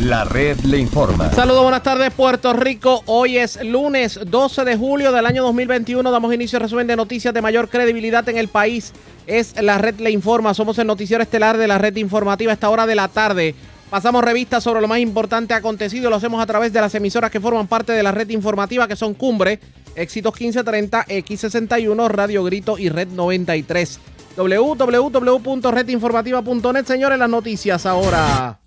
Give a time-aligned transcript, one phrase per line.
[0.00, 1.30] La red le informa.
[1.30, 3.02] Saludos, buenas tardes Puerto Rico.
[3.04, 6.10] Hoy es lunes 12 de julio del año 2021.
[6.10, 8.94] Damos inicio al resumen de noticias de mayor credibilidad en el país.
[9.26, 10.54] Es la red le informa.
[10.54, 13.54] Somos el noticiero estelar de la red informativa a esta hora de la tarde.
[13.90, 16.08] Pasamos revistas sobre lo más importante acontecido.
[16.08, 18.96] Lo hacemos a través de las emisoras que forman parte de la red informativa, que
[18.96, 19.60] son Cumbre,
[19.96, 24.00] Éxitos 1530, X61, Radio Grito y Red 93.
[24.34, 26.86] www.redinformativa.net.
[26.86, 28.60] Señores, las noticias ahora.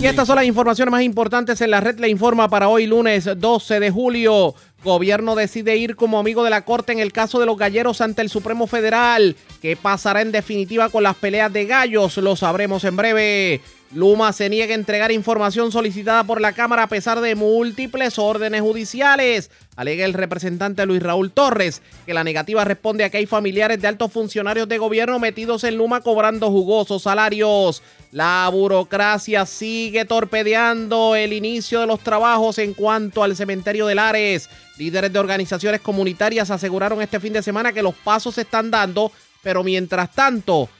[0.00, 3.28] Y estas son las informaciones más importantes en la red le informa para hoy lunes
[3.36, 4.54] 12 de julio.
[4.82, 8.22] Gobierno decide ir como amigo de la Corte en el caso de los galleros ante
[8.22, 9.36] el Supremo Federal.
[9.60, 12.16] ¿Qué pasará en definitiva con las peleas de gallos?
[12.18, 13.60] Lo sabremos en breve.
[13.92, 18.60] Luma se niega a entregar información solicitada por la Cámara a pesar de múltiples órdenes
[18.60, 19.50] judiciales.
[19.76, 23.88] Alega el representante Luis Raúl Torres que la negativa responde a que hay familiares de
[23.88, 27.82] altos funcionarios de gobierno metidos en Luma cobrando jugosos salarios.
[28.10, 34.48] La burocracia sigue torpedeando el inicio de los trabajos en cuanto al cementerio de Lares.
[34.78, 39.12] Líderes de organizaciones comunitarias aseguraron este fin de semana que los pasos se están dando,
[39.42, 40.70] pero mientras tanto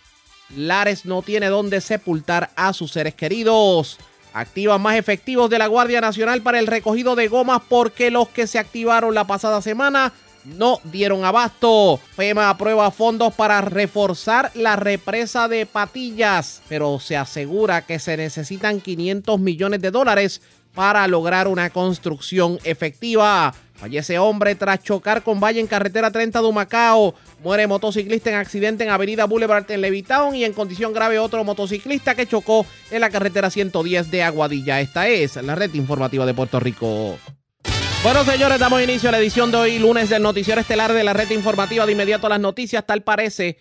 [0.57, 3.99] Lares no tiene dónde sepultar a sus seres queridos.
[4.37, 8.47] Activan más efectivos de la Guardia Nacional para el recogido de gomas porque los que
[8.47, 10.13] se activaron la pasada semana
[10.45, 11.99] no dieron abasto.
[12.17, 18.83] FEMA aprueba fondos para reforzar la represa de Patillas, pero se asegura que se necesitan
[18.83, 20.43] 500 millones de dólares
[20.75, 23.55] para lograr una construcción efectiva.
[23.77, 27.15] Fallece hombre tras chocar con valle en carretera 30 de Humacao.
[27.43, 32.15] Muere motociclista en accidente en Avenida Boulevard en Levitown y en condición grave otro motociclista
[32.15, 34.81] que chocó en la carretera 110 de Aguadilla.
[34.81, 37.19] Esta es la red informativa de Puerto Rico.
[38.03, 41.13] Bueno, señores, damos inicio a la edición de hoy, lunes del noticiero estelar de la
[41.13, 41.85] red informativa.
[41.85, 43.59] De inmediato a las noticias, tal parece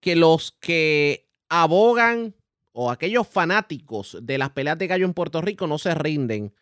[0.00, 2.34] que los que abogan
[2.72, 6.52] o aquellos fanáticos de las peleas de gallo en Puerto Rico no se rinden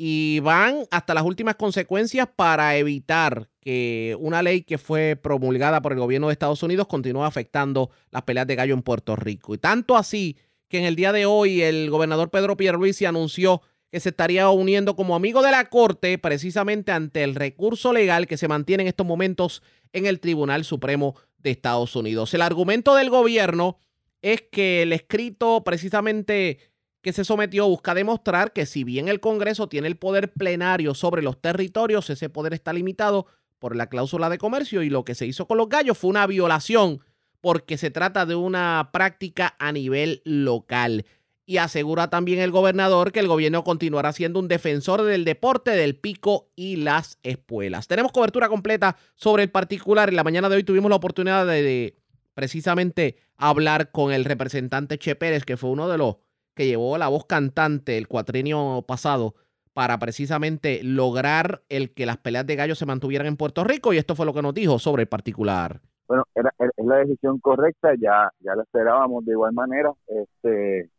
[0.00, 5.92] y van hasta las últimas consecuencias para evitar que una ley que fue promulgada por
[5.92, 9.54] el gobierno de Estados Unidos continúe afectando las peleas de gallo en Puerto Rico.
[9.54, 10.36] Y tanto así
[10.68, 13.60] que en el día de hoy el gobernador Pedro Pierluisi anunció
[13.90, 18.36] que se estaría uniendo como amigo de la Corte precisamente ante el recurso legal que
[18.36, 22.32] se mantiene en estos momentos en el Tribunal Supremo de Estados Unidos.
[22.34, 23.80] El argumento del gobierno
[24.22, 26.58] es que el escrito precisamente
[27.08, 31.22] que se sometió busca demostrar que si bien el Congreso tiene el poder plenario sobre
[31.22, 33.24] los territorios, ese poder está limitado
[33.58, 36.26] por la cláusula de comercio y lo que se hizo con los gallos fue una
[36.26, 37.00] violación
[37.40, 41.06] porque se trata de una práctica a nivel local.
[41.46, 45.96] Y asegura también el gobernador que el gobierno continuará siendo un defensor del deporte del
[45.96, 47.88] pico y las espuelas.
[47.88, 50.10] Tenemos cobertura completa sobre el particular.
[50.10, 51.96] En la mañana de hoy tuvimos la oportunidad de, de
[52.34, 56.16] precisamente hablar con el representante Che Pérez, que fue uno de los
[56.58, 59.34] que llevó la voz cantante el cuatrienio pasado
[59.74, 63.96] para precisamente lograr el que las peleas de gallos se mantuvieran en Puerto Rico y
[63.96, 65.80] esto fue lo que nos dijo sobre el particular.
[66.08, 69.92] Bueno, era, es la decisión correcta, ya ya la esperábamos de igual manera.
[70.08, 70.90] Este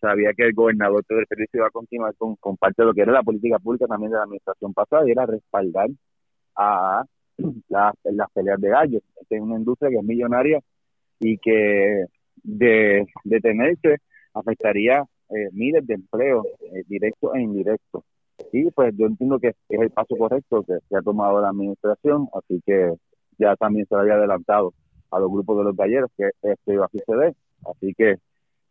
[0.00, 3.02] sabía que el gobernador Pedro Pérez iba a continuar con, con parte de lo que
[3.02, 5.90] era la política pública también de la administración pasada y era respaldar
[6.56, 7.04] a
[7.68, 9.02] las, las peleas de gallos.
[9.30, 10.58] Es una industria que es millonaria
[11.20, 12.06] y que
[12.42, 13.98] de detenerse
[14.38, 18.04] afectaría eh, miles de empleos eh, directos e indirectos.
[18.52, 22.28] Y pues yo entiendo que es el paso correcto que se ha tomado la administración,
[22.34, 22.94] así que
[23.38, 24.72] ya también se había adelantado
[25.10, 27.34] a los grupos de los galleros que esto iba a suceder,
[27.66, 28.16] así que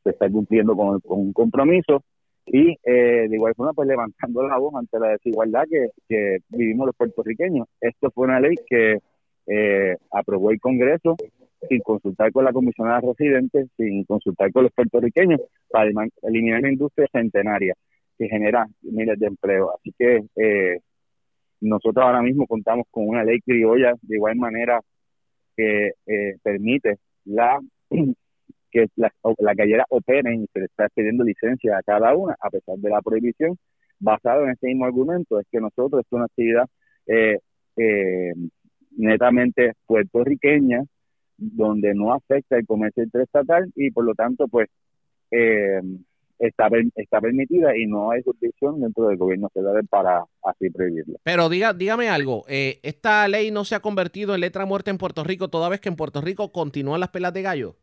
[0.03, 2.03] se está cumpliendo con, un compromiso
[2.45, 6.87] y eh, de igual forma pues levantando la voz ante la desigualdad que, que vivimos
[6.87, 7.67] los puertorriqueños.
[7.81, 8.99] Esto fue una ley que
[9.47, 11.15] eh, aprobó el Congreso
[11.67, 15.89] sin consultar con la comisionada residente, sin consultar con los puertorriqueños, para
[16.23, 17.73] eliminar la industria centenaria
[18.17, 19.71] que genera miles de empleos.
[19.75, 20.79] Así que eh,
[21.61, 24.81] nosotros ahora mismo contamos con una ley criolla de igual manera
[25.55, 27.59] que eh, permite la
[28.71, 32.49] que la, la gallera operen y se le está pidiendo licencia a cada una, a
[32.49, 33.57] pesar de la prohibición,
[33.99, 36.65] basado en este mismo argumento, es que nosotros es una actividad
[37.07, 37.39] eh,
[37.77, 38.33] eh,
[38.91, 40.83] netamente puertorriqueña,
[41.37, 44.69] donde no afecta el comercio interestatal y por lo tanto pues
[45.31, 45.81] eh,
[46.39, 51.17] está, está permitida y no hay jurisdicción dentro del gobierno federal para así prohibirla.
[51.23, 54.97] Pero diga, dígame algo, eh, ¿esta ley no se ha convertido en letra muerta en
[54.97, 57.75] Puerto Rico toda vez que en Puerto Rico continúan las pelas de gallo?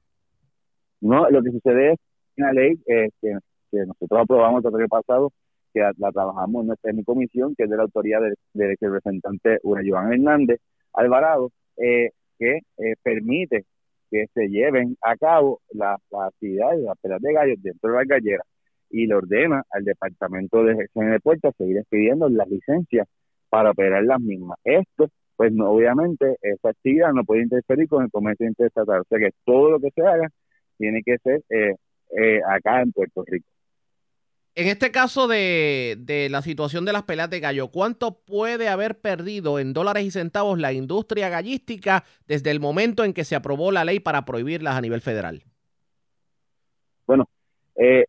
[1.01, 1.99] No, lo que sucede es
[2.37, 3.35] una ley eh, que,
[3.73, 5.33] nosotros aprobamos el año pasado,
[5.73, 8.37] que la, trabajamos en nuestra comisión, que es de la autoría del,
[8.81, 10.61] representante Ura Hernández
[10.93, 13.65] Alvarado, eh, que eh, permite
[14.11, 18.47] que se lleven a cabo las, actividades, las peleas de gallos dentro de las galleras
[18.91, 23.09] y le ordena al Departamento de Gestión de Puertas seguir expidiendo las licencias
[23.49, 24.59] para operar las mismas.
[24.63, 29.01] Esto, pues no, obviamente, esa actividad no puede interferir con el comercio interestatal.
[29.01, 30.29] O sea que todo lo que se haga
[30.79, 31.75] tiene que ser eh,
[32.17, 33.49] eh, acá en Puerto Rico.
[34.57, 39.59] En este caso de, la situación de las peleas de gallo, ¿cuánto puede haber perdido
[39.59, 43.85] en dólares y centavos la industria gallística desde el momento en que se aprobó la
[43.85, 45.43] ley para prohibirlas a nivel federal?
[47.05, 47.29] Bueno,
[47.75, 48.05] eh,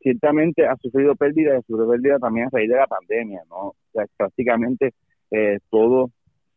[0.00, 3.56] ciertamente ha sufrido pérdida, ha sufrido pérdida también a raíz de la pandemia, ¿no?
[3.56, 4.94] O sea, prácticamente
[5.30, 6.10] eh, todo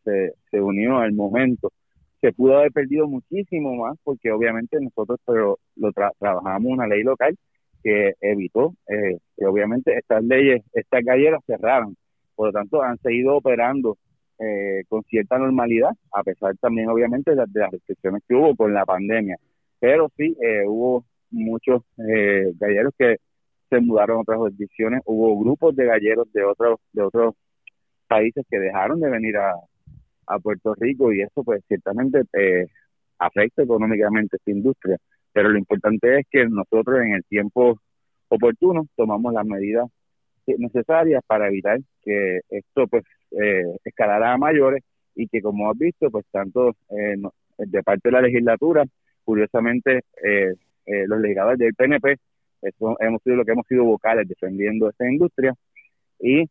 [0.06, 1.74] se, unió al momento.
[2.22, 7.38] Se pudo haber perdido muchísimo más porque obviamente nosotros pero lo trabajamos una ley local
[7.84, 11.96] que evitó eh, que obviamente estas leyes, estas galleras cerraran.
[12.36, 13.98] Por lo tanto, han seguido operando
[14.40, 18.86] eh, con cierta normalidad, a pesar también obviamente de, las restricciones que hubo con la
[18.86, 19.38] pandemia.
[19.80, 23.18] Pero sí, eh, hubo muchos galleros que
[23.70, 27.36] se mudaron a otras jurisdicciones, hubo grupos de galleros de otros, de otros
[28.08, 29.54] países que dejaron de venir a,
[30.26, 32.22] a Puerto Rico y eso pues ciertamente
[33.20, 34.98] afecta económicamente esta industria
[35.34, 37.80] pero lo importante es que nosotros en el tiempo
[38.30, 39.88] oportuno tomamos las medidas
[40.58, 44.84] necesarias para evitar que esto pues eh, escalara a mayores
[45.16, 47.16] y que como has visto pues tanto eh,
[47.58, 48.84] de parte de la legislatura
[49.24, 50.54] curiosamente eh,
[50.86, 52.18] eh los legisladores del PNP
[52.62, 55.54] eso hemos sido lo que hemos sido vocales defendiendo esta industria
[56.20, 56.46] y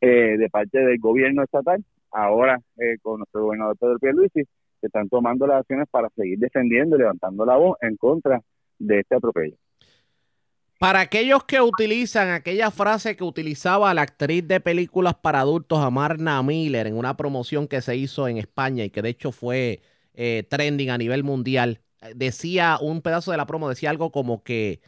[0.00, 2.58] de parte del gobierno estatal ahora
[3.02, 4.44] con nuestro gobernador Pedro Pierluisi
[4.80, 8.42] que están tomando las acciones para seguir defendiendo y levantando la voz en contra
[8.78, 9.56] de este atropello.
[10.78, 16.42] Para aquellos que utilizan aquella frase que utilizaba la actriz de películas para adultos Amarna
[16.42, 19.82] Miller en una promoción que se hizo en España y que de hecho fue
[20.14, 21.80] eh, trending a nivel mundial,
[22.14, 24.80] decía un pedazo de la promo, decía algo como que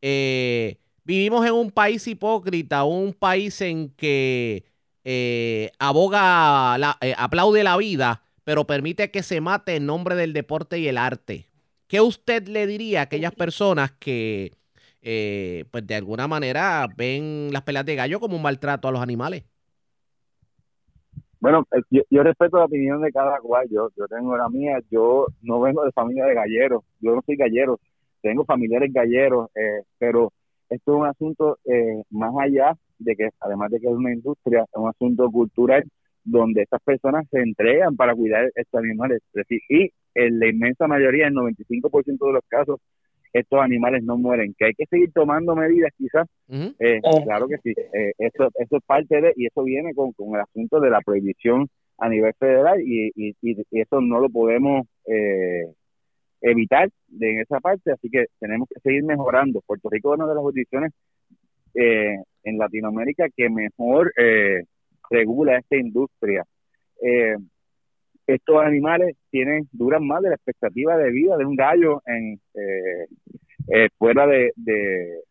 [0.00, 4.64] eh, vivimos en un país hipócrita, un país en que
[5.04, 10.78] eh, aboga, la, aplaude la vida, pero permite que se mate en nombre del deporte
[10.78, 11.46] y el arte.
[11.86, 14.52] ¿Qué usted le diría a aquellas personas que,
[15.02, 19.02] eh, pues de alguna manera, ven las peleas de gallo como un maltrato a los
[19.02, 19.44] animales?
[21.38, 23.68] Bueno, eh, yo, respeto la opinión de cada cual.
[23.70, 24.78] Yo, yo tengo la mía.
[24.90, 26.82] Yo no vengo de familia de galleros.
[27.00, 27.78] Yo no soy gallero.
[28.22, 30.32] Tengo familiares galleros, eh, pero
[30.70, 31.58] esto es un asunto
[32.10, 35.82] más allá de que, además de que es una industria, es un asunto cultural
[36.24, 39.20] donde estas personas se entregan para cuidar estos animales.
[39.68, 42.80] Y en la inmensa mayoría, el 95% de los casos,
[43.32, 44.54] estos animales no mueren.
[44.58, 46.28] Que hay que seguir tomando medidas, quizás.
[46.48, 47.70] Eh, claro que sí.
[47.70, 51.00] Eh, eso, eso es parte de, y eso viene con, con el asunto de la
[51.00, 55.72] prohibición a nivel federal, y, y, y eso no lo podemos eh,
[56.40, 57.92] evitar de en esa parte.
[57.92, 59.62] Así que tenemos que seguir mejorando.
[59.66, 60.92] Puerto Rico es una de las jurisdicciones
[61.74, 64.12] en Latinoamérica que mejor.
[65.12, 66.44] Eh, regula esta industria.
[67.02, 67.36] Eh,
[68.26, 73.06] estos animales tienen duran más de la expectativa de vida de un gallo en eh,
[73.68, 74.52] eh, fuera de,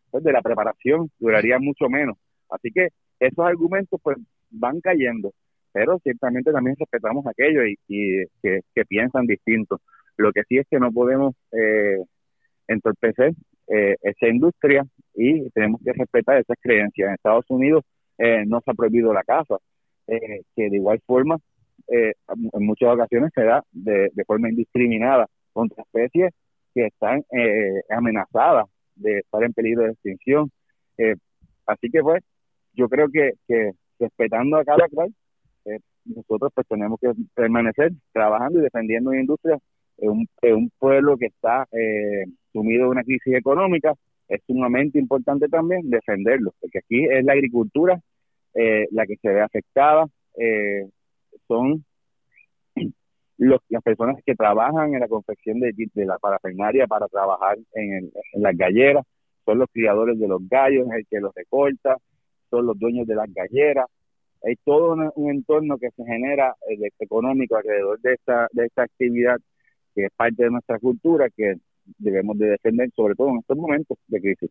[0.09, 2.17] pues, de, la preparación duraría mucho menos.
[2.49, 2.89] Así que
[3.19, 4.17] esos argumentos pues
[4.49, 5.31] van cayendo
[5.73, 7.77] pero ciertamente también respetamos aquellos y,
[8.41, 9.79] que, que, piensan distinto.
[10.17, 11.33] Lo que sí es que no podemos
[12.67, 13.31] entorpecer
[13.67, 14.85] esa industria
[15.15, 17.07] y tenemos que respetar esas creencias.
[17.07, 17.85] En Estados Unidos
[18.47, 19.59] no se ha prohibido la caza
[20.11, 21.37] eh, que de igual forma
[21.87, 26.33] eh, en muchas ocasiones se da de, forma indiscriminada contra especies
[26.75, 28.65] que están eh, amenazadas
[28.95, 30.51] de estar en peligro de extinción.
[31.65, 32.21] así que pues
[32.73, 35.13] yo creo que, que respetando a cada cual,
[36.03, 39.57] nosotros pues tenemos que permanecer trabajando y defendiendo una industria
[39.97, 41.69] un, un pueblo que está
[42.51, 43.93] sumido en una crisis económica,
[44.27, 48.01] es sumamente importante también defenderlo, porque aquí es la agricultura
[48.53, 50.05] eh, la que se ve afectada
[50.37, 50.89] eh,
[51.47, 51.85] son
[53.37, 55.73] los, las personas que trabajan en la confección de,
[56.05, 59.05] la parafernaria para trabajar en, las galleras,
[59.45, 61.97] son los criadores de los gallos, el que los recorta,
[62.49, 63.87] son los dueños de las galleras.
[64.43, 69.37] Hay todo un, entorno que se genera eh, económico alrededor de esta, de esta actividad
[69.95, 71.55] que es parte de nuestra cultura que
[71.97, 74.49] debemos de defender, sobre todo en estos momentos de crisis.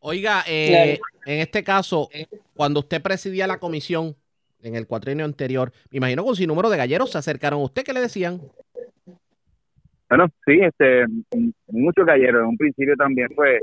[0.00, 2.08] Oiga, eh, en este caso,
[2.54, 4.14] cuando usted presidía la comisión
[4.62, 7.82] en el cuatrienio anterior, me imagino que un sinnúmero de galleros se acercaron a usted.
[7.84, 8.40] ¿Qué le decían?
[10.08, 11.04] Bueno, sí, este,
[11.66, 12.42] muchos galleros.
[12.42, 13.60] En un principio también, pues,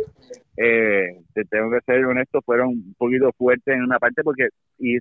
[0.58, 4.98] eh, tengo que ser honesto, fueron un poquito fuertes en una parte porque y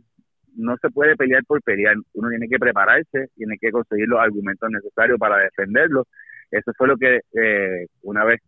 [0.56, 4.70] no se puede pelear por pelear, uno tiene que prepararse, tiene que conseguir los argumentos
[4.70, 6.06] necesarios para defenderlo.
[6.50, 8.40] Eso fue lo que eh, una vez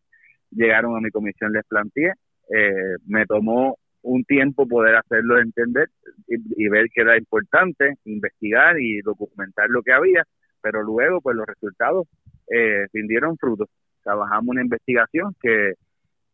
[0.51, 2.13] llegaron a mi comisión les planteé.
[2.49, 5.89] Eh, me tomó un tiempo poder hacerlo entender
[6.29, 10.25] y, ver que era importante investigar y documentar lo que había,
[10.63, 12.07] pero luego pues los resultados
[12.49, 13.69] eh, rindieron frutos.
[14.03, 15.75] Trabajamos una investigación que,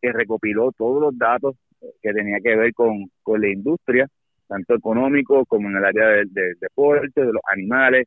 [0.01, 1.57] que recopiló todos los datos
[2.03, 4.07] que tenía que ver con, con la industria,
[4.47, 8.07] tanto económico como en el área del, deporte, de los animales,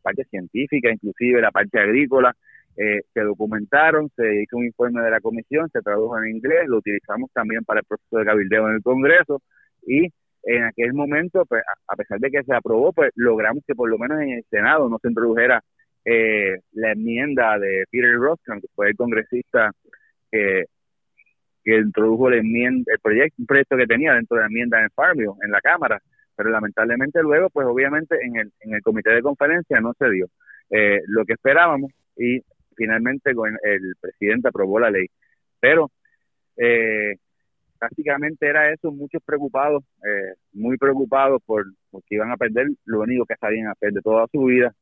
[0.00, 2.34] parte científica, inclusive la parte agrícola,
[2.76, 6.78] eh, se documentaron, se hizo un informe de la comisión, se tradujo en inglés, lo
[6.78, 9.42] utilizamos también para el proceso de cabildeo en el Congreso
[9.86, 10.08] y
[10.44, 13.98] en aquel momento, pues, a pesar de que se aprobó, pues logramos que por lo
[13.98, 15.62] menos en el Senado no se introdujera
[16.04, 19.70] eh, la enmienda de Peter Ross, que fue el congresista
[20.30, 20.64] que,
[21.64, 25.32] introdujo la enmienda, el proyecto, un proyecto que tenía dentro de la enmienda en Farmville,
[25.44, 26.00] en la Cámara,
[26.34, 30.26] pero lamentablemente luego, pues obviamente en el, en el comité de conferencia no se dio
[30.70, 32.42] eh, lo que esperábamos y
[32.76, 35.06] finalmente el presidente aprobó la ley.
[35.60, 35.90] Pero
[36.56, 37.16] eh,
[37.78, 43.26] prácticamente era eso, muchos preocupados, eh, muy preocupados por porque iban a perder lo único
[43.26, 44.72] que sabían hacer de toda su vida.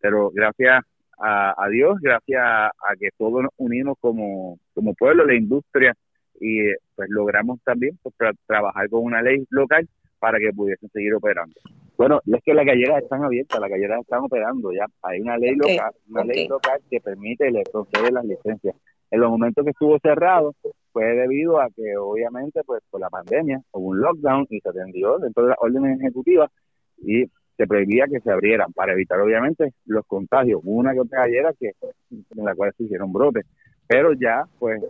[0.00, 0.84] Pero gracias
[1.20, 4.58] a, Dios, gracias a, que todos nos unimos como,
[4.96, 5.92] pueblo, la industria,
[6.40, 6.60] y
[6.94, 8.14] pues logramos también pues,
[8.46, 9.88] trabajar con una ley local
[10.20, 11.54] para que pudiesen seguir operando.
[11.98, 14.86] Bueno, es que las galleras están abiertas, las galleras están operando ya.
[15.02, 18.76] Hay una ley local, una ley local que permite le concede las licencias.
[19.10, 20.54] En los momentos que estuvo cerrado
[20.92, 25.18] fue debido a que obviamente pues por la pandemia hubo un lockdown y se atendió
[25.18, 26.50] dentro de las órdenes ejecutivas
[26.98, 27.24] y
[27.56, 30.60] se prohibía que se abrieran para evitar obviamente los contagios.
[30.62, 31.72] Hubo una que otra gallera que
[32.10, 33.44] en la cual se hicieron brotes,
[33.88, 34.80] pero ya pues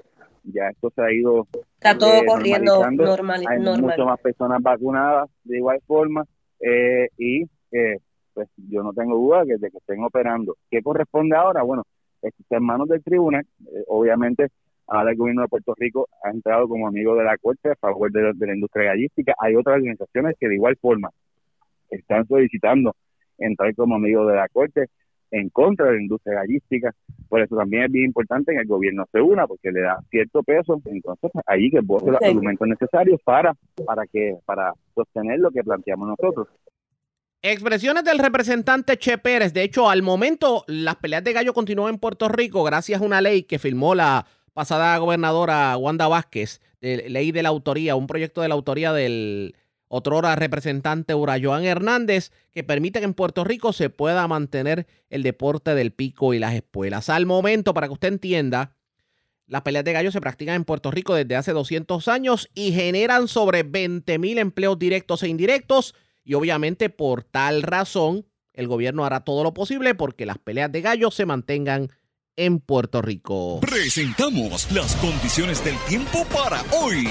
[0.44, 5.30] ya esto se ha ido está todo eh, corriendo normal, hay mucho más personas vacunadas
[5.44, 6.24] de igual forma
[6.60, 7.98] eh, y eh,
[8.34, 10.56] pues yo no tengo duda de que estén operando.
[10.70, 11.82] Qué corresponde ahora bueno
[12.22, 13.46] está en manos del tribunal.
[13.86, 14.48] Obviamente
[14.86, 18.10] ahora el gobierno de Puerto Rico ha entrado como amigo de la corte a favor
[18.10, 19.34] de, de la industria gallística.
[19.38, 21.10] Hay otras organizaciones que de igual forma
[21.90, 22.94] están solicitando
[23.38, 24.86] entrar como amigo de la corte
[25.30, 26.94] en contra de la industria gallística.
[27.28, 30.42] Por eso también es bien importante que el gobierno se una, porque le da cierto
[30.42, 30.80] peso.
[30.84, 33.54] Entonces, ahí que vote los argumentos necesarios para,
[33.86, 36.48] para, que, para sostener lo que planteamos nosotros.
[37.40, 39.52] Expresiones del representante Che Pérez.
[39.52, 43.20] De hecho, al momento, las peleas de gallo continúan en Puerto Rico gracias a una
[43.20, 48.42] ley que firmó la pasada gobernadora Wanda Vázquez, de ley de la autoría, un proyecto
[48.42, 49.54] de la autoría del
[49.88, 55.74] otrora representante Urayoan Hernández, que permite que en Puerto Rico se pueda mantener el deporte
[55.74, 57.08] del pico y las espuelas.
[57.08, 58.76] Al momento, para que usted entienda,
[59.46, 63.28] las peleas de gallo se practican en Puerto Rico desde hace 200 años y generan
[63.28, 65.94] sobre 20 mil empleos directos e indirectos.
[66.22, 70.82] Y obviamente por tal razón, el gobierno hará todo lo posible porque las peleas de
[70.82, 71.90] gallo se mantengan
[72.36, 73.60] en Puerto Rico.
[73.60, 77.08] Presentamos las condiciones del tiempo para hoy.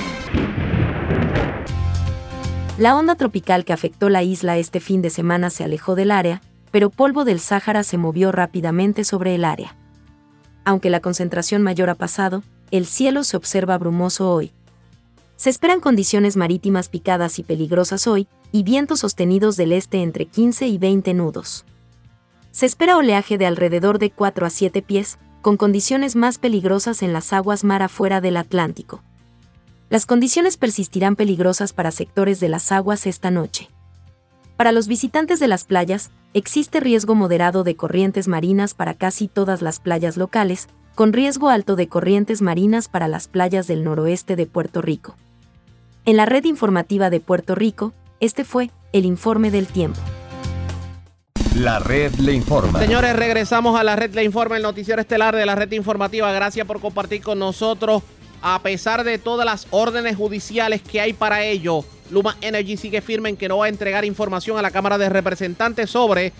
[2.78, 6.44] La onda tropical que afectó la isla este fin de semana se alejó del área,
[6.70, 9.76] pero polvo del Sáhara se movió rápidamente sobre el área.
[10.64, 14.52] Aunque la concentración mayor ha pasado, el cielo se observa brumoso hoy.
[15.38, 20.68] Se esperan condiciones marítimas picadas y peligrosas hoy, y vientos sostenidos del este entre 15
[20.68, 21.66] y 20 nudos.
[22.52, 27.12] Se espera oleaje de alrededor de 4 a 7 pies, con condiciones más peligrosas en
[27.12, 29.02] las aguas mar afuera del Atlántico.
[29.90, 33.70] Las condiciones persistirán peligrosas para sectores de las aguas esta noche.
[34.58, 39.62] Para los visitantes de las playas, existe riesgo moderado de corrientes marinas para casi todas
[39.62, 44.46] las playas locales, con riesgo alto de corrientes marinas para las playas del noroeste de
[44.46, 45.16] Puerto Rico.
[46.04, 50.00] En la red informativa de Puerto Rico, este fue el informe del tiempo.
[51.56, 52.80] La red le informa.
[52.80, 56.32] Señores, regresamos a la red le informa, el noticiero estelar de la red informativa.
[56.32, 58.04] Gracias por compartir con nosotros.
[58.42, 63.30] A pesar de todas las órdenes judiciales que hay para ello, Luma Energy sigue firme
[63.30, 66.34] en que no va a entregar información a la Cámara de Representantes sobre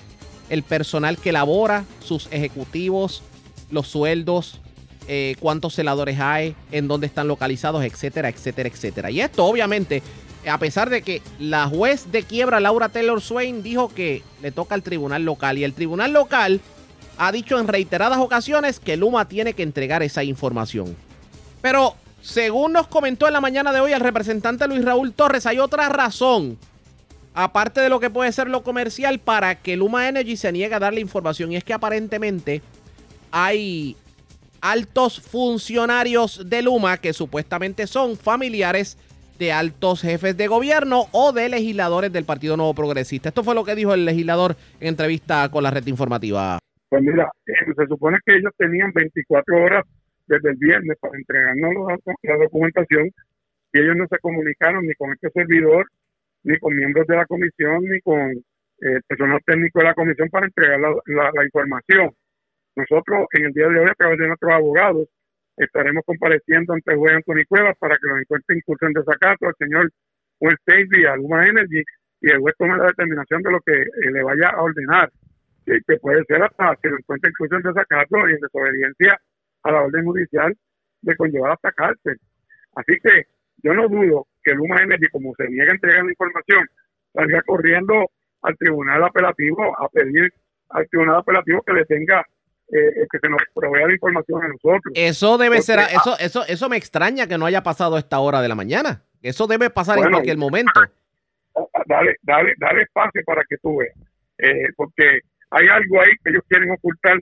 [0.50, 3.24] el personal que labora, sus ejecutivos,
[3.72, 4.62] los sueldos,
[5.08, 9.12] eh, cuántos celadores hay, en dónde están localizados, etcétera, etcétera, etcétera.
[9.12, 10.04] Y esto obviamente,
[10.48, 14.76] a pesar de que la juez de quiebra, Laura Taylor Swain, dijo que le toca
[14.76, 16.62] al tribunal local y el tribunal local
[17.18, 20.96] ha dicho en reiteradas ocasiones que Luma tiene que entregar esa información.
[21.62, 25.60] Pero según nos comentó en la mañana de hoy el representante Luis Raúl Torres, hay
[25.60, 26.58] otra razón,
[27.34, 30.80] aparte de lo que puede ser lo comercial, para que Luma Energy se niegue a
[30.80, 31.52] darle información.
[31.52, 32.62] Y es que aparentemente
[33.32, 33.96] hay
[34.62, 38.98] altos funcionarios de Luma que supuestamente son familiares
[39.38, 43.30] de altos jefes de gobierno o de legisladores del Partido Nuevo Progresista.
[43.30, 46.60] Esto fue lo que dijo el legislador en entrevista con la red informativa.
[46.90, 49.86] Pues mira, se supone que ellos tenían 24 horas
[50.28, 51.74] desde el viernes para entregarnos
[52.24, 53.10] la documentación
[53.74, 55.88] y ellos no se comunicaron ni con este servidor,
[56.44, 60.46] ni con miembros de la comisión, ni con eh, personal técnico de la comisión para
[60.46, 62.12] entregar la, información.
[62.76, 65.08] Nosotros en el día de hoy, a través de nuestros abogados,
[65.58, 69.56] estaremos compareciendo ante el juez Anthony Cuevas para que nos encuentre incurso en desacato al
[69.58, 69.92] señor
[70.40, 71.84] Juan y a Luma Energy
[72.22, 75.12] y el juez tome la determinación de lo que eh, le vaya a ordenar,
[75.66, 79.20] que puede ser hasta que lo encuentre incluso en desacato y en desobediencia
[79.68, 80.56] a la orden judicial
[81.02, 82.18] de conllevar hasta cárcel.
[82.76, 83.28] Así que
[83.64, 86.68] yo no dudo que Luma Energy, como se niega a entregar la información,
[87.14, 88.10] salga corriendo
[88.42, 90.32] al tribunal apelativo a pedir
[90.70, 92.26] al tribunal apelativo que le tenga
[92.70, 94.94] eh, que se nos provea la información a nosotros.
[94.94, 98.20] Eso debe ser, ah, eso, eso, eso me extraña que no haya pasado a esta
[98.20, 99.04] hora de la mañana.
[99.22, 100.80] Eso debe pasar en cualquier momento.
[101.86, 103.96] Dale, dale, dale espacio para que tú veas.
[104.38, 107.20] Eh, porque hay algo ahí que ellos quieren ocultar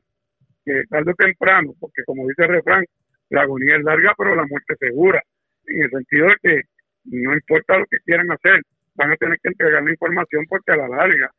[0.66, 2.84] que tarde o temprano, porque como dice el refrán,
[3.30, 5.22] la agonía es larga, pero la muerte segura.
[5.66, 6.62] En el sentido de que
[7.06, 8.62] no importa lo que quieran hacer,
[8.96, 11.32] van a tener que entregar la información porque a la larga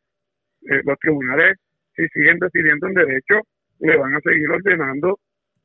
[0.62, 1.58] eh, los tribunales,
[1.94, 3.40] si siguen decidiendo en derecho,
[3.80, 5.18] le van a seguir ordenando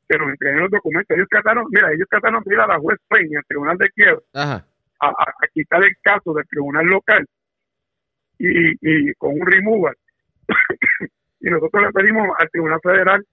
[0.08, 1.16] que nos entreguen los documentos.
[1.16, 4.20] Ellos trataron, mira, ellos trataron de ir a la juez Peña, al tribunal de quiebra,
[4.34, 4.64] a,
[5.52, 7.26] quitar el caso del tribunal local
[8.38, 9.96] y, y con un removal.
[11.40, 13.26] y nosotros le pedimos al tribunal federal,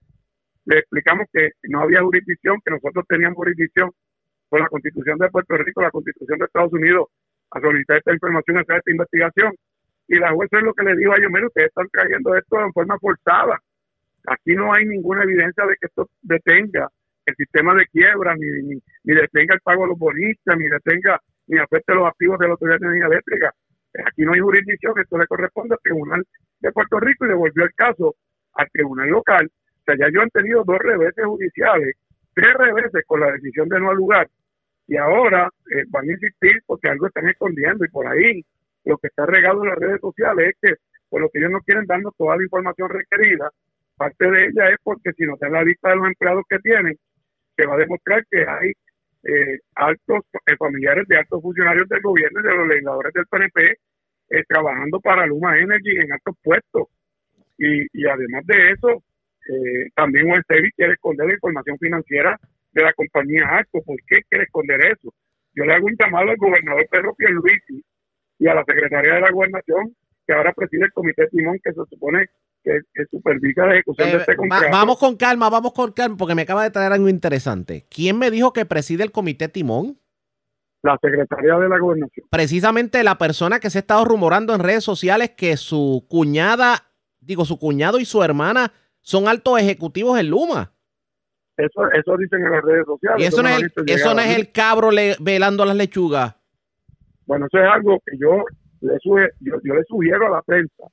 [0.66, 3.90] le explicamos que no había jurisdicción, que nosotros teníamos jurisdicción
[4.48, 7.08] por la constitución de Puerto Rico, la constitución de Estados Unidos,
[7.52, 9.54] a solicitar esta información, hacer esta investigación.
[10.08, 12.60] Y la jueza es lo que le dijo a ellos, mire, ustedes están trayendo esto
[12.60, 13.58] en forma forzada.
[14.26, 16.88] Aquí no hay ninguna evidencia de que esto detenga
[17.26, 21.58] el sistema de quiebra, ni, ni, detenga el pago a los bonistas, ni detenga, ni
[21.58, 23.54] afecte los activos de la Autoridad de Energía Eléctrica.
[24.06, 26.24] Aquí no hay jurisdicción, esto le corresponde al Tribunal
[26.60, 28.16] de Puerto Rico y devolvió el caso
[28.54, 29.50] al Tribunal Local.
[29.98, 31.96] Ya yo han tenido dos reveses judiciales,
[32.34, 34.28] tres reveses con la decisión de no lugar
[34.90, 38.44] y ahora eh, van a insistir porque algo están escondiendo y por ahí
[38.84, 40.76] lo que está regado en las redes sociales es que
[41.08, 43.50] por lo que ellos no quieren darnos toda la información requerida,
[43.96, 46.98] parte de ella es porque si no está la lista de los empleados que tienen,
[47.56, 48.72] se va a demostrar que hay
[49.22, 53.76] eh, altos eh, familiares de altos funcionarios del gobierno y de los legisladores del PNP
[54.48, 56.86] trabajando para Luma Energy en altos puestos.
[57.58, 59.02] Y, y además de eso,
[59.94, 62.38] también Western quiere esconder la información financiera
[62.72, 63.82] de la compañía ARCO.
[63.82, 65.12] ¿Por qué quiere esconder eso?
[65.54, 67.84] Yo le hago un llamado al gobernador Pedro Pierluisi
[68.38, 69.94] y a la Secretaría de la Gobernación,
[70.26, 72.26] que ahora preside el Comité Timón, que se supone
[72.62, 74.66] que, supervisa la ejecución de este contrato.
[74.70, 77.86] vamos con calma, vamos con calma, porque me acaba de traer algo interesante.
[77.90, 79.98] ¿Quién me dijo que preside el Comité Timón?
[80.82, 82.26] La Secretaría de la Gobernación.
[82.30, 86.86] Precisamente la persona que se ha estado rumorando en redes sociales que su cuñada,
[87.20, 90.72] digo, su cuñado y su hermana son altos ejecutivos en Luma.
[91.56, 93.22] Eso, eso dicen en las redes sociales.
[93.22, 96.34] Y eso, no, es, el, eso no es el cabro velando las lechugas.
[97.26, 98.44] Bueno, eso es algo que yo
[98.80, 98.98] le,
[99.40, 100.84] yo, le sugiero a la prensa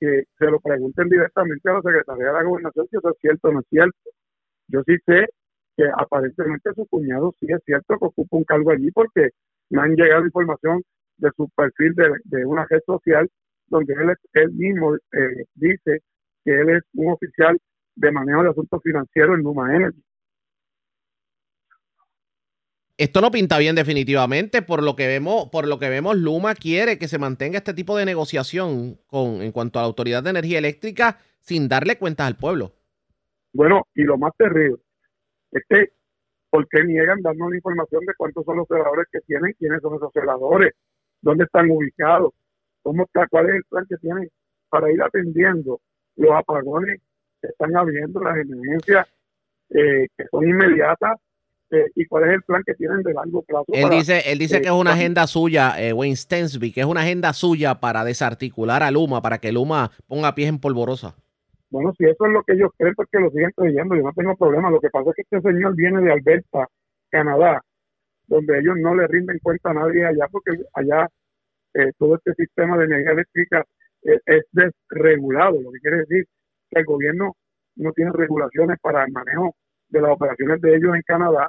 [0.00, 3.48] que se lo pregunten directamente a la Secretaría de la Gobernación si eso es cierto
[3.48, 4.10] o no es cierto.
[4.68, 5.26] Yo sí sé
[5.76, 9.30] que aparentemente su cuñado sí es cierto que ocupa un cargo allí porque
[9.70, 10.82] me han llegado información
[11.18, 13.28] de su perfil de, una red social
[13.66, 16.02] donde él, él mismo eh, dice
[16.48, 17.58] que él es un oficial
[17.94, 20.02] de manejo de asuntos financieros en Luma Energy.
[22.96, 26.98] Esto no pinta bien definitivamente, por lo que vemos, por lo que vemos, Luma quiere
[26.98, 30.58] que se mantenga este tipo de negociación con en cuanto a la Autoridad de Energía
[30.58, 32.72] Eléctrica sin darle cuentas al pueblo.
[33.52, 34.78] Bueno, y lo más terrible
[35.52, 35.92] es que
[36.50, 39.94] ¿por qué niegan darnos la información de cuántos son los celadores que tienen, quiénes son
[39.94, 40.72] esos celadores,
[41.20, 42.32] dónde están ubicados,
[42.82, 44.28] cómo está, cuál es el plan que tienen
[44.70, 45.80] para ir atendiendo
[46.18, 47.00] los apagones
[47.40, 49.06] están habiendo, las emergencias
[49.70, 51.18] eh, que son inmediatas
[51.70, 53.66] eh, y cuál es el plan que tienen de largo plazo.
[53.68, 57.02] Él dice, él dice que es una agenda suya, eh, Wayne Stensby, que es una
[57.02, 61.14] agenda suya para desarticular a Luma, para que Luma ponga pies en polvorosa.
[61.70, 64.12] Bueno, si eso es lo que ellos creen, pues que lo siguen creyendo, yo no
[64.16, 64.70] tengo problema.
[64.70, 66.66] Lo que pasa es que este señor viene de Alberta,
[67.10, 67.62] Canadá,
[68.26, 71.06] donde ellos no le rinden cuenta a nadie allá, porque allá
[71.98, 73.64] todo este sistema de energía eléctrica
[74.02, 76.24] es desregulado, lo que quiere decir
[76.70, 77.36] que el gobierno
[77.76, 79.54] no tiene regulaciones para el manejo
[79.88, 81.48] de las operaciones de ellos en Canadá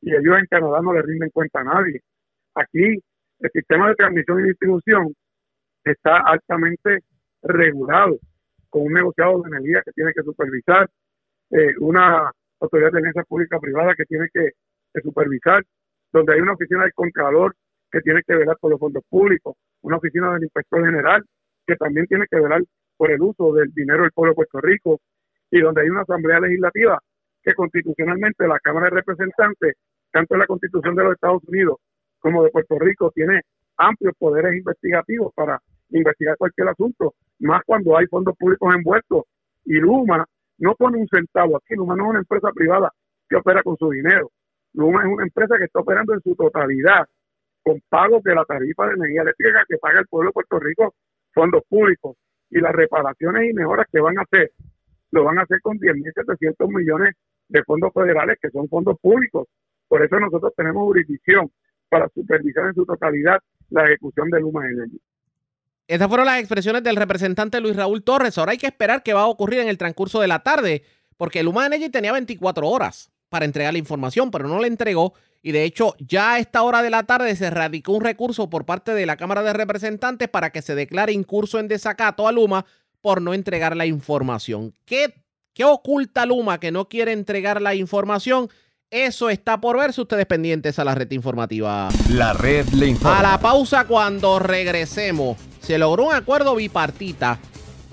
[0.00, 2.00] y ellos en Canadá no le rinden cuenta a nadie.
[2.54, 3.00] Aquí
[3.40, 5.14] el sistema de transmisión y distribución
[5.84, 7.00] está altamente
[7.42, 8.18] regulado
[8.68, 10.88] con un negociado de energía que tiene que supervisar,
[11.50, 14.50] eh, una autoridad de energía pública privada que tiene que,
[15.02, 15.62] supervisar,
[16.12, 17.54] donde hay una oficina del Contralor
[17.92, 21.24] que tiene que velar por los fondos públicos, una oficina del inspector general
[21.68, 22.62] que también tiene que velar
[22.96, 25.00] por el uso del dinero del pueblo de Puerto Rico
[25.50, 26.98] y donde hay una asamblea legislativa
[27.42, 29.76] que constitucionalmente la Cámara de Representantes,
[30.10, 31.76] tanto en la Constitución de los Estados Unidos
[32.20, 33.42] como de Puerto Rico, tiene
[33.76, 39.24] amplios poderes investigativos para investigar cualquier asunto, más cuando hay fondos públicos envueltos.
[39.66, 40.24] Y Luma
[40.58, 42.90] no pone un centavo aquí, Luma no es una empresa privada
[43.28, 44.30] que opera con su dinero.
[44.72, 47.06] Luma es una empresa que está operando en su totalidad
[47.62, 50.94] con pagos de la tarifa de energía eléctrica que paga el pueblo de Puerto Rico,
[51.38, 52.16] fondos públicos
[52.50, 54.50] y las reparaciones y mejoras que van a hacer,
[55.12, 57.14] lo van a hacer con 10.700 millones
[57.48, 59.46] de fondos federales que son fondos públicos.
[59.86, 61.48] Por eso nosotros tenemos jurisdicción
[61.88, 63.38] para supervisar en su totalidad
[63.70, 65.00] la ejecución de Luma Energy.
[65.86, 68.36] Estas fueron las expresiones del representante Luis Raúl Torres.
[68.36, 70.82] Ahora hay que esperar qué va a ocurrir en el transcurso de la tarde,
[71.16, 75.14] porque Luma Energy tenía 24 horas para entregar la información, pero no la entregó.
[75.42, 78.64] Y de hecho, ya a esta hora de la tarde se radicó un recurso por
[78.64, 82.66] parte de la Cámara de Representantes para que se declare incurso en desacato a Luma
[83.00, 84.74] por no entregar la información.
[84.84, 85.14] ¿Qué,
[85.54, 88.48] qué oculta Luma que no quiere entregar la información?
[88.90, 90.00] Eso está por verse.
[90.00, 91.88] Ustedes pendientes a la red informativa.
[92.10, 93.18] La red le informa.
[93.18, 95.36] A la pausa cuando regresemos.
[95.60, 97.38] Se logró un acuerdo bipartita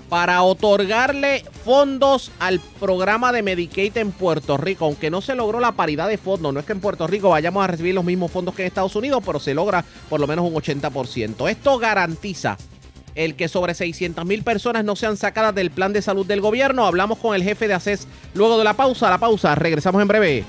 [0.08, 5.72] para otorgarle fondos al programa de Medicaid en Puerto Rico, aunque no se logró la
[5.72, 6.54] paridad de fondos.
[6.54, 8.96] No es que en Puerto Rico vayamos a recibir los mismos fondos que en Estados
[8.96, 11.50] Unidos, pero se logra por lo menos un 80%.
[11.50, 12.56] Esto garantiza
[13.14, 16.86] el que sobre 600 mil personas no sean sacadas del plan de salud del gobierno.
[16.86, 19.10] Hablamos con el jefe de ACES luego de la pausa.
[19.10, 20.44] La pausa, regresamos en breve.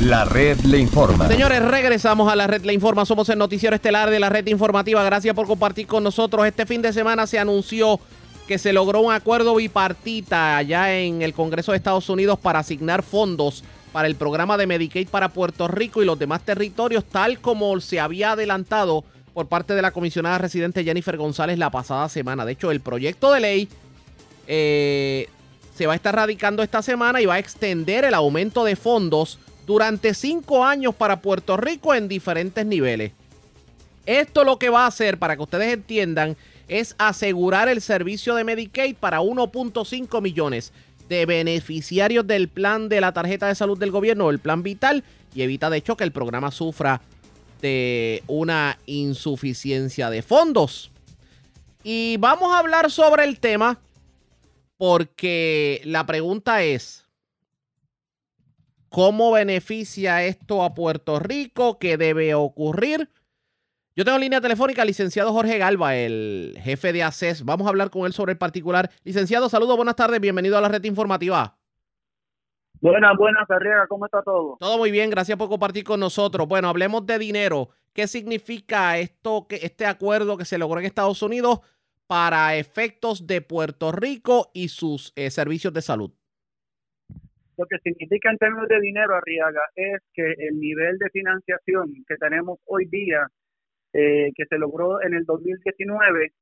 [0.00, 1.28] La red le informa.
[1.28, 3.06] Señores, regresamos a la red le informa.
[3.06, 5.02] Somos el noticiero estelar de la red informativa.
[5.04, 6.46] Gracias por compartir con nosotros.
[6.46, 8.00] Este fin de semana se anunció
[8.48, 13.02] que se logró un acuerdo bipartita allá en el Congreso de Estados Unidos para asignar
[13.02, 17.80] fondos para el programa de Medicaid para Puerto Rico y los demás territorios, tal como
[17.80, 22.44] se había adelantado por parte de la comisionada residente Jennifer González la pasada semana.
[22.44, 23.68] De hecho, el proyecto de ley
[24.46, 25.28] eh,
[25.74, 29.38] se va a estar radicando esta semana y va a extender el aumento de fondos
[29.66, 33.12] durante cinco años para Puerto Rico en diferentes niveles.
[34.06, 36.36] Esto lo que va a hacer, para que ustedes entiendan,
[36.68, 40.72] es asegurar el servicio de Medicaid para 1.5 millones
[41.08, 45.42] de beneficiarios del plan de la tarjeta de salud del gobierno, el plan vital, y
[45.42, 47.00] evita de hecho que el programa sufra
[47.60, 50.90] de una insuficiencia de fondos.
[51.82, 53.78] Y vamos a hablar sobre el tema
[54.76, 57.03] porque la pregunta es,
[58.94, 61.80] ¿Cómo beneficia esto a Puerto Rico?
[61.80, 63.10] ¿Qué debe ocurrir?
[63.96, 67.44] Yo tengo línea telefónica al licenciado Jorge Galva, el jefe de ACES.
[67.44, 68.92] Vamos a hablar con él sobre el particular.
[69.02, 71.58] Licenciado, saludos, buenas tardes, bienvenido a la red informativa.
[72.80, 74.58] Buenas, buenas, Arriaga, ¿cómo está todo?
[74.60, 76.46] Todo muy bien, gracias por compartir con nosotros.
[76.46, 77.70] Bueno, hablemos de dinero.
[77.92, 81.62] ¿Qué significa esto, que este acuerdo que se logró en Estados Unidos
[82.06, 86.12] para efectos de Puerto Rico y sus eh, servicios de salud?
[87.56, 92.16] Lo que significa en términos de dinero, Arriaga, es que el nivel de financiación que
[92.16, 93.28] tenemos hoy día,
[93.92, 96.32] eh, que se logró en el 2019,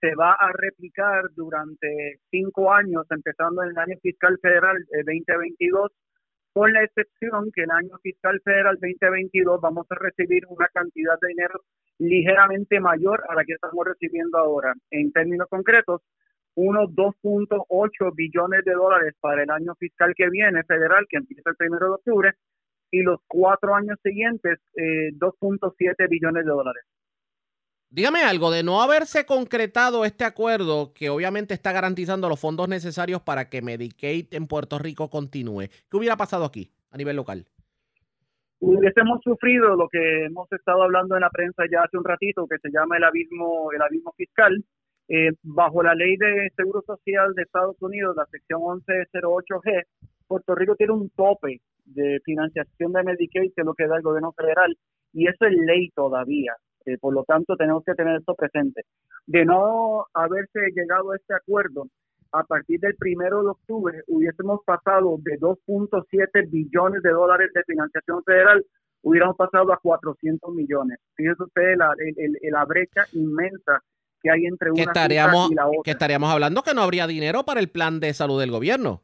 [0.00, 5.94] se va a replicar durante cinco años, empezando en el año fiscal federal 2022, eh,
[6.54, 11.28] con la excepción que el año fiscal federal 2022 vamos a recibir una cantidad de
[11.28, 11.60] dinero
[11.98, 14.74] ligeramente mayor a la que estamos recibiendo ahora.
[14.90, 16.02] En términos concretos,
[16.54, 21.56] unos 2.8 billones de dólares para el año fiscal que viene, federal, que empieza el
[21.56, 22.32] primero de octubre,
[22.90, 26.84] y los cuatro años siguientes, eh, 2.7 billones de dólares.
[27.88, 33.20] Dígame algo, de no haberse concretado este acuerdo, que obviamente está garantizando los fondos necesarios
[33.20, 37.44] para que Medicaid en Puerto Rico continúe, ¿qué hubiera pasado aquí a nivel local?
[38.60, 42.58] Hubiésemos sufrido lo que hemos estado hablando en la prensa ya hace un ratito, que
[42.58, 44.64] se llama el abismo, el abismo fiscal,
[45.08, 49.84] eh, bajo la ley de Seguro Social de Estados Unidos, la sección 1108G,
[50.26, 54.02] Puerto Rico tiene un tope de financiación de Medicaid, que es lo que da el
[54.02, 54.76] gobierno federal,
[55.12, 56.54] y eso es ley todavía.
[56.86, 58.82] Eh, por lo tanto, tenemos que tener esto presente.
[59.26, 61.86] De no haberse llegado a este acuerdo,
[62.32, 68.24] a partir del primero de octubre hubiésemos pasado de 2.7 billones de dólares de financiación
[68.24, 68.64] federal,
[69.02, 70.98] hubiéramos pasado a 400 millones.
[71.14, 71.94] Fíjese usted la,
[72.50, 73.82] la brecha inmensa
[74.22, 75.80] que hay entre una estaríamos, y la otra.
[75.84, 79.02] Que estaríamos hablando que no habría dinero para el plan de salud del gobierno.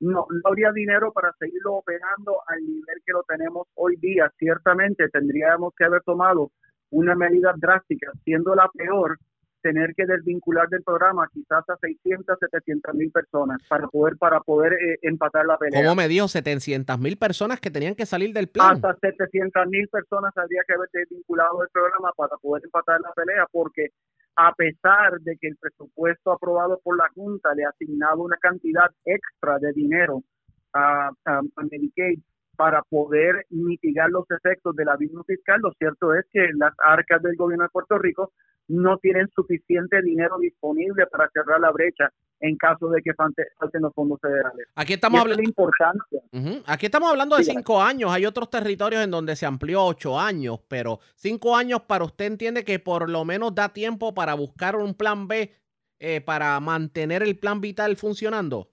[0.00, 4.30] No, no habría dinero para seguirlo operando al nivel que lo tenemos hoy día.
[4.38, 6.50] Ciertamente tendríamos que haber tomado
[6.90, 9.18] una medida drástica, siendo la peor
[9.64, 14.74] tener que desvincular del programa quizás a 600, 700 mil personas para poder para poder
[14.74, 15.80] eh, empatar la pelea.
[15.82, 18.76] ¿Cómo me dio 700 mil personas que tenían que salir del plan?
[18.76, 23.46] Hasta 700 mil personas habría que haber desvinculado del programa para poder empatar la pelea
[23.50, 23.88] porque
[24.36, 28.90] a pesar de que el presupuesto aprobado por la Junta le ha asignado una cantidad
[29.06, 30.22] extra de dinero
[30.74, 32.20] a, a Medicaid
[32.56, 37.36] para poder mitigar los efectos del abismo fiscal, lo cierto es que las arcas del
[37.36, 38.32] gobierno de Puerto Rico
[38.68, 43.46] no tienen suficiente dinero disponible para cerrar la brecha en caso de que falten
[43.80, 44.66] los fondos federales.
[44.74, 46.20] Aquí estamos hablando de importancia.
[46.66, 48.10] Aquí estamos hablando de cinco años.
[48.12, 52.64] Hay otros territorios en donde se amplió ocho años, pero cinco años para usted entiende
[52.64, 55.52] que por lo menos da tiempo para buscar un plan B
[56.00, 58.68] eh, para mantener el plan vital funcionando.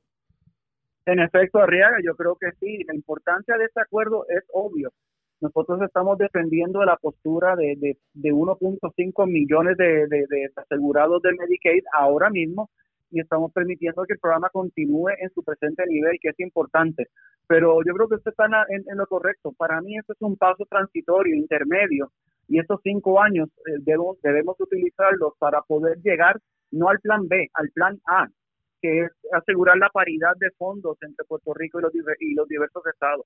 [1.06, 2.84] En efecto, Arriaga, yo creo que sí.
[2.88, 4.92] La importancia de este acuerdo es obvio.
[5.42, 11.84] Nosotros estamos defendiendo la postura de, de, de 1.5 millones de, de, asegurados de Medicaid
[11.94, 12.70] ahora mismo
[13.10, 17.08] y estamos permitiendo que el programa continúe en su presente nivel, que es importante.
[17.48, 19.52] Pero yo creo que usted está en, lo correcto.
[19.58, 22.12] Para mí esto es un paso transitorio, intermedio,
[22.48, 27.50] y estos cinco años eh, debemos, debemos utilizarlos para poder llegar no al plan B,
[27.54, 28.28] al plan A,
[28.82, 32.84] que es asegurar la paridad de fondos entre Puerto Rico y los, y los diversos
[32.92, 33.26] estados.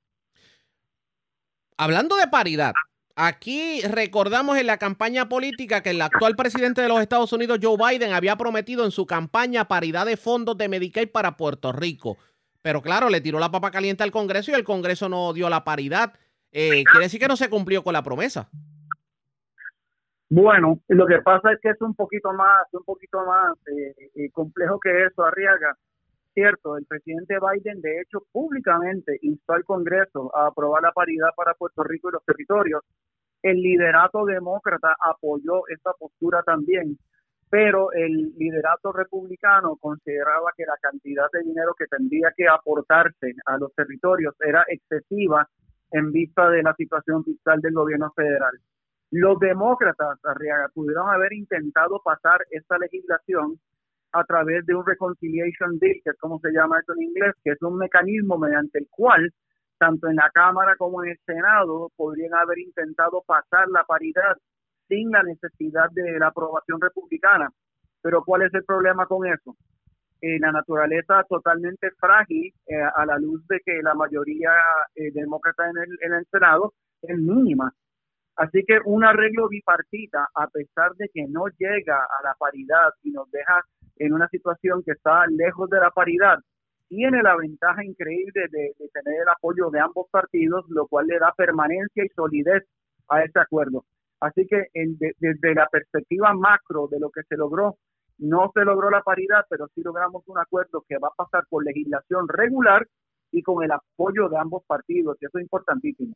[1.77, 2.73] Hablando de paridad,
[3.15, 7.77] aquí recordamos en la campaña política que el actual presidente de los Estados Unidos, Joe
[7.77, 12.17] Biden, había prometido en su campaña paridad de fondos de Medicaid para Puerto Rico.
[12.61, 15.63] Pero claro, le tiró la papa caliente al Congreso y el Congreso no dio la
[15.63, 16.13] paridad.
[16.51, 18.49] Eh, quiere decir que no se cumplió con la promesa.
[20.38, 24.30] Bueno, lo que pasa es que es un poquito más, un poquito más eh, eh,
[24.32, 25.78] complejo que eso, Arriaga.
[26.34, 31.54] Cierto, el presidente Biden, de hecho, públicamente instó al Congreso a aprobar la paridad para
[31.54, 32.84] Puerto Rico y los territorios.
[33.41, 36.98] El liderato demócrata apoyó esta postura también,
[37.50, 43.58] pero el liderato republicano consideraba que la cantidad de dinero que tendría que aportarse a
[43.58, 45.48] los territorios era excesiva
[45.91, 48.60] en vista de la situación fiscal del gobierno federal.
[49.17, 53.58] Los demócratas, Arriaga, pudieron haber intentado pasar esta legislación
[54.12, 57.51] a través de un reconciliation bill, que es como se llama esto en inglés, que
[57.51, 59.32] es un mecanismo mediante el cual
[59.78, 64.36] tanto en la Cámara como en el Senado podrían haber intentado pasar la paridad
[64.89, 67.49] sin la necesidad de la aprobación republicana.
[68.01, 69.56] Pero ¿cuál es el problema con eso?
[70.19, 74.51] Eh, la naturaleza totalmente frágil eh, a la luz de que la mayoría
[74.93, 77.71] eh, demócrata en el, en el Senado es mínima.
[78.36, 83.12] Así que un arreglo bipartita, a pesar de que no llega a la paridad y
[83.12, 83.62] nos deja
[83.98, 86.39] en una situación que está lejos de la paridad,
[86.89, 91.34] tiene la ventaja increíble de, tener el apoyo de ambos partidos, lo cual le da
[91.36, 92.63] permanencia y solidez
[93.10, 93.86] a ese acuerdo.
[94.19, 97.78] Así que desde la perspectiva macro de lo que se logró,
[98.17, 101.65] no se logró la paridad, pero sí logramos un acuerdo que va a pasar por
[101.65, 102.86] legislación regular
[103.36, 106.13] y con el apoyo de ambos partidos, y eso es importantísimo.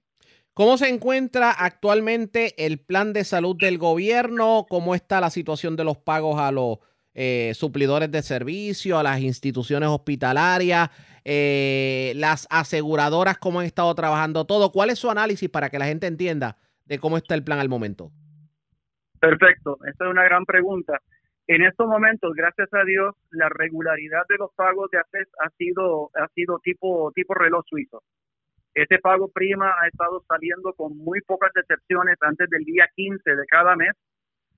[0.53, 4.65] ¿Cómo se encuentra actualmente el plan de salud del gobierno?
[4.69, 6.77] ¿Cómo está la situación de los pagos a los
[7.13, 10.89] eh, suplidores de servicio, a las instituciones hospitalarias,
[11.25, 14.71] eh, las aseguradoras, cómo han estado trabajando todo?
[14.71, 17.67] ¿Cuál es su análisis para que la gente entienda de cómo está el plan al
[17.67, 18.11] momento?
[19.19, 21.01] Perfecto, esta es una gran pregunta.
[21.49, 26.11] En estos momentos, gracias a Dios, la regularidad de los pagos de ACES ha sido,
[26.13, 28.03] ha sido tipo, tipo reloj suizo.
[28.75, 33.45] Este pago prima ha estado saliendo con muy pocas excepciones antes del día 15 de
[33.47, 33.93] cada mes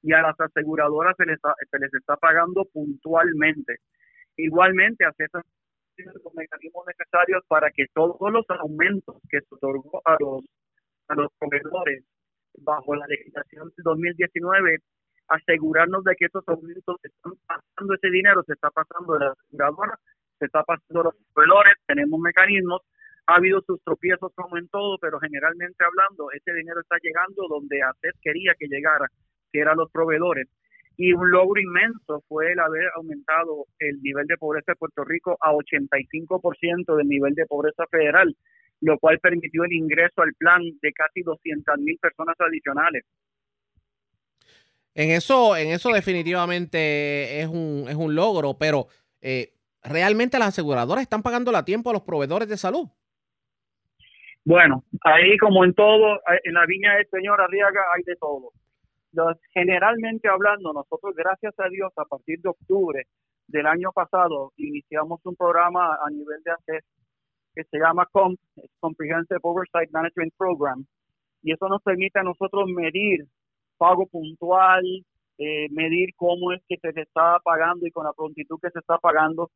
[0.04, 3.78] y a las aseguradoras se les, se les está pagando puntualmente.
[4.36, 5.32] Igualmente, ACES
[5.96, 10.44] los mecanismos necesarios para que todos los aumentos que se otorgó a los,
[11.08, 12.04] a los proveedores
[12.58, 14.80] bajo la legislación de 2019
[15.32, 19.98] asegurarnos de que esos aumentos están pasando ese dinero, se está pasando de la aseguradora,
[20.38, 22.82] se está pasando los proveedores, tenemos mecanismos,
[23.28, 27.82] ha habido sus tropiezos como en todo, pero generalmente hablando, ese dinero está llegando donde
[27.82, 29.08] ACES quería que llegara,
[29.54, 30.48] que eran los proveedores.
[30.98, 35.38] Y un logro inmenso fue el haber aumentado el nivel de pobreza de Puerto Rico
[35.40, 38.36] a 85% del nivel de pobreza federal,
[38.82, 43.06] lo cual permitió el ingreso al plan de casi 200 mil personas adicionales.
[44.94, 48.88] En eso, en eso definitivamente es un, es un logro, pero
[49.22, 52.90] eh, ¿realmente las aseguradoras están pagando a tiempo a los proveedores de salud?
[54.44, 58.52] Bueno, ahí como en todo, en la viña del señor Arriaga hay de todo.
[59.54, 63.04] generalmente hablando, nosotros gracias a Dios a partir de octubre
[63.48, 66.86] del año pasado iniciamos un programa a nivel de ACES
[67.54, 68.40] que se llama COMP,
[68.80, 70.86] Comprehensive Oversight Management Program,
[71.44, 73.26] y eso nos permite a nosotros medir
[73.82, 74.84] pago puntual,
[75.40, 79.00] eh, medir cómo es que se está pagando y con la prontitud que se está
[79.00, 79.50] pagando.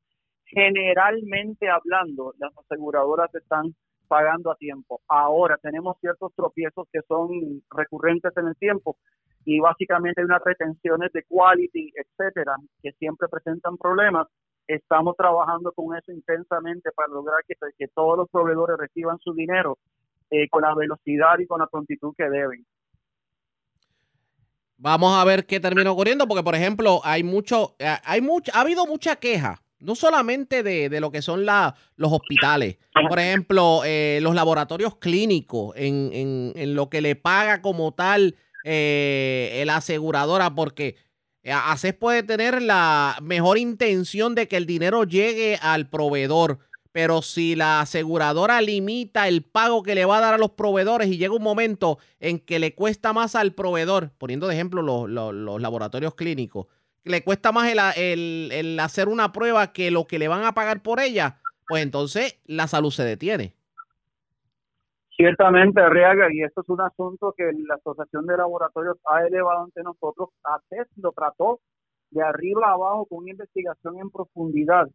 [0.46, 3.76] Generalmente hablando, las aseguradoras están
[4.08, 5.00] pagando a tiempo.
[5.08, 8.98] Ahora tenemos ciertos tropiezos que son recurrentes en el tiempo
[9.46, 14.28] y básicamente hay unas retenciones de quality, etcétera, que siempre presentan problemas.
[14.68, 19.78] Estamos trabajando con eso intensamente para lograr que, todos los proveedores reciban su dinero
[20.32, 22.66] eh, con la velocidad y con la prontitud que deben.
[24.78, 28.62] Vamos a ver qué termina ocurriendo, porque por ejemplo, hay mucho, eh, hay mucho, ha
[28.62, 34.20] habido mucha queja, no solamente de, lo que son la, los hospitales, por ejemplo, eh,
[34.22, 36.12] los laboratorios clínicos, en,
[36.56, 38.36] en, lo que le paga como tal
[38.66, 40.96] eh, la aseguradora, porque
[41.46, 46.60] ACES puede tener la mejor intención de que el dinero llegue al proveedor,
[46.96, 51.10] pero si la aseguradora limita el pago que le va a dar a los proveedores
[51.10, 55.62] y llega un momento en que le cuesta más al proveedor, poniendo de ejemplo los,
[55.62, 56.68] laboratorios clínicos,
[57.04, 61.02] le cuesta más el, hacer una prueba que lo que le van a pagar por
[61.02, 63.54] ella, pues entonces la salud se detiene.
[65.18, 69.84] Ciertamente, Arriaga, y esto es un asunto que la Asociación de Laboratorios ha elevado ante
[69.84, 70.30] nosotros.
[70.46, 71.60] ACES lo trató
[72.12, 74.88] de arriba a abajo con una investigación en profundidad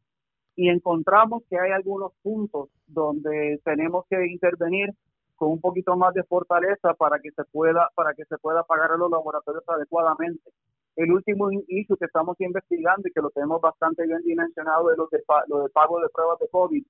[0.57, 4.91] y encontramos que hay algunos puntos donde tenemos que intervenir
[5.37, 8.93] con un poquito más de fortaleza para que se pueda para que se pueda pagar
[8.93, 10.51] a los laboratorios adecuadamente.
[10.97, 15.09] El último issue que estamos investigando y que lo tenemos bastante bien dimensionado es lo
[15.11, 16.85] de, lo de pago de pruebas de COVID.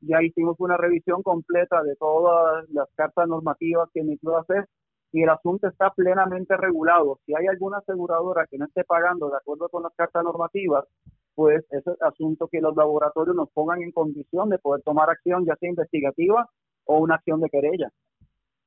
[0.00, 4.66] Ya hicimos una revisión completa de todas las cartas normativas que emitió hacer
[5.12, 7.20] y el asunto está plenamente regulado.
[7.24, 10.86] Si hay alguna aseguradora que no esté pagando de acuerdo con las cartas normativas,
[11.34, 15.56] pues ese asunto que los laboratorios nos pongan en condición de poder tomar acción, ya
[15.56, 16.48] sea investigativa
[16.84, 17.90] o una acción de querella.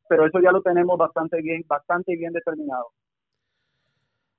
[0.07, 2.87] Pero eso ya lo tenemos bastante bien, bastante bien determinado.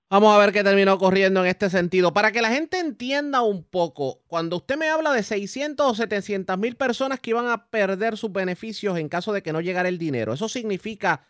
[0.09, 2.13] Vamos a ver qué terminó ocurriendo en este sentido.
[2.13, 6.57] Para que la gente entienda un poco, cuando usted me habla de 600 o 700
[6.59, 9.99] mil personas que iban a perder sus beneficios en caso de que no llegara el
[9.99, 11.27] dinero, eso significa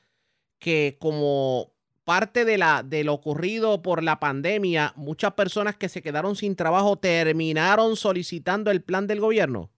[0.58, 1.72] que como
[2.06, 6.54] parte de, la, de lo ocurrido por la pandemia, muchas personas que se quedaron sin
[6.54, 9.70] trabajo terminaron solicitando el plan del gobierno?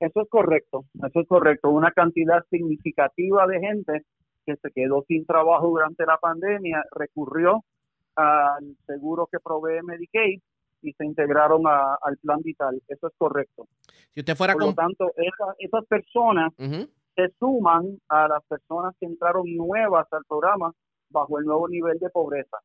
[0.00, 1.70] Eso es correcto, eso es correcto.
[1.70, 4.04] Una cantidad significativa de gente
[4.44, 7.62] que se quedó sin trabajo durante la pandemia recurrió
[8.16, 10.40] al seguro que provee Medicaid
[10.82, 12.82] y se integraron al plan vital.
[12.88, 13.68] Eso es correcto.
[14.14, 15.12] Si usted fuera Por lo tanto,
[15.58, 20.72] esas personas se suman a las personas que entraron nuevas al programa
[21.10, 22.58] bajo el nuevo nivel de pobreza.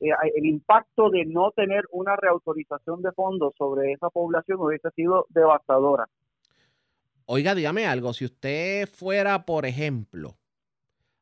[0.00, 5.26] Eh, el impacto de no tener una reautorización de fondos sobre esa población hubiese sido
[5.30, 6.06] devastadora.
[7.24, 10.36] Oiga, dígame algo, si usted fuera, por ejemplo,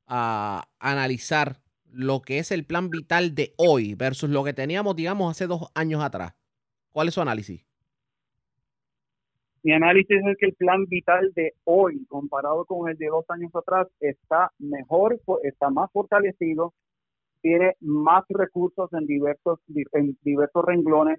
[0.07, 1.57] a analizar
[1.91, 5.71] lo que es el plan vital de hoy versus lo que teníamos, digamos, hace dos
[5.75, 6.35] años atrás,
[6.91, 7.65] ¿cuál es su análisis?
[9.65, 13.51] Mi análisis es que el plan vital de hoy, comparado con el de dos años
[13.57, 16.75] atrás, está mejor, está más fortalecido,
[17.41, 19.59] tiene más recursos en diversos,
[19.95, 21.19] en diversos renglones,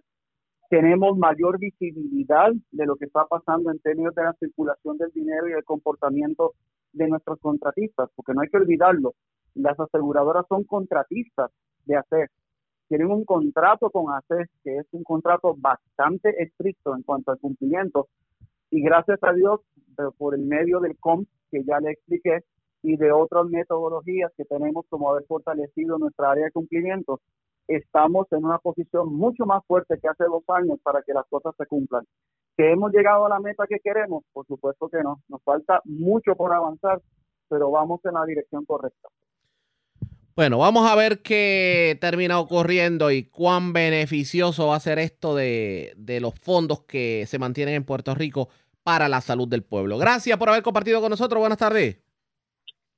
[0.70, 5.50] tenemos mayor visibilidad de lo que está pasando en términos de la circulación del dinero
[5.50, 6.54] y el comportamiento
[6.94, 9.16] de nuestros contratistas, porque no hay que olvidarlo,
[9.56, 11.50] las aseguradoras son contratistas
[11.86, 12.30] de ACES,
[12.90, 18.08] tienen un contrato con ACES que es un contrato bastante estricto en cuanto al cumplimiento
[18.72, 19.62] y gracias a Dios,
[20.18, 22.44] por el medio del COM, que ya le expliqué,
[22.82, 27.20] y de otras metodologías que tenemos como haber fortalecido nuestra área de cumplimiento,
[27.68, 31.56] estamos en una posición mucho más fuerte que hace dos años para que las cosas
[31.58, 32.06] se cumplan.
[32.56, 34.24] ¿Que hemos llegado a la meta que queremos?
[34.32, 35.22] Por supuesto que no.
[35.30, 37.02] Nos falta mucho por avanzar,
[37.50, 39.10] pero vamos en la dirección correcta.
[40.36, 45.94] Bueno, vamos a ver qué termina ocurriendo y cuán beneficioso va a ser esto de,
[45.96, 48.50] de, los fondos que se mantienen en Puerto Rico
[48.84, 49.98] para la salud del pueblo.
[49.98, 51.40] Gracias por haber compartido con nosotros.
[51.40, 52.02] Buenas tardes.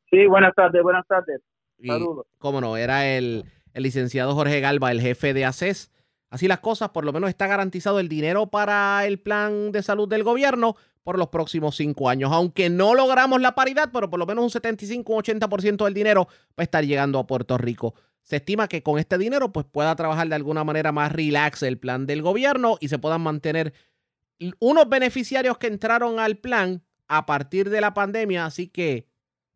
[0.09, 1.41] Sí, buenas tardes, buenas tardes.
[1.85, 2.25] Saludos.
[2.39, 5.91] cómo no, era el, el licenciado Jorge Galva, el jefe de ACES.
[6.29, 10.09] Así las cosas, por lo menos está garantizado el dinero para el plan de salud
[10.09, 12.31] del gobierno por los próximos cinco años.
[12.33, 16.27] Aunque no logramos la paridad, pero por lo menos un 75 o 80% del dinero
[16.27, 17.95] va a estar llegando a Puerto Rico.
[18.23, 21.79] Se estima que con este dinero pues pueda trabajar de alguna manera más relax el
[21.79, 23.73] plan del gobierno y se puedan mantener
[24.59, 28.45] unos beneficiarios que entraron al plan a partir de la pandemia.
[28.45, 29.07] Así que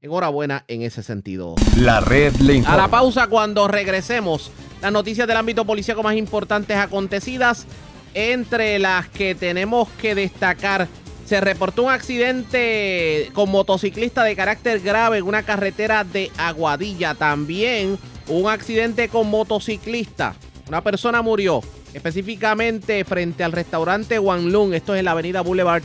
[0.01, 1.55] enhorabuena en ese sentido.
[1.77, 4.51] La red le A la pausa cuando regresemos.
[4.81, 7.67] Las noticias del ámbito policíaco más importantes acontecidas.
[8.13, 10.87] Entre las que tenemos que destacar
[11.25, 17.13] se reportó un accidente con motociclista de carácter grave en una carretera de Aguadilla.
[17.13, 17.97] También
[18.27, 20.35] un accidente con motociclista.
[20.67, 21.61] Una persona murió
[21.93, 24.73] específicamente frente al restaurante Wanlung.
[24.73, 25.83] Esto es en la avenida Boulevard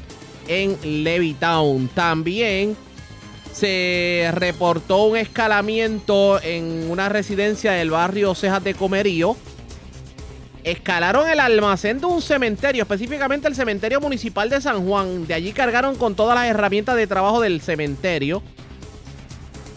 [0.49, 1.89] en Levittown.
[1.89, 2.77] También
[3.57, 9.35] se reportó un escalamiento en una residencia del barrio Cejas de Comerío.
[10.63, 15.27] Escalaron el almacén de un cementerio, específicamente el cementerio municipal de San Juan.
[15.27, 18.43] De allí cargaron con todas las herramientas de trabajo del cementerio.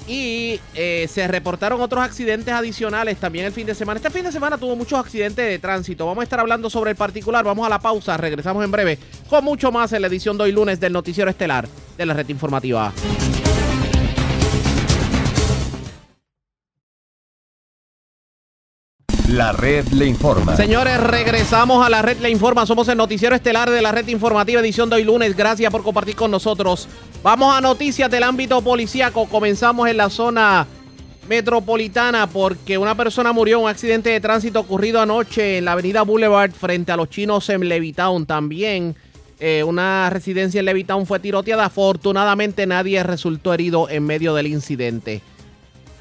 [0.07, 3.97] Y eh, se reportaron otros accidentes adicionales también el fin de semana.
[3.97, 6.05] Este fin de semana tuvo muchos accidentes de tránsito.
[6.05, 7.45] Vamos a estar hablando sobre el particular.
[7.45, 8.17] Vamos a la pausa.
[8.17, 8.99] Regresamos en breve
[9.30, 12.27] con mucho más en la edición de hoy lunes del Noticiero Estelar de la Red
[12.27, 12.91] Informativa.
[19.30, 20.55] La red le informa.
[20.55, 22.65] Señores, regresamos a la red le informa.
[22.65, 25.38] Somos el noticiero estelar de la red informativa edición de hoy lunes.
[25.38, 26.88] Gracias por compartir con nosotros.
[27.21, 29.27] Vamos a noticias del ámbito policíaco.
[29.27, 30.65] Comenzamos en la zona
[31.27, 36.01] metropolitana porque una persona murió en un accidente de tránsito ocurrido anoche en la avenida
[36.01, 38.25] Boulevard frente a los chinos en Levitown.
[38.25, 38.95] También
[39.39, 41.65] eh, una residencia en Levitown fue tiroteada.
[41.65, 45.21] Afortunadamente nadie resultó herido en medio del incidente.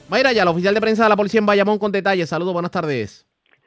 [0.09, 2.31] Mayra, ya la oficial de prensa de la policía en Bayamón con detalles.
[2.31, 3.27] Saludos, buenas tardes.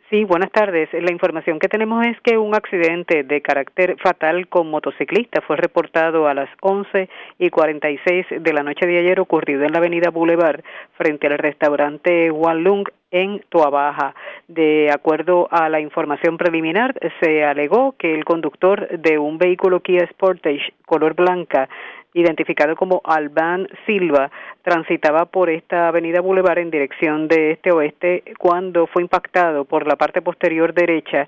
[0.10, 0.89] Sí, buenas tardes.
[0.92, 6.28] La información que tenemos es que un accidente de carácter fatal con motociclista fue reportado
[6.28, 10.64] a las 11 y 46 de la noche de ayer ocurrido en la avenida Boulevard
[10.98, 14.16] frente al restaurante Wanlung en Tuabaja.
[14.48, 20.08] De acuerdo a la información preliminar, se alegó que el conductor de un vehículo Kia
[20.08, 21.70] Sportage color blanca
[22.14, 24.32] identificado como Alban Silva,
[24.64, 30.22] transitaba por esta avenida Boulevard en dirección de este-oeste cuando fue impactado por la parte
[30.22, 31.28] posterior derecha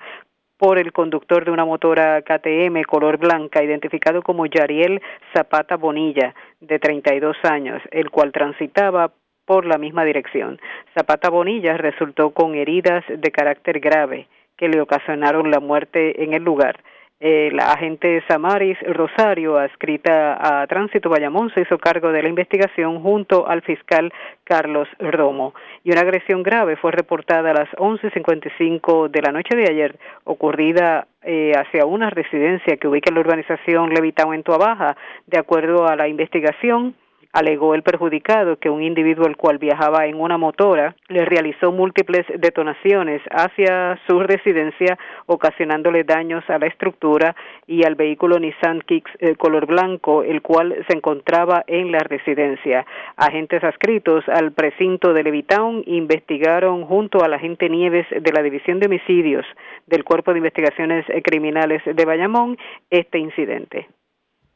[0.57, 5.01] por el conductor de una motora KTM color blanca, identificado como Yariel
[5.35, 9.11] Zapata Bonilla, de 32 años, el cual transitaba
[9.45, 10.59] por la misma dirección.
[10.97, 14.27] Zapata Bonilla resultó con heridas de carácter grave
[14.57, 16.79] que le ocasionaron la muerte en el lugar.
[17.25, 23.01] Eh, la agente Samaris Rosario, adscrita a Tránsito Bayamón, se hizo cargo de la investigación
[23.01, 24.11] junto al fiscal
[24.43, 25.53] Carlos Romo.
[25.85, 31.07] Y una agresión grave fue reportada a las 11.55 de la noche de ayer, ocurrida
[31.21, 34.97] eh, hacia una residencia que ubica en la urbanización Levitao en Tuabaja.
[35.25, 36.93] De acuerdo a la investigación,
[37.33, 42.25] alegó el perjudicado que un individuo el cual viajaba en una motora le realizó múltiples
[42.37, 47.35] detonaciones hacia su residencia, ocasionándole daños a la estructura
[47.67, 52.85] y al vehículo Nissan Kicks eh, color blanco, el cual se encontraba en la residencia.
[53.17, 58.79] Agentes adscritos al precinto de Levitown investigaron junto a la agente Nieves de la División
[58.79, 59.45] de Homicidios
[59.87, 62.57] del Cuerpo de Investigaciones Criminales de Bayamón
[62.89, 63.87] este incidente.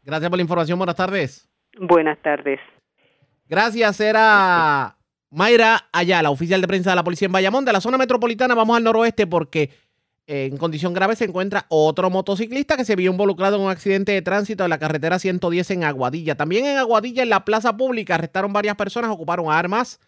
[0.03, 0.77] Gracias por la información.
[0.77, 1.46] Buenas tardes.
[1.79, 2.59] Buenas tardes.
[3.47, 4.97] Gracias, era
[5.29, 7.65] Mayra Ayala, oficial de prensa de la policía en Bayamón.
[7.65, 9.71] De la zona metropolitana vamos al noroeste porque
[10.25, 14.11] eh, en condición grave se encuentra otro motociclista que se vio involucrado en un accidente
[14.11, 16.35] de tránsito en la carretera 110 en Aguadilla.
[16.35, 20.01] También en Aguadilla, en la plaza pública, arrestaron varias personas, ocuparon armas,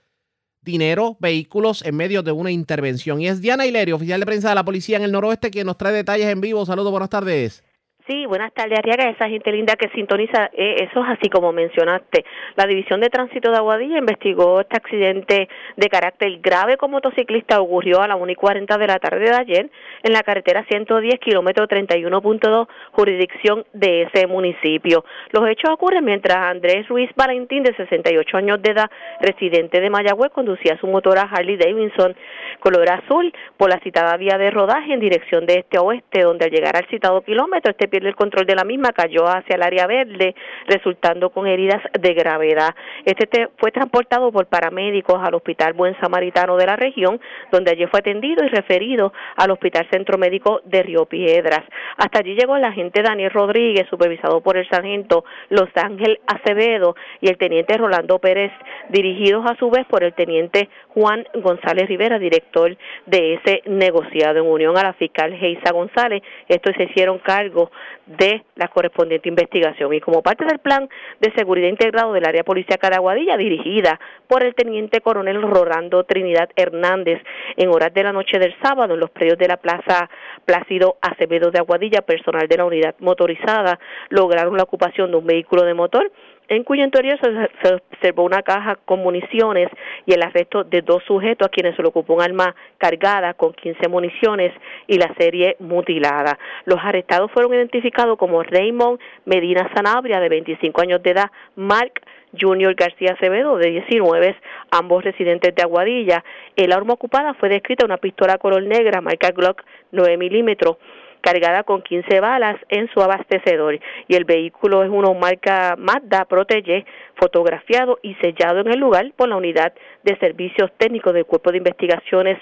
[0.62, 3.22] dinero, vehículos en medio de una intervención.
[3.22, 5.78] Y es Diana Hilerio, oficial de prensa de la policía en el noroeste, quien nos
[5.78, 6.66] trae detalles en vivo.
[6.66, 7.64] Saludos, buenas tardes.
[8.10, 10.50] Sí, buenas tardes, Arriaga, esa gente linda que sintoniza.
[10.54, 12.26] Eh, eso es así como mencionaste.
[12.56, 15.48] La División de Tránsito de Aguadilla investigó este accidente
[15.78, 17.62] de carácter grave con motociclista.
[17.62, 19.70] Ocurrió a las 1 y 40 de la tarde de ayer
[20.02, 25.06] en la carretera 110, kilómetro 31.2, jurisdicción de ese municipio.
[25.30, 28.90] Los hechos ocurren mientras Andrés Ruiz Valentín, de 68 años de edad,
[29.22, 32.16] residente de Mayagüez, conducía su motora Harley Davidson
[32.60, 36.46] color azul por la citada vía de rodaje en dirección de este a oeste, donde
[36.46, 39.88] al llegar al citado kilómetro, este el control de la misma, cayó hacia el área
[39.88, 40.36] verde,
[40.68, 42.76] resultando con heridas de gravedad.
[43.06, 47.20] Este fue transportado por paramédicos al Hospital Buen Samaritano de la región,
[47.52, 51.64] donde allí fue atendido y referido al Hospital Centro Médico de Río Piedras.
[51.98, 57.30] Hasta allí llegó el agente Daniel Rodríguez, supervisado por el sargento Los Ángel Acevedo y
[57.30, 58.52] el teniente Rolando Pérez,
[58.90, 62.76] dirigidos a su vez por el teniente Juan González Rivera, director
[63.06, 66.22] de ese negociado en unión a la fiscal Geisa González.
[66.48, 67.72] Estos se hicieron cargo
[68.06, 69.94] de la correspondiente investigación.
[69.94, 74.44] Y como parte del plan de seguridad integrado del área policíaca de Aguadilla, dirigida por
[74.44, 77.22] el teniente coronel Rolando Trinidad Hernández,
[77.58, 80.10] en horas de la noche del sábado, en los predios de la Plaza
[80.46, 83.80] Plácido Acevedo de Aguadilla, personal de la unidad motorizada
[84.10, 86.12] lograron la ocupación de un vehículo de motor
[86.50, 89.70] en cuyo interior se, observó una caja con municiones
[90.06, 93.54] y el arresto de dos sujetos a quienes se le ocupó un arma cargada con
[93.54, 94.52] 15 municiones
[94.88, 96.38] y la serie mutilada.
[96.66, 102.02] Los arrestados fueron identificados como Raymond Medina Sanabria, de 25 años de edad, Mark
[102.40, 104.36] Junior García Acevedo, de 19,
[104.72, 106.24] ambos residentes de Aguadilla.
[106.56, 110.78] El arma ocupada fue descrita una pistola color negra marca Glock 9 milímetros
[111.22, 116.86] cargada con 15 balas en su abastecedor y el vehículo es una marca Mazda Protege
[117.16, 121.58] fotografiado y sellado en el lugar por la unidad de servicios técnicos del Cuerpo de
[121.58, 122.38] Investigaciones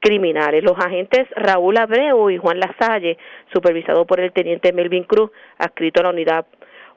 [0.00, 0.62] Criminales.
[0.62, 3.16] Los agentes Raúl Abreu y Juan Lasalle,
[3.52, 6.46] supervisado por el teniente Melvin Cruz, adscrito a la unidad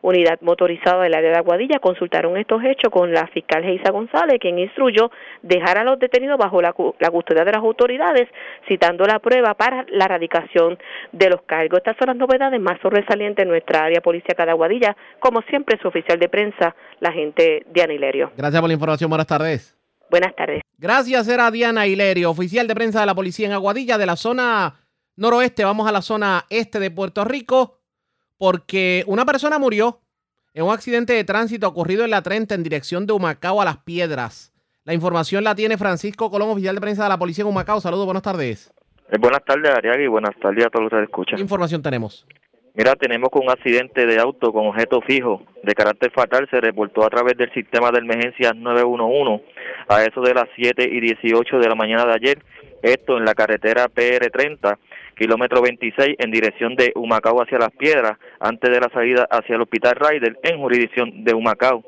[0.01, 4.59] unidad motorizada del área de Aguadilla consultaron estos hechos con la fiscal Geisa González, quien
[4.59, 8.27] instruyó dejar a los detenidos bajo la, custodia de las autoridades,
[8.67, 10.77] citando la prueba para la erradicación
[11.11, 11.77] de los cargos.
[11.79, 15.87] Estas son las novedades más sobresalientes en nuestra área policíaca de Aguadilla, como siempre su
[15.87, 18.31] oficial de prensa, la gente Diana Hilerio.
[18.35, 19.77] Gracias por la información, buenas tardes.
[20.09, 20.61] Buenas tardes.
[20.77, 24.75] Gracias, era Diana Hilerio, oficial de prensa de la policía en Aguadilla, de la zona
[25.15, 27.80] noroeste, vamos a la zona este de Puerto Rico
[28.41, 29.99] porque una persona murió
[30.55, 33.77] en un accidente de tránsito ocurrido en la 30 en dirección de Humacao a Las
[33.77, 34.51] Piedras.
[34.83, 37.79] La información la tiene Francisco Colón, oficial de prensa de la policía en Humacao.
[37.81, 38.73] Saludos, buenas tardes.
[39.11, 41.35] Eh, buenas tardes, Ariaga, y buenas tardes a todos los que escuchan.
[41.35, 42.25] ¿Qué información tenemos?
[42.73, 47.05] Mira, tenemos que un accidente de auto con objeto fijo de carácter fatal se reportó
[47.05, 49.45] a través del sistema de emergencias 911
[49.87, 52.43] a eso de las 7 y 18 de la mañana de ayer.
[52.81, 54.79] Esto en la carretera PR30
[55.22, 59.61] kilómetro 26 en dirección de Humacao hacia Las Piedras, antes de la salida hacia el
[59.61, 61.84] Hospital Ryder en jurisdicción de Humacao.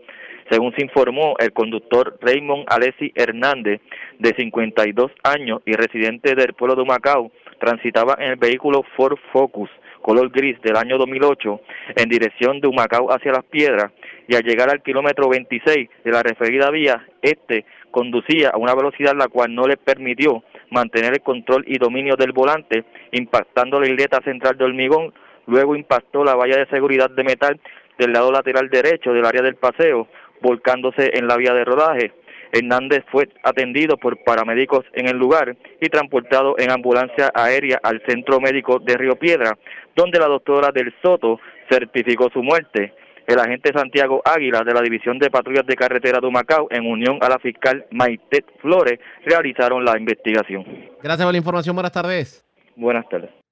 [0.52, 3.82] Según se informó, el conductor Raymond Alessi Hernández,
[4.20, 9.72] de 52 años y residente del pueblo de Humacao, transitaba en el vehículo Ford Focus
[10.04, 11.62] color gris del año 2008
[11.96, 13.92] en dirección de Humacao hacia Las Piedras
[14.28, 19.16] y al llegar al kilómetro 26 de la referida vía, este conducía a una velocidad
[19.16, 24.20] la cual no le permitió mantener el control y dominio del volante, impactando la isleta
[24.24, 25.14] central de hormigón,
[25.48, 27.60] luego impactó la valla de seguridad de metal
[27.98, 30.08] del lado lateral derecho del área del paseo,
[30.42, 32.12] volcándose en la vía de rodaje.
[32.54, 38.40] Hernández fue atendido por paramédicos en el lugar y transportado en ambulancia aérea al centro
[38.40, 39.58] médico de Río Piedra,
[39.96, 41.40] donde la doctora del Soto
[41.70, 42.94] certificó su muerte
[43.28, 47.20] el agente Santiago Águila de la División de Patrullas de Carretera de Macao, en unión
[47.22, 50.66] a la fiscal Maite Flores, realizaron la investigación.
[51.02, 51.76] Gracias por la información.
[51.76, 52.46] Buenas tardes.
[52.76, 53.43] Buenas tardes.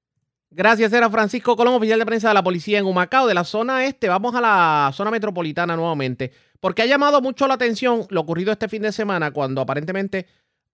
[0.54, 3.86] Gracias, era Francisco Colón, oficial de prensa de la policía en Humacao, de la zona
[3.86, 4.10] este.
[4.10, 8.68] Vamos a la zona metropolitana nuevamente, porque ha llamado mucho la atención lo ocurrido este
[8.68, 10.28] fin de semana cuando aparentemente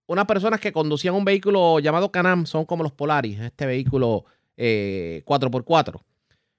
[0.08, 4.26] unas personas que conducían un vehículo llamado Canam, son como los Polaris, este vehículo
[4.58, 6.04] 4x4, eh,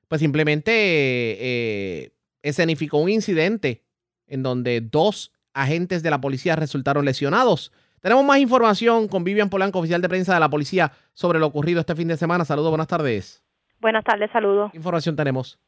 [0.07, 2.13] pues simplemente eh,
[2.43, 3.83] escenificó un incidente
[4.29, 7.73] en donde dos agentes de la policía resultaron lesionados.
[8.01, 11.81] Tenemos más información con Vivian Polanco, oficial de prensa de la policía, sobre lo ocurrido
[11.81, 12.45] este fin de semana.
[12.45, 13.45] Saludos, buenas tardes.
[13.81, 14.71] Buenas tardes, saludos.
[14.71, 15.59] ¿Qué información tenemos?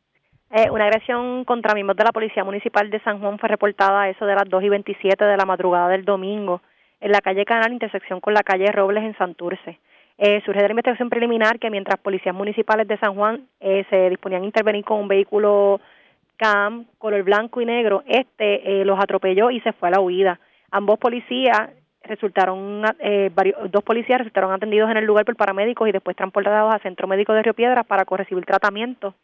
[0.53, 4.09] Eh, una agresión contra miembros de la Policía Municipal de San Juan fue reportada a
[4.09, 6.61] eso de las 2 y 27 de la madrugada del domingo
[7.01, 9.78] en la calle Canal, intersección con la calle Robles en Santurce.
[10.18, 14.11] Eh, surge de la investigación preliminar que mientras policías municipales de San Juan eh, se
[14.11, 15.81] disponían a intervenir con un vehículo
[16.37, 20.39] CAM, color blanco y negro, este eh, los atropelló y se fue a la huida.
[20.70, 21.70] Ambos policías
[22.03, 23.30] resultaron, eh,
[23.70, 27.32] dos policías resultaron atendidos en el lugar por paramédicos y después transportados al Centro Médico
[27.32, 29.14] de Río Piedras para recibir tratamiento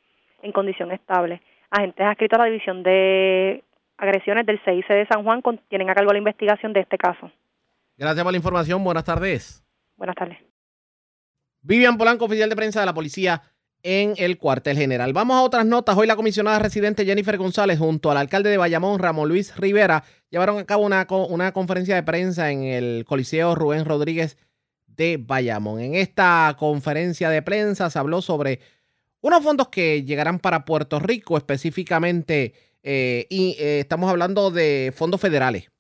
[0.43, 1.41] en condición estable.
[1.71, 3.65] Agentes adscritos a la División de
[3.99, 7.31] Agresiones del CIC de San Juan tienen a cargo la investigación de este caso.
[7.97, 8.85] Gracias por la información.
[8.85, 9.65] Buenas tardes.
[9.97, 10.39] Buenas tardes.
[11.63, 13.43] Vivian Polanco, oficial de prensa de la Policía
[13.89, 15.13] en el cuartel general.
[15.13, 15.97] Vamos a otras notas.
[15.97, 20.59] Hoy la comisionada residente Jennifer González junto al alcalde de Bayamón, Ramón Luis Rivera, llevaron
[20.59, 24.39] a cabo una, una conferencia de prensa en el Coliseo Rubén Rodríguez
[24.89, 25.79] de Bayamón.
[25.79, 28.59] En esta conferencia de prensa se habló sobre
[29.21, 35.21] unos fondos que llegarán para Puerto Rico específicamente eh, y eh, estamos hablando de fondos
[35.21, 35.71] federales.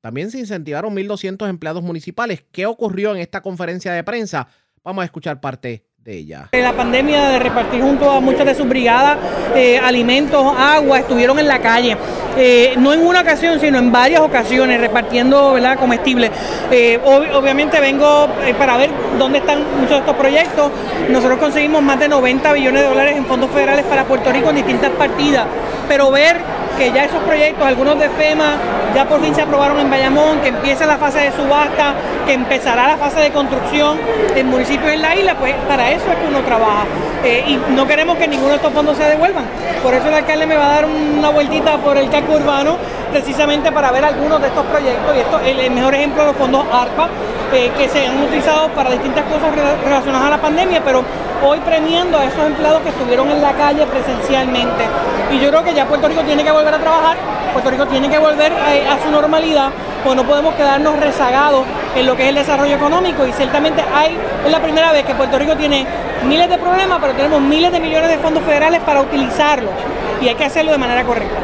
[0.00, 2.42] También se incentivaron 1.200 empleados municipales.
[2.50, 4.48] ¿Qué ocurrió en esta conferencia de prensa?
[4.82, 6.48] Vamos a escuchar parte de ella.
[6.52, 9.16] La pandemia de repartir junto a muchas de sus brigadas
[9.54, 11.96] eh, alimentos, agua, estuvieron en la calle.
[12.36, 15.78] Eh, no en una ocasión, sino en varias ocasiones, repartiendo ¿verdad?
[15.78, 16.30] comestibles.
[16.70, 20.70] Eh, obviamente vengo para ver dónde están muchos de estos proyectos.
[21.10, 24.56] Nosotros conseguimos más de 90 billones de dólares en fondos federales para Puerto Rico en
[24.56, 25.46] distintas partidas,
[25.90, 26.36] pero ver
[26.78, 28.54] que ya esos proyectos, algunos de FEMA,
[28.94, 32.86] ya por fin se aprobaron en Bayamón, que empieza la fase de subasta, que empezará
[32.86, 33.98] la fase de construcción
[34.36, 36.84] en municipios en la isla, pues para eso es que uno trabaja.
[37.24, 39.44] Eh, y no queremos que ninguno de estos fondos se devuelvan.
[39.82, 42.76] Por eso el alcalde me va a dar una vueltita por el casco urbano,
[43.10, 45.16] precisamente para ver algunos de estos proyectos.
[45.16, 47.08] Y esto, el, mejor ejemplo de los fondos ARPA,
[47.52, 51.02] eh, que se han utilizado para distintas cosas relacionadas a la pandemia, pero
[51.42, 54.84] hoy premiando a esos empleados que estuvieron en la calle presencialmente.
[55.32, 57.16] Y yo creo que ya Puerto Rico tiene que volver a trabajar,
[57.52, 59.70] Puerto Rico tiene que volver eh, a, su normalidad,
[60.04, 61.64] pues no podemos quedarnos rezagados
[61.96, 65.14] en lo que es el desarrollo económico y ciertamente hay, es la primera vez que
[65.14, 65.86] Puerto Rico tiene
[66.26, 69.72] miles de problemas, pero tenemos miles de millones de fondos federales para utilizarlos
[70.20, 71.38] y hay que hacerlo de manera correcta.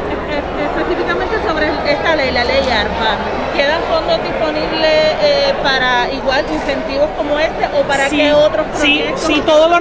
[0.77, 3.17] Específicamente sobre esta ley, la ley ARPA,
[3.57, 9.21] ¿quedan fondos disponibles eh, para igual incentivos como este o para qué otros proyectos?
[9.21, 9.79] Sí, sí todo, lo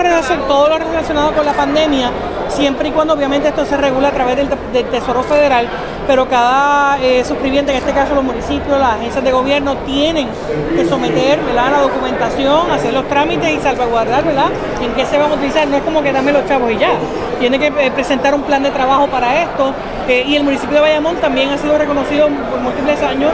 [0.49, 2.11] todo lo relacionado con la pandemia,
[2.49, 4.49] siempre y cuando obviamente esto se regula a través del,
[4.86, 5.66] Tesoro Federal,
[6.07, 10.28] pero cada eh, suscribiente, en este caso los municipios, las agencias de gobierno, tienen
[10.76, 11.72] que someter ¿verdad?
[11.72, 14.51] la documentación, hacer los trámites y salvaguardar ¿verdad?
[14.82, 15.66] en qué se van a utilizar.
[15.66, 16.92] No es como que dame los chavos y ya.
[17.40, 19.72] Tiene que eh, presentar un plan de trabajo para esto.
[20.09, 23.32] Eh, y el municipio de Bayamón también ha sido reconocido por múltiples años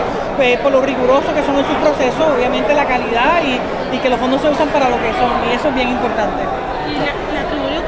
[0.62, 3.40] por lo riguroso que son en sus procesos, obviamente la calidad
[3.92, 5.30] y que los fondos se usan para lo que son.
[5.48, 6.42] Y eso es bien importante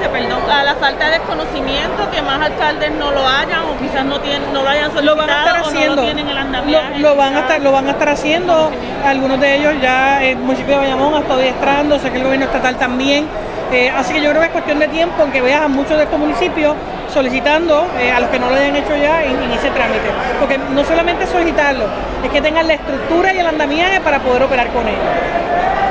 [0.09, 4.21] perdón, a la falta de conocimiento que más alcaldes no lo hayan o quizás no
[4.21, 5.93] tienen, no lo hayan solicitado lo van a estar haciendo.
[5.93, 6.99] o no lo tienen el andamiaje.
[6.99, 8.71] Lo, van a estar, lo van a estar haciendo,
[9.05, 12.47] algunos de ellos ya el municipio de Bayamón ha estado adiestrando, sé que el gobierno
[12.47, 13.27] estatal también.
[13.73, 15.97] Eh, así que yo creo que es cuestión de tiempo en que veas a muchos
[15.97, 16.75] de estos municipios
[17.13, 20.11] solicitando eh, a los que no lo hayan hecho ya en, ese trámite.
[20.39, 21.87] Porque no solamente solicitarlo,
[22.23, 25.01] es que tengan la estructura y el andamiaje para poder operar con ellos.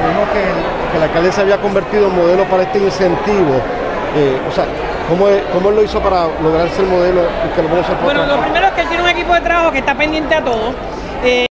[0.07, 3.61] Vimos que, que el alcalde se había convertido en modelo para este incentivo
[4.15, 4.67] eh, o sea,
[5.09, 8.25] ¿cómo, ¿cómo, él lo hizo para lograr ese modelo y que lo vamos a Bueno,
[8.25, 10.73] lo primero es que él tiene un equipo de trabajo que está pendiente a todo.
[11.23, 11.45] Eh,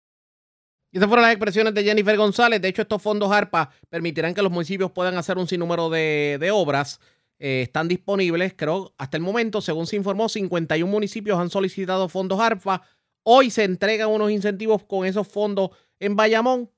[0.91, 2.61] y esas fueron las expresiones de Jennifer González.
[2.61, 6.51] De hecho, estos fondos ARPA permitirán que los municipios puedan hacer un sinnúmero de, de
[6.51, 6.99] obras.
[7.39, 12.41] Eh, están disponibles, creo, hasta el momento, según se informó, 51 municipios han solicitado fondos
[12.41, 12.83] ARPA.
[13.23, 16.71] Hoy se entregan unos incentivos con esos fondos en Bayamón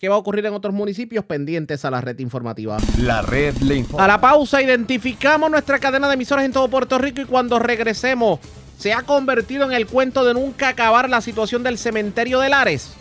[0.00, 2.78] qué va a ocurrir en otros municipios pendientes a la red informativa.
[2.98, 4.02] La red le informa.
[4.02, 8.40] A la pausa identificamos nuestra cadena de emisoras en todo Puerto Rico y cuando regresemos
[8.78, 12.94] se ha convertido en el cuento de nunca acabar la situación del cementerio de Lares.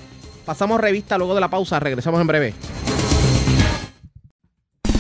[0.46, 2.54] Pasamos revista luego de la pausa, regresamos en breve.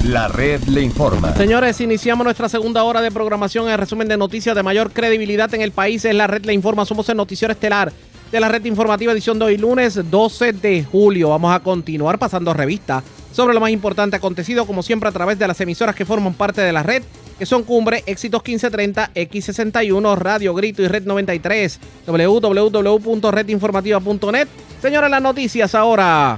[0.05, 1.35] La red le informa.
[1.35, 3.67] Señores, iniciamos nuestra segunda hora de programación.
[3.67, 6.85] El resumen de noticias de mayor credibilidad en el país es la red le informa.
[6.85, 7.91] Somos el noticiero estelar
[8.31, 11.29] de la red informativa edición de hoy lunes 12 de julio.
[11.29, 15.47] Vamos a continuar pasando revista sobre lo más importante acontecido como siempre a través de
[15.47, 17.03] las emisoras que forman parte de la red
[17.39, 24.49] que son Cumbre, Éxitos 1530, X61, Radio Grito y Red 93, www.redinformativa.net.
[24.81, 26.37] Señores, las noticias ahora.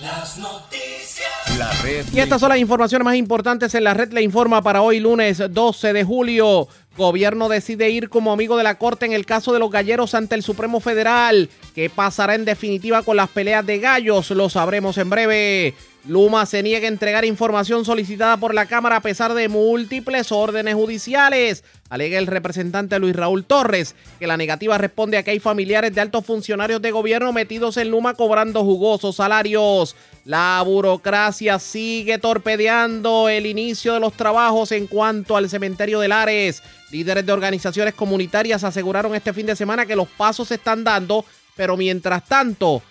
[0.00, 1.28] Las noticias.
[1.58, 4.80] La red y estas son las informaciones más importantes en la red le informa para
[4.80, 6.66] hoy lunes 12 de julio.
[6.96, 10.34] Gobierno decide ir como amigo de la Corte en el caso de los galleros ante
[10.34, 11.48] el Supremo Federal.
[11.74, 14.30] ¿Qué pasará en definitiva con las peleas de gallos?
[14.30, 15.74] Lo sabremos en breve.
[16.06, 20.74] Luma se niega a entregar información solicitada por la Cámara a pesar de múltiples órdenes
[20.74, 21.64] judiciales.
[21.88, 26.02] Alega el representante Luis Raúl Torres que la negativa responde a que hay familiares de
[26.02, 29.96] altos funcionarios de gobierno metidos en Luma cobrando jugosos salarios.
[30.26, 36.62] La burocracia sigue torpedeando el inicio de los trabajos en cuanto al cementerio de Lares.
[36.90, 41.24] Líderes de organizaciones comunitarias aseguraron este fin de semana que los pasos se están dando,
[41.56, 42.82] pero mientras tanto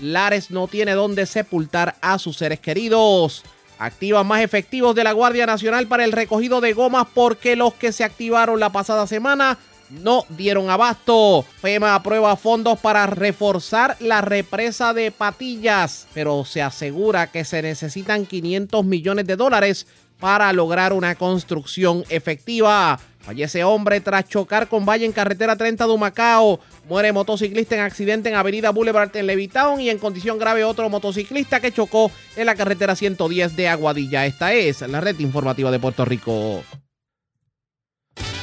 [0.00, 3.42] Lares no tiene dónde sepultar a sus seres queridos.
[3.78, 7.92] Activan más efectivos de la Guardia Nacional para el recogido de gomas porque los que
[7.92, 9.58] se activaron la pasada semana
[9.90, 11.44] no dieron abasto.
[11.60, 18.26] FEMA aprueba fondos para reforzar la represa de Patillas, pero se asegura que se necesitan
[18.26, 19.86] 500 millones de dólares
[20.18, 22.98] para lograr una construcción efectiva.
[23.26, 26.60] Fallece hombre tras chocar con valle en carretera 30 de Humacao.
[26.88, 31.58] Muere motociclista en accidente en Avenida Boulevard en Levitown y en condición grave otro motociclista
[31.58, 34.26] que chocó en la carretera 110 de Aguadilla.
[34.26, 36.62] Esta es la red informativa de Puerto Rico.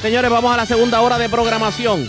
[0.02, 2.06] Señores, vamos a la segunda hora de programación.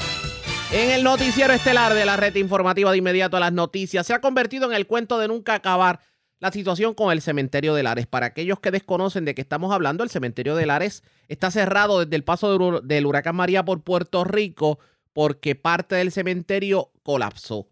[0.74, 4.20] En el noticiero estelar de la red informativa de inmediato a las noticias se ha
[4.20, 6.02] convertido en el cuento de nunca acabar
[6.40, 8.08] la situación con el cementerio de Lares.
[8.08, 12.16] Para aquellos que desconocen de qué estamos hablando, el cementerio de Lares está cerrado desde
[12.16, 14.80] el paso del huracán María por Puerto Rico
[15.14, 17.70] porque parte del cementerio colapsó.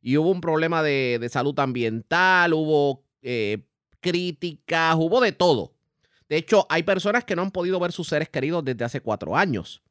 [0.00, 3.66] Y hubo un problema de, salud ambiental, hubo eh,
[4.00, 5.72] críticas, hubo de todo.
[6.28, 9.36] De hecho, hay personas que no han podido ver sus seres queridos desde hace cuatro
[9.36, 9.83] años.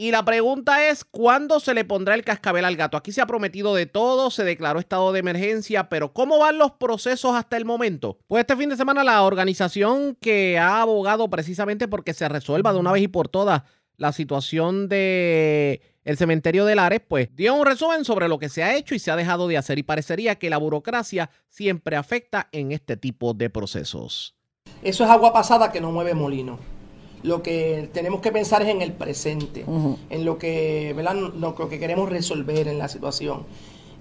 [0.00, 2.96] Y la pregunta es, ¿cuándo se le pondrá el cascabel al gato?
[2.96, 6.70] Aquí se ha prometido de todo, se declaró estado de emergencia, pero ¿cómo van los
[6.70, 8.16] procesos hasta el momento?
[8.26, 12.78] Pues este fin de semana la organización que ha abogado precisamente porque se resuelva de
[12.78, 13.64] una vez y por todas
[13.98, 18.62] la situación de el cementerio de Lares, pues dio un resumen sobre lo que se
[18.62, 22.48] ha hecho y se ha dejado de hacer y parecería que la burocracia siempre afecta
[22.52, 24.34] en este tipo de procesos.
[24.82, 26.79] Eso es agua pasada que no mueve molino
[27.22, 29.64] lo que tenemos que pensar es en el presente,
[30.10, 31.14] en lo que, ¿verdad?
[31.14, 33.42] Lo, que queremos resolver en la situación.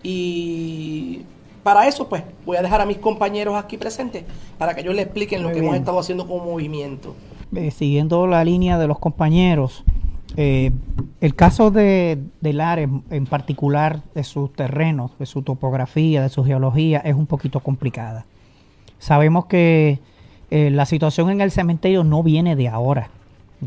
[0.04, 1.22] Y
[1.64, 4.24] para eso, pues, voy a dejar a mis compañeros aquí presentes
[4.58, 7.16] para que ellos les expliquen lo que hemos estado haciendo como movimiento.
[7.56, 9.84] Eh, siguiendo la línea de los compañeros,
[10.38, 10.72] eh,
[11.20, 16.44] el caso de, del área en particular, de sus terrenos, de su topografía, de su
[16.46, 18.26] geología, es un poquito complicada.
[19.00, 20.00] Sabemos que
[20.52, 23.10] eh, la situación en el cementerio no viene de ahora.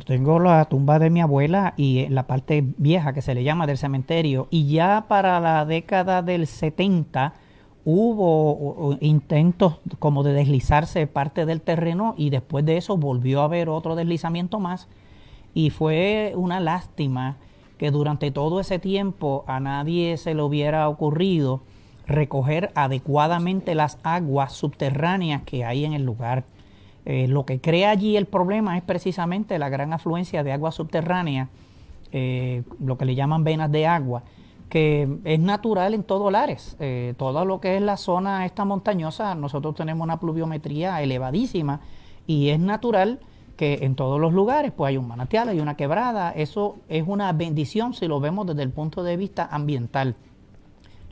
[0.06, 3.66] Tengo la tumba de mi abuela y eh, la parte vieja que se le llama
[3.66, 4.48] del cementerio.
[4.50, 7.34] Y ya para la década del 70
[7.84, 13.68] hubo intentos como de deslizarse parte del terreno y después de eso volvió a haber
[13.68, 14.88] otro deslizamiento más.
[15.54, 17.36] Y fue una lástima
[17.76, 21.60] que durante todo ese tiempo a nadie se le hubiera ocurrido
[22.06, 26.44] recoger adecuadamente las aguas subterráneas que hay en el lugar.
[27.04, 31.48] Eh, lo que crea allí el problema es precisamente la gran afluencia de agua subterránea,
[32.12, 34.22] eh, lo que le llaman venas de agua,
[34.68, 36.76] que es natural en todo Lares.
[36.78, 41.80] Eh, todo lo que es la zona esta montañosa, nosotros tenemos una pluviometría elevadísima
[42.26, 43.20] y es natural
[43.56, 46.30] que en todos los lugares pues hay un manantial, hay una quebrada.
[46.30, 50.14] Eso es una bendición si lo vemos desde el punto de vista ambiental.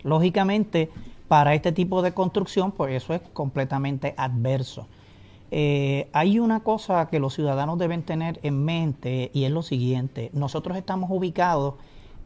[0.03, 0.91] Lógicamente,
[1.29, 4.87] para este tipo de construcción, pues eso es completamente adverso.
[5.51, 10.31] Eh, hay una cosa que los ciudadanos deben tener en mente y es lo siguiente.
[10.33, 11.75] Nosotros estamos ubicados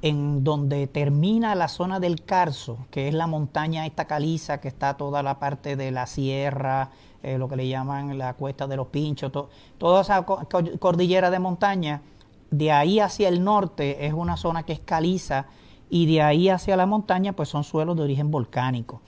[0.03, 4.99] en donde termina la zona del Carso, que es la montaña esta caliza que está
[4.99, 6.91] toda la parte de la sierra,
[7.23, 9.33] eh, lo que le llaman la cuesta de los pinchos,
[9.79, 12.03] toda esa cordillera de montaña.
[12.51, 15.47] De ahí hacia el norte es una zona que es caliza
[15.89, 19.01] y de ahí hacia la montaña pues son suelos de origen volcánico.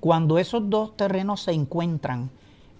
[0.00, 2.30] Cuando esos dos terrenos se encuentran,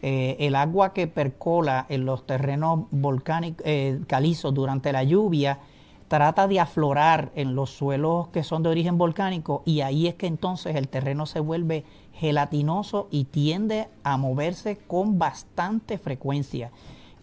[0.06, 5.60] eh, el agua que percola en los terrenos volcánicos, eh, calizos durante la lluvia,
[6.08, 10.26] trata de aflorar en los suelos que son de origen volcánico y ahí es que
[10.26, 16.70] entonces el terreno se vuelve gelatinoso y tiende a moverse con bastante frecuencia.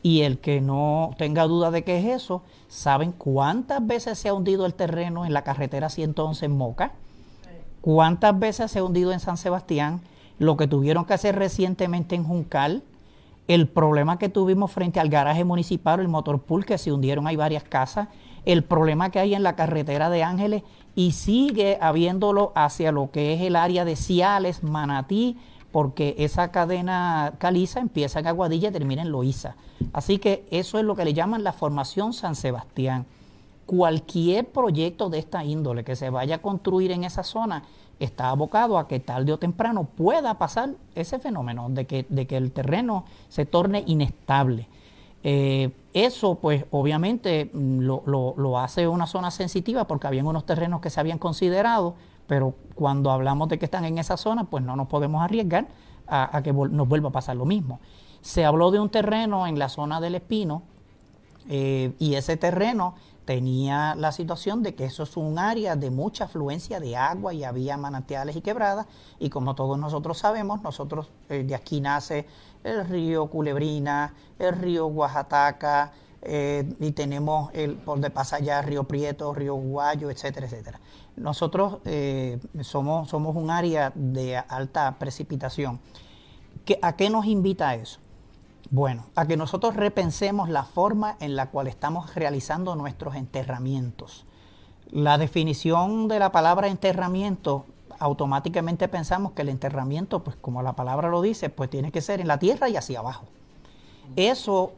[0.01, 4.34] Y el que no tenga duda de qué es eso, ¿saben cuántas veces se ha
[4.34, 6.93] hundido el terreno en la carretera 111 en Moca?
[7.82, 10.01] ¿Cuántas veces se ha hundido en San Sebastián?
[10.41, 12.81] Lo que tuvieron que hacer recientemente en Juncal,
[13.47, 17.35] el problema que tuvimos frente al garaje municipal, el motor pool, que se hundieron hay
[17.35, 18.07] varias casas,
[18.43, 20.63] el problema que hay en la carretera de Ángeles
[20.95, 25.37] y sigue habiéndolo hacia lo que es el área de Ciales, Manatí,
[25.71, 29.55] porque esa cadena caliza empieza en Aguadilla y termina en Loíza.
[29.93, 33.05] Así que eso es lo que le llaman la formación San Sebastián.
[33.67, 37.61] Cualquier proyecto de esta índole que se vaya a construir en esa zona
[38.04, 42.38] está abocado a que tarde o temprano pueda pasar ese fenómeno de que, de que
[42.38, 44.68] el terreno se torne inestable.
[45.24, 50.82] Eh, eso, pues, obviamente mm, lo, lo, hace una zona sensitiva porque habían unos terrenos
[50.82, 51.93] que se habían considerado,
[52.26, 55.68] pero cuando hablamos de que están en esa zona, pues no nos podemos arriesgar
[56.08, 57.80] a, que nos vuelva a pasar lo mismo.
[58.22, 60.64] Se habló de un terreno en la zona del Espino
[61.47, 62.95] eh, y ese terreno
[63.32, 67.45] tenía la situación de que eso es un área de mucha afluencia de agua y
[67.45, 68.88] había manantiales y quebradas
[69.19, 72.25] y como todos nosotros sabemos, nosotros eh, de aquí nace
[72.65, 79.34] el río Culebrina, el río Oaxaca eh, y tenemos el, por de allá Río Prieto,
[79.34, 80.82] Río Guayo, etcétera, etcétera.
[81.15, 85.79] Nosotros eh, somos, somos un área de alta precipitación.
[86.82, 88.01] ¿A qué nos invita eso?
[88.72, 94.26] Bueno, a que nosotros repensemos la forma en la cual estamos realizando nuestros enterramientos.
[94.89, 97.65] La definición de la palabra enterramiento,
[97.99, 102.22] automáticamente pensamos que el enterramiento, pues como la palabra lo dice, pues tiene que ser
[102.22, 103.26] en la tierra y hacia abajo.
[104.15, 104.72] Eso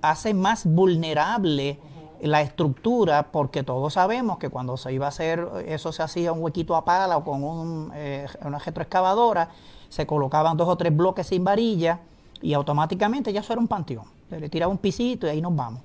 [0.00, 1.78] hace más vulnerable
[2.22, 6.42] la estructura porque todos sabemos que cuando se iba a hacer eso se hacía un
[6.42, 9.50] huequito a pala o con un, eh, una retroexcavadora,
[9.90, 12.00] se colocaban dos o tres bloques sin varilla
[12.42, 14.04] y automáticamente ya eso era un panteón.
[14.30, 15.82] Le tiraba un pisito y ahí nos vamos.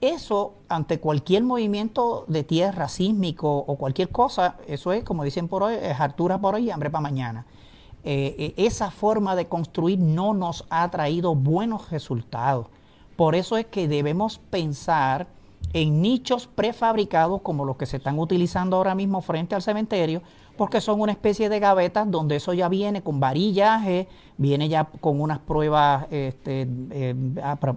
[0.00, 5.62] Eso, ante cualquier movimiento de tierra sísmico o cualquier cosa, eso es, como dicen por
[5.62, 7.46] hoy, es hartura por hoy y hambre para mañana.
[8.04, 12.66] Eh, eh, esa forma de construir no nos ha traído buenos resultados.
[13.16, 15.26] Por eso es que debemos pensar
[15.72, 20.20] en nichos prefabricados como los que se están utilizando ahora mismo frente al cementerio,
[20.56, 25.20] porque son una especie de gavetas donde eso ya viene con varillaje, viene ya con
[25.20, 27.14] unas pruebas este, eh,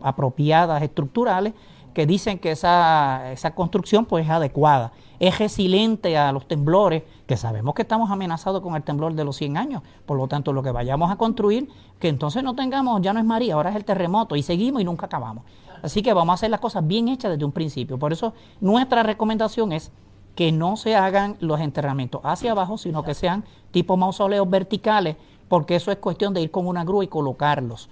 [0.04, 1.54] apropiadas estructurales
[1.98, 7.36] que dicen que esa, esa construcción pues es adecuada, es resiliente a los temblores, que
[7.38, 10.62] sabemos que estamos amenazados con el temblor de los 100 años, por lo tanto lo
[10.62, 11.70] que vayamos a construir,
[12.00, 14.86] que entonces no tengamos, ya no es María, ahora es el terremoto y seguimos y
[14.86, 15.44] nunca acabamos.
[15.82, 17.98] Así que vamos a hacer las cosas bien hechas desde un principio.
[17.98, 19.92] Por eso nuestra recomendación es
[20.38, 25.18] que no se hagan los enterramientos hacia abajo, sino que sean tipo mausoleos verticales,
[25.48, 27.90] porque eso es cuestión de ir con una grúa y colocarlos.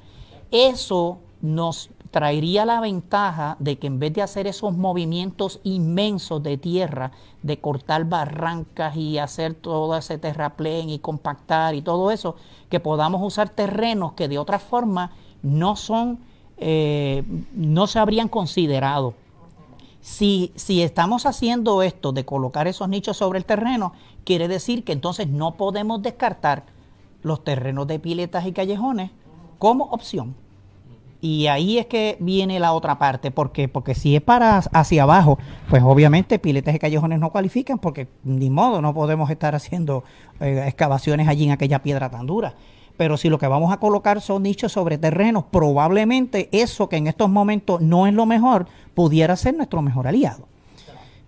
[0.51, 6.57] Eso nos traería la ventaja de que en vez de hacer esos movimientos inmensos de
[6.57, 12.35] tierra, de cortar barrancas y hacer todo ese terraplén y compactar y todo eso,
[12.69, 16.19] que podamos usar terrenos que de otra forma no son,
[16.57, 17.23] eh,
[17.55, 19.15] no se habrían considerado.
[20.05, 23.93] Si, si estamos haciendo esto de colocar esos nichos sobre el terreno,
[24.23, 26.65] quiere decir que entonces no podemos descartar
[27.23, 29.09] los terrenos de piletas y callejones
[29.57, 30.35] como opción.
[31.21, 35.39] Y ahí es que viene la otra parte, porque porque si es para hacia abajo,
[35.71, 40.03] pues obviamente piletas y callejones no cualifican, porque ni modo no podemos estar haciendo
[40.39, 42.53] eh, excavaciones allí en aquella piedra tan dura.
[42.97, 47.07] Pero si lo que vamos a colocar son nichos sobre terrenos, probablemente eso que en
[47.07, 50.47] estos momentos no es lo mejor, pudiera ser nuestro mejor aliado.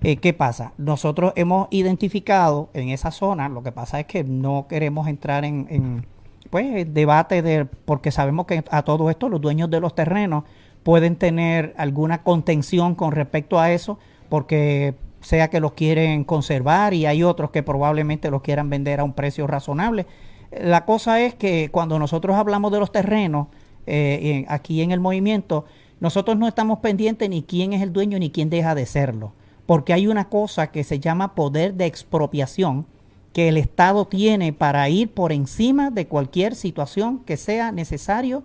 [0.01, 0.73] Eh, ¿Qué pasa?
[0.77, 6.05] Nosotros hemos identificado en esa zona, lo que pasa es que no queremos entrar en
[6.49, 10.43] pues debate de porque sabemos que a todo esto los dueños de los terrenos
[10.83, 13.99] pueden tener alguna contención con respecto a eso
[14.29, 19.03] porque sea que los quieren conservar y hay otros que probablemente los quieran vender a
[19.03, 20.05] un precio razonable.
[20.51, 23.47] La cosa es que cuando nosotros hablamos de los terrenos
[23.85, 25.65] eh, aquí en el movimiento,
[25.99, 29.33] nosotros no estamos pendientes ni quién es el dueño ni quién deja de serlo,
[29.65, 32.85] porque hay una cosa que se llama poder de expropiación,
[33.33, 38.43] que el Estado tiene para ir por encima de cualquier situación que sea necesario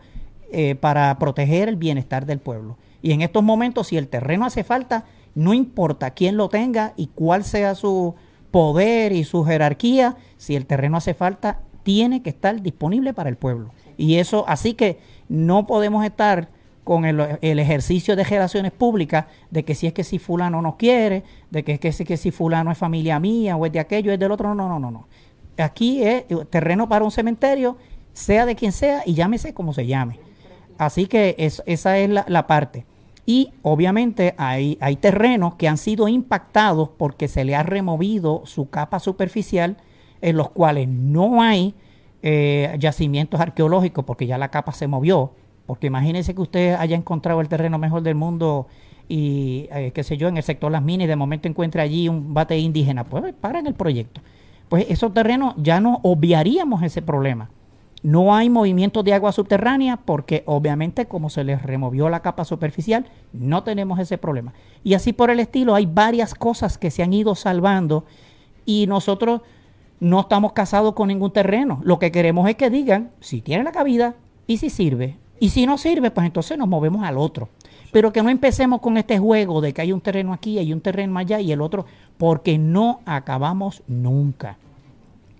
[0.50, 2.76] eh, para proteger el bienestar del pueblo.
[3.00, 7.06] Y en estos momentos, si el terreno hace falta, no importa quién lo tenga y
[7.08, 8.14] cuál sea su
[8.50, 13.36] poder y su jerarquía, si el terreno hace falta, tiene que estar disponible para el
[13.36, 13.70] pueblo.
[13.96, 16.48] Y eso, así que no podemos estar
[16.84, 21.22] con el, ejercicio de relaciones públicas de que si es que si fulano no quiere,
[21.50, 24.12] de que es que si, que si fulano es familia mía o es de aquello,
[24.12, 25.06] es del otro, no, no, no, no.
[25.58, 27.76] Aquí es terreno para un cementerio,
[28.12, 30.18] sea de quien sea y llámese como se llame.
[30.78, 32.84] Así que esa es la, parte.
[33.24, 38.68] Y obviamente hay, hay terrenos que han sido impactados porque se le ha removido su
[38.70, 39.76] capa superficial,
[40.22, 41.74] en los cuales no hay
[42.22, 45.32] eh, yacimientos arqueológicos porque ya la capa se movió
[45.66, 48.66] porque imagínese que usted haya encontrado el terreno mejor del mundo
[49.08, 52.08] y, eh, qué sé yo, en el sector Las Minas y de momento encuentre allí
[52.08, 53.04] un bate indígena.
[53.04, 54.20] Pues en el proyecto.
[54.68, 57.50] Pues esos terrenos ya no obviaríamos ese problema.
[58.02, 63.06] No hay movimiento de agua subterránea porque obviamente como se les removió la capa superficial,
[63.32, 64.52] no tenemos ese problema.
[64.82, 68.04] Y así por el estilo, hay varias cosas que se han ido salvando
[68.66, 69.42] y nosotros
[70.02, 71.80] no estamos casados con ningún terreno.
[71.84, 74.16] Lo que queremos es que digan si tiene la cabida
[74.48, 75.16] y si sirve.
[75.38, 77.50] Y si no sirve, pues entonces nos movemos al otro.
[77.92, 80.80] Pero que no empecemos con este juego de que hay un terreno aquí, hay un
[80.80, 81.86] terreno allá y el otro,
[82.18, 84.58] porque no acabamos nunca.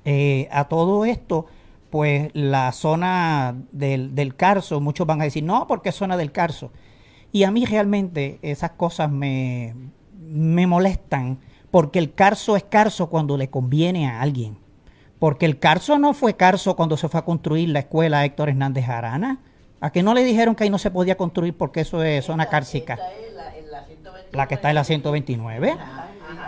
[0.05, 1.47] Eh, a todo esto,
[1.91, 6.31] pues la zona del, del Carso, muchos van a decir, no, porque es zona del
[6.31, 6.71] Carso.
[7.33, 9.75] Y a mí realmente esas cosas me,
[10.21, 11.39] me molestan,
[11.73, 14.59] porque el Carso es Carso cuando le conviene a alguien.
[15.19, 18.89] Porque el Carso no fue Carso cuando se fue a construir la escuela Héctor Hernández
[18.89, 19.41] Arana
[19.83, 22.47] ¿A que no le dijeron que ahí no se podía construir porque eso es zona
[22.47, 23.01] cárcica?
[24.31, 25.77] La, que está en la 129.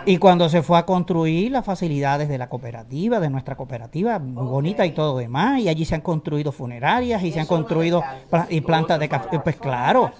[0.05, 4.45] Y cuando se fue a construir las facilidades de la cooperativa, de nuestra cooperativa, muy
[4.45, 8.01] bonita y todo demás, y allí se han construido funerarias y se han construido
[8.49, 10.11] y plantas de café, pues claro.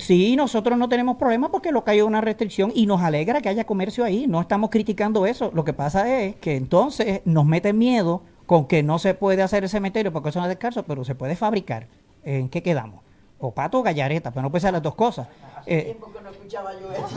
[0.00, 3.40] Sí, nosotros no tenemos problema porque lo que hay es una restricción y nos alegra
[3.40, 5.50] que haya comercio ahí, no estamos criticando eso.
[5.54, 9.64] Lo que pasa es que entonces nos meten miedo con que no se puede hacer
[9.64, 11.86] el cementerio porque eso no es pero se puede fabricar.
[12.24, 13.02] ¿En qué quedamos?
[13.38, 15.28] O pato o gallareta, pero no puede ser las dos cosas.
[15.66, 15.96] Eh,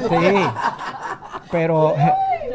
[0.10, 0.16] sí,
[1.52, 1.94] pero,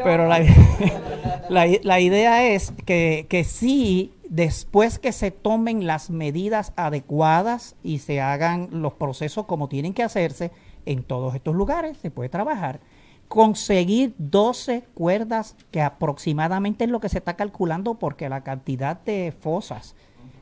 [0.03, 0.27] pero
[1.49, 7.99] la, la, idea es que, que sí, después que se tomen las medidas adecuadas y
[7.99, 10.51] se hagan los procesos como tienen que hacerse,
[10.87, 12.79] en todos estos lugares se puede trabajar.
[13.27, 19.33] Conseguir 12 cuerdas, que aproximadamente es lo que se está calculando, porque la cantidad de
[19.39, 19.95] fosas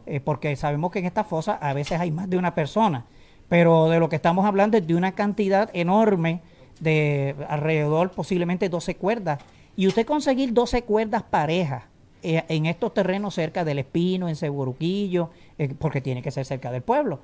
[0.05, 3.05] eh, porque sabemos que en esta fosa a veces hay más de una persona,
[3.49, 6.41] pero de lo que estamos hablando es de una cantidad enorme
[6.79, 9.39] de alrededor posiblemente 12 cuerdas.
[9.75, 11.83] Y usted conseguir 12 cuerdas parejas
[12.23, 16.71] eh, en estos terrenos cerca del Espino, en Seguruquillo, eh, porque tiene que ser cerca
[16.71, 17.19] del pueblo,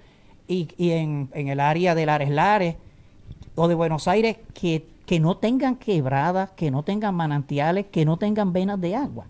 [0.47, 2.75] y, y en, en, el área de Lares Lares
[3.55, 8.17] o de Buenos Aires, que, que no tengan quebradas, que no tengan manantiales, que no
[8.17, 9.27] tengan venas de agua.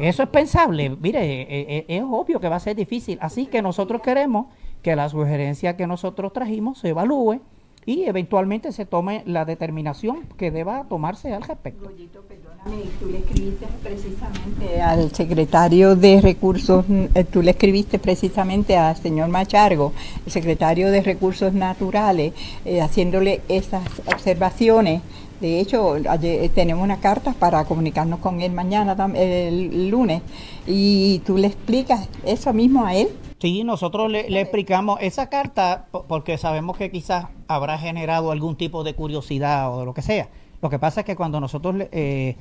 [0.00, 0.90] Eso es pensable.
[0.90, 3.18] Mire, es, es obvio que va a ser difícil.
[3.20, 4.46] Así que nosotros queremos
[4.82, 7.40] que la sugerencia que nosotros trajimos se evalúe
[7.86, 11.90] y eventualmente se tome la determinación que deba tomarse al respecto.
[12.28, 18.96] perdóname, tú le escribiste precisamente al secretario de Recursos, eh, tú le escribiste precisamente al
[18.96, 19.92] señor Machargo,
[20.24, 22.32] el secretario de Recursos Naturales,
[22.64, 25.02] eh, haciéndole esas observaciones.
[25.44, 30.22] De hecho, ayer, tenemos una carta para comunicarnos con él mañana, el lunes,
[30.66, 33.08] y tú le explicas eso mismo a él.
[33.38, 38.84] Sí, nosotros le, le, explicamos esa carta porque sabemos que quizás habrá generado algún tipo
[38.84, 40.30] de curiosidad o de lo que sea.
[40.62, 42.36] Lo que pasa es que cuando nosotros, eh,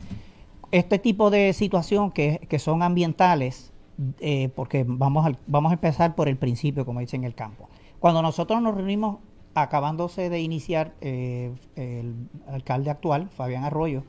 [0.71, 3.73] este tipo de situación que, que son ambientales,
[4.21, 7.67] eh, porque vamos a, vamos a empezar por el principio, como dice en el campo.
[7.99, 9.17] Cuando nosotros nos reunimos,
[9.55, 14.03] acabándose de iniciar eh, el alcalde actual, Fabián Arroyo,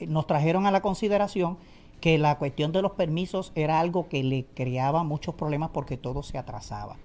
[0.00, 1.58] nos trajeron a la consideración
[2.00, 6.22] que la cuestión de los permisos era algo que le creaba muchos problemas porque todo
[6.22, 6.96] se atrasaba.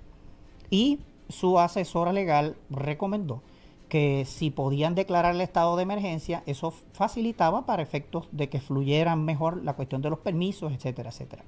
[0.70, 1.00] Y
[1.30, 3.42] su asesora legal recomendó
[3.90, 9.24] que si podían declarar el estado de emergencia, eso facilitaba para efectos de que fluyeran
[9.24, 11.44] mejor la cuestión de los permisos, etcétera, etcétera.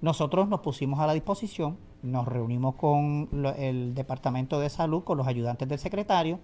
[0.00, 5.26] Nosotros nos pusimos a la disposición, nos reunimos con el Departamento de Salud, con los
[5.26, 6.38] ayudantes del secretario,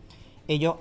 [0.49, 0.77] ellos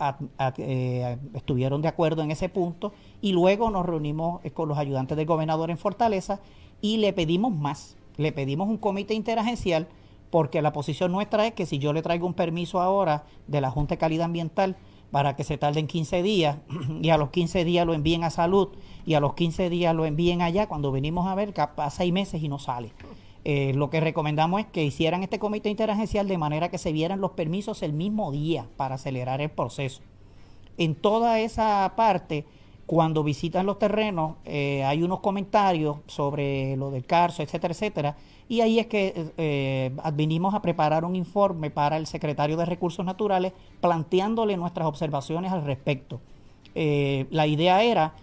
[0.57, 5.15] eh, estuvieron de acuerdo en ese punto y luego nos reunimos eh, con los ayudantes
[5.15, 6.41] del gobernador en Fortaleza
[6.81, 9.87] y le pedimos más, le pedimos un comité interagencial
[10.29, 13.71] porque la posición nuestra es que si yo le traigo un permiso ahora de la
[13.71, 14.75] Junta de Calidad Ambiental
[15.11, 16.57] para que se tarden 15 días
[17.01, 18.69] y a los 15 días lo envíen a salud
[19.05, 22.41] y a los 15 días lo envíen allá, cuando venimos a ver, capaz seis meses
[22.41, 22.91] y no sale.
[23.45, 27.19] Eh, lo que recomendamos es que hicieran este comité interagencial de manera que se vieran
[27.19, 30.01] los permisos el mismo día para acelerar el proceso.
[30.77, 32.45] En toda esa parte,
[32.85, 38.15] cuando visitan los terrenos, eh, hay unos comentarios sobre lo del carso, etcétera, etcétera,
[38.47, 43.05] y ahí es que eh, vinimos a preparar un informe para el secretario de Recursos
[43.05, 46.21] Naturales planteándole nuestras observaciones al respecto.
[46.73, 48.13] la idea era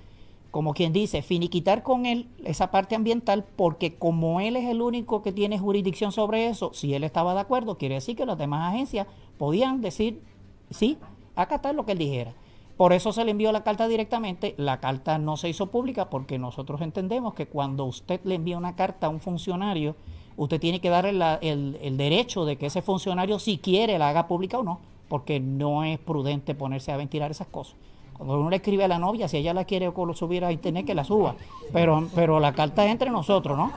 [0.50, 5.22] como quien dice, finiquitar con él esa parte ambiental, porque como él es el único
[5.22, 8.72] que tiene jurisdicción sobre eso, si él estaba de acuerdo, quiere decir que las demás
[8.72, 9.06] agencias
[9.38, 10.22] podían decir,
[10.70, 10.98] sí,
[11.36, 12.34] acatar lo que él dijera.
[12.76, 14.54] Por eso se le envió la carta directamente.
[14.56, 18.74] La carta no se hizo pública porque nosotros entendemos que cuando usted le envía una
[18.74, 19.96] carta a un funcionario,
[20.38, 21.10] usted tiene que darle
[21.42, 25.40] el, el derecho de que ese funcionario, si quiere, la haga pública o no, porque
[25.40, 27.76] no es prudente ponerse a ventilar esas cosas.
[28.20, 30.94] Cuando uno le escribe a la novia, si ella la quiere subir a internet, que
[30.94, 31.36] la suba.
[31.72, 33.72] Pero, pero la carta es entre nosotros, ¿no?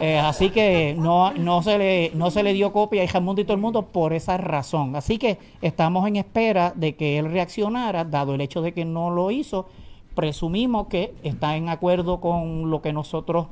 [0.00, 3.44] Eh, así que no, no, se le, no se le dio copia a Jamundo y
[3.44, 4.96] todo el mundo por esa razón.
[4.96, 9.10] Así que estamos en espera de que él reaccionara, dado el hecho de que no
[9.10, 9.68] lo hizo.
[10.16, 13.46] Presumimos que está en acuerdo con lo que nosotros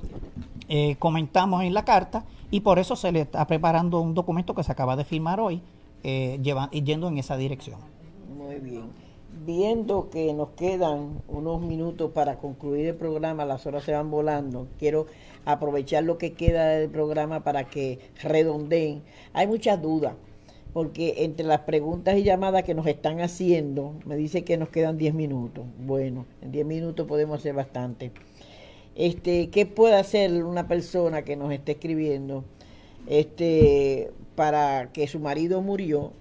[0.68, 4.64] eh, comentamos en la carta y por eso se le está preparando un documento que
[4.64, 5.62] se acaba de firmar hoy,
[6.02, 6.40] eh,
[6.72, 7.78] yendo en esa dirección.
[8.36, 9.01] Muy bien
[9.44, 14.68] viendo que nos quedan unos minutos para concluir el programa, las horas se van volando,
[14.78, 15.06] quiero
[15.44, 19.02] aprovechar lo que queda del programa para que redondeen.
[19.32, 20.14] Hay muchas dudas,
[20.72, 24.98] porque entre las preguntas y llamadas que nos están haciendo, me dice que nos quedan
[24.98, 25.64] 10 minutos.
[25.78, 28.12] Bueno, en 10 minutos podemos hacer bastante.
[28.94, 32.44] Este, ¿qué puede hacer una persona que nos esté escribiendo
[33.06, 36.12] este para que su marido murió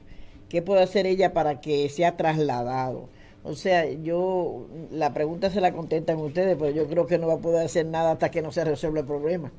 [0.52, 3.08] ¿Qué puede hacer ella para que sea trasladado?
[3.46, 7.36] O sea, yo, la pregunta se la contentan ustedes, pero yo creo que no va
[7.36, 9.50] a poder hacer nada hasta que no se resuelva el problema.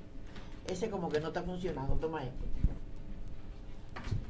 [0.71, 2.45] Ese como que no está funcionando, toma esto.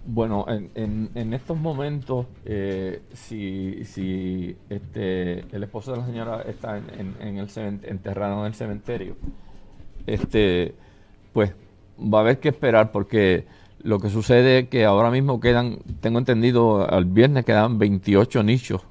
[0.07, 6.79] Bueno, en, en, estos momentos, eh, si, si este, el esposo de la señora está
[6.79, 7.49] en, en el
[7.83, 9.17] enterrado en el cementerio,
[10.07, 10.77] este,
[11.33, 11.55] pues
[11.99, 13.47] va a haber que esperar porque
[13.83, 18.83] lo que sucede es que ahora mismo quedan, tengo entendido, al viernes quedan 28 nichos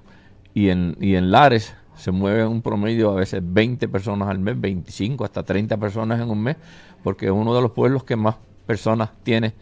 [0.54, 4.60] y en, y en Lares se mueven un promedio a veces 20 personas al mes,
[4.60, 6.58] 25 hasta 30 personas en un mes,
[7.04, 8.36] porque es uno de los pueblos que más
[8.66, 9.54] personas tiene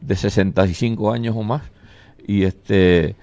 [0.00, 1.62] de 65 años o más.
[2.26, 3.16] Y este,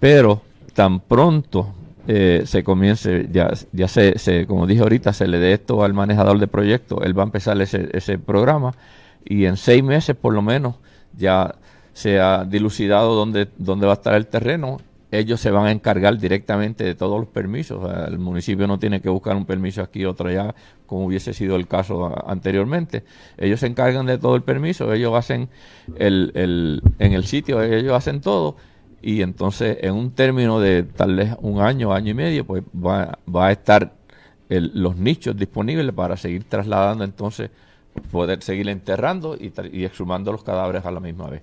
[0.00, 0.42] pero
[0.74, 1.74] tan pronto
[2.08, 5.94] eh, se comience, ya, ya se, se, como dije ahorita, se le dé esto al
[5.94, 8.72] manejador de proyectos, él va a empezar ese, ese programa
[9.24, 10.76] y en seis meses por lo menos
[11.16, 11.54] ya
[11.92, 14.78] se ha dilucidado dónde, dónde va a estar el terreno
[15.12, 17.86] ellos se van a encargar directamente de todos los permisos.
[18.08, 20.54] el municipio no tiene que buscar un permiso aquí, otro allá,
[20.86, 23.04] como hubiese sido el caso anteriormente.
[23.36, 25.50] Ellos se encargan de todo el permiso, ellos hacen
[25.96, 28.56] el, el, en el sitio, ellos hacen todo.
[29.02, 33.18] Y entonces, en un término de tal vez un año, año y medio, pues va,
[33.28, 33.92] va a estar
[34.48, 37.50] los nichos disponibles para seguir trasladando, entonces
[38.10, 41.42] poder seguir enterrando y, exhumando los cadáveres a la misma vez.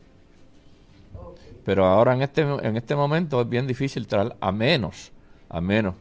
[1.66, 5.12] Pero ahora en este, en este momento es bien difícil traer a menos,
[5.50, 5.96] a menos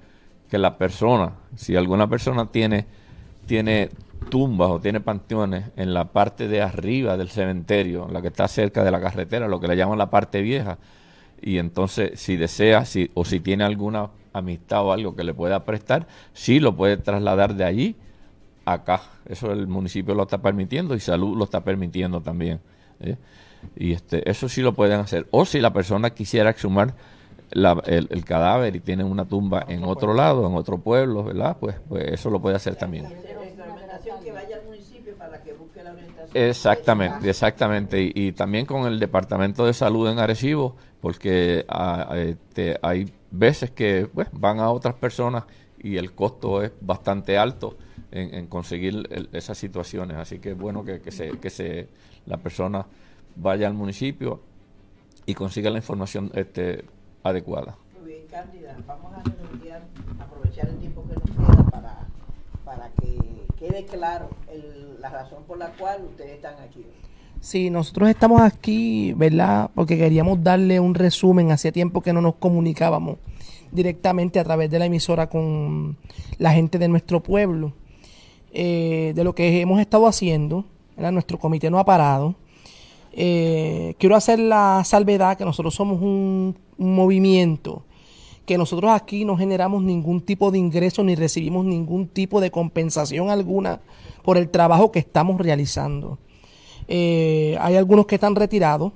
[0.50, 2.86] que la persona, si alguna persona tiene,
[3.46, 3.90] tiene
[4.30, 8.82] tumbas o tiene panteones en la parte de arriba del cementerio, la que está cerca
[8.82, 10.78] de la carretera, lo que le llaman la parte vieja,
[11.40, 15.64] y entonces si desea si, o si tiene alguna amistad o algo que le pueda
[15.64, 17.96] prestar, sí lo puede trasladar de allí
[18.72, 19.02] acá.
[19.26, 22.60] Eso el municipio lo está permitiendo y salud lo está permitiendo también.
[23.00, 23.16] ¿eh?
[23.76, 25.26] Y este, eso sí lo pueden hacer.
[25.30, 26.94] O si la persona quisiera exhumar
[27.50, 31.56] el, cadáver y tiene una tumba en otro lado, en otro pueblo, ¿verdad?
[31.58, 33.06] Pues, pues eso lo puede hacer también.
[36.34, 38.02] Exactamente, exactamente.
[38.02, 43.70] Y, y, también con el Departamento de Salud en Arecibo, porque ah, este, hay veces
[43.70, 45.44] que pues, van a otras personas
[45.78, 47.76] y el costo es bastante alto
[48.10, 50.16] en, conseguir esas situaciones.
[50.16, 51.88] Así que es bueno que, que, se, que se,
[52.26, 52.86] la persona
[53.36, 54.40] vaya al municipio
[55.26, 56.84] y consiga la información este,
[57.22, 57.76] adecuada.
[58.00, 62.08] Muy bien, Cándida, vamos a aprovechar el tiempo que nos queda para,
[62.64, 63.18] para que
[63.58, 64.30] quede claro
[65.00, 66.84] la razón por la cual ustedes están aquí.
[67.40, 69.70] Sí, nosotros estamos aquí, ¿verdad?
[69.74, 71.52] Porque queríamos darle un resumen.
[71.52, 73.18] Hacía tiempo que no nos comunicábamos
[73.70, 75.96] directamente a través de la emisora con
[76.38, 77.74] la gente de nuestro pueblo.
[78.52, 80.64] Eh, de lo que hemos estado haciendo,
[80.96, 82.34] nuestro comité no ha parado.
[83.12, 87.82] Eh, quiero hacer la salvedad que nosotros somos un, movimiento,
[88.46, 93.30] que nosotros aquí no generamos ningún tipo de ingreso ni recibimos ningún tipo de compensación
[93.30, 93.80] alguna
[94.22, 96.18] por el trabajo que estamos realizando.
[96.86, 98.92] Eh, hay algunos que están retirados.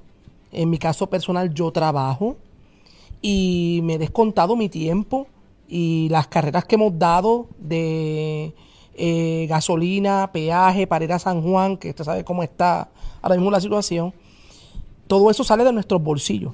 [0.52, 2.36] En mi caso personal yo trabajo
[3.20, 5.26] y me he descontado mi tiempo
[5.66, 8.54] y las carreras que hemos dado de
[8.94, 12.88] eh, gasolina, peaje para San Juan, que usted sabe cómo está
[13.20, 14.12] ahora mismo la situación,
[15.06, 16.52] todo eso sale de nuestros bolsillos.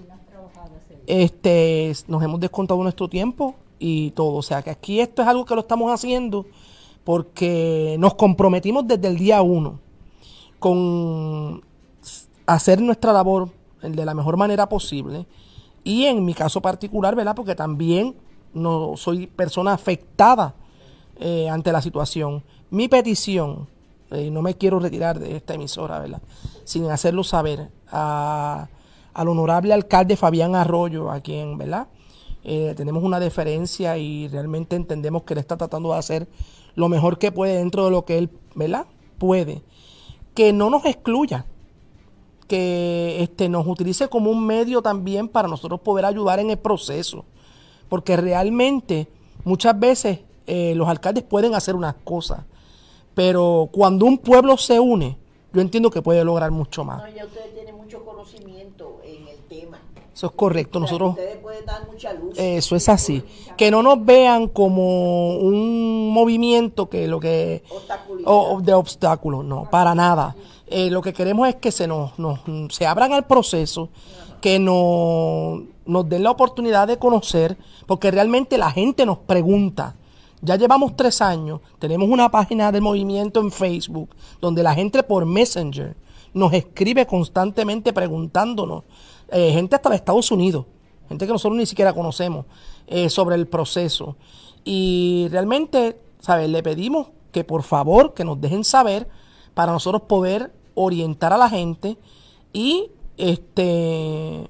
[1.07, 4.35] Este, nos hemos descontado nuestro tiempo y todo.
[4.35, 6.47] O sea que aquí esto es algo que lo estamos haciendo
[7.05, 9.81] porque nos comprometimos desde el día uno
[10.59, 11.63] con
[12.47, 13.49] hacer nuestra labor
[13.81, 15.27] de la mejor manera posible.
[15.85, 17.35] Y en mi caso particular, ¿verdad?
[17.35, 18.15] Porque también
[18.53, 20.55] no soy persona afectada
[21.21, 22.45] eh, ante la situación.
[22.71, 23.69] Mi petición,
[24.11, 26.23] eh, no me quiero retirar de esta emisora, ¿verdad?
[26.65, 28.69] Sin hacerlo saber a,
[29.15, 31.89] al honorable alcalde Fabián Arroyo, a quien, ¿verdad?
[32.45, 36.29] Eh, tenemos una deferencia y realmente entendemos que él está tratando de hacer
[36.77, 38.87] lo mejor que puede dentro de lo que él, ¿verdad?
[39.19, 39.63] Puede.
[40.35, 41.45] Que no nos excluya,
[42.47, 47.25] que este, nos utilice como un medio también para nosotros poder ayudar en el proceso.
[47.89, 49.09] Porque realmente
[49.45, 52.41] muchas veces eh, los alcaldes pueden hacer unas cosas,
[53.15, 55.19] pero cuando un pueblo se une,
[55.53, 57.03] yo entiendo que puede lograr mucho más.
[57.03, 59.79] No, ya ustedes tienen mucho conocimiento en el tema.
[60.19, 60.81] Eso es correcto.
[60.81, 61.11] Nosotros.
[61.11, 62.35] Ustedes pueden dar mucha luz.
[62.37, 63.23] Eso es así.
[63.57, 67.63] Que no nos vean como un movimiento que lo que.
[68.25, 69.45] O, de obstáculos.
[69.45, 70.35] No, para nada.
[70.67, 72.41] Eh, lo que queremos es que se nos, nos
[72.71, 73.91] se abran al proceso,
[74.41, 79.95] que nos, nos den la oportunidad de conocer, porque realmente la gente nos pregunta.
[80.41, 85.27] Ya llevamos tres años, tenemos una página del movimiento en Facebook donde la gente por
[85.27, 85.97] Messenger
[86.33, 88.85] nos escribe constantemente preguntándonos,
[89.31, 90.67] eh, gente hasta de Estados Unidos,
[91.09, 92.47] gente que nosotros ni siquiera conocemos,
[92.87, 94.17] eh, sobre el proceso.
[94.65, 96.49] Y realmente, ¿sabes?
[96.49, 99.09] Le pedimos que por favor que nos dejen saber
[99.55, 101.99] para nosotros poder orientar a la gente
[102.53, 104.49] y este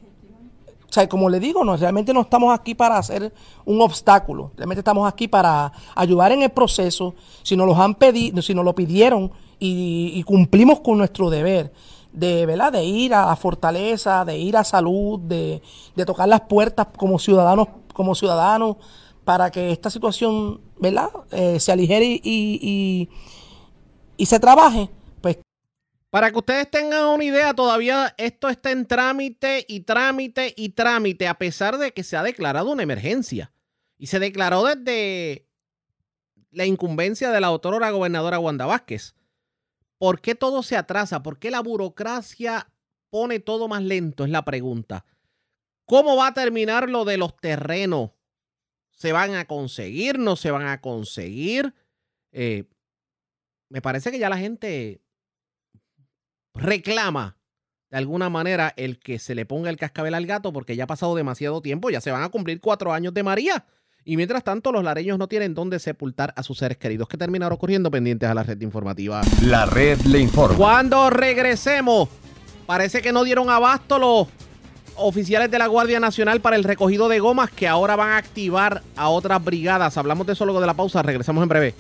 [0.89, 3.31] o sea, como le digo, no, realmente no estamos aquí para hacer
[3.67, 4.53] un obstáculo.
[4.57, 7.15] Realmente estamos aquí para ayudar en el proceso.
[7.43, 11.73] Si nos lo han pedido, si nos lo pidieron y, cumplimos con nuestro deber
[12.13, 12.73] de, ¿verdad?
[12.73, 15.61] de ir a Fortaleza, de ir a Salud, de,
[16.07, 18.77] tocar las puertas como ciudadanos, como ciudadanos,
[19.27, 21.11] para que esta situación, ¿verdad?
[21.33, 23.09] Eh, se aligere y
[24.25, 24.89] se trabaje
[26.11, 31.29] para que ustedes tengan una idea, todavía esto está en trámite y trámite y trámite,
[31.29, 33.53] a pesar de que se ha declarado una emergencia.
[33.99, 35.47] Y se declaró desde
[36.51, 39.15] la incumbencia de la autora gobernadora Wanda Vázquez.
[39.99, 41.23] ¿Por qué todo se atrasa?
[41.23, 42.71] ¿Por qué la burocracia
[43.11, 44.25] pone todo más lento?
[44.25, 45.05] Es la pregunta.
[45.85, 48.13] ¿Cómo va a terminar lo de los terrenos?
[48.91, 50.19] ¿Se van a conseguir?
[50.19, 51.75] ¿No se van a conseguir?
[52.33, 52.65] Eh,
[53.69, 55.03] me parece que ya la gente
[56.59, 57.37] reclama
[57.91, 60.87] de alguna manera el que se le ponga el cascabel al gato porque ya ha
[60.87, 63.65] pasado demasiado tiempo, ya se van a cumplir cuatro años de María.
[64.05, 67.09] Y mientras tanto, los lareños no tienen dónde sepultar a sus seres queridos.
[67.09, 69.21] que terminaron ocurriendo pendientes a la red informativa?
[69.43, 70.57] La red le informa.
[70.57, 72.09] Cuando regresemos,
[72.67, 74.29] parece que no dieron abasto los
[74.97, 78.83] oficiales de la Guardia Nacional para el recogido de gomas que ahora van a activar
[78.97, 79.99] a otras brigadas.
[79.99, 81.03] Hablamos de eso luego de la pausa.
[81.03, 81.75] Regresamos en breve.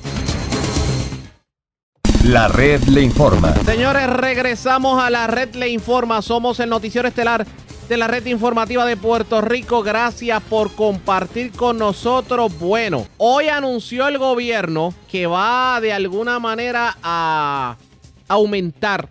[2.28, 3.54] La red le informa.
[3.64, 6.20] Señores, regresamos a la red le informa.
[6.20, 7.46] Somos el noticiero estelar
[7.88, 9.82] de la red informativa de Puerto Rico.
[9.82, 12.52] Gracias por compartir con nosotros.
[12.58, 17.78] Bueno, hoy anunció el gobierno que va de alguna manera a
[18.28, 19.08] aumentar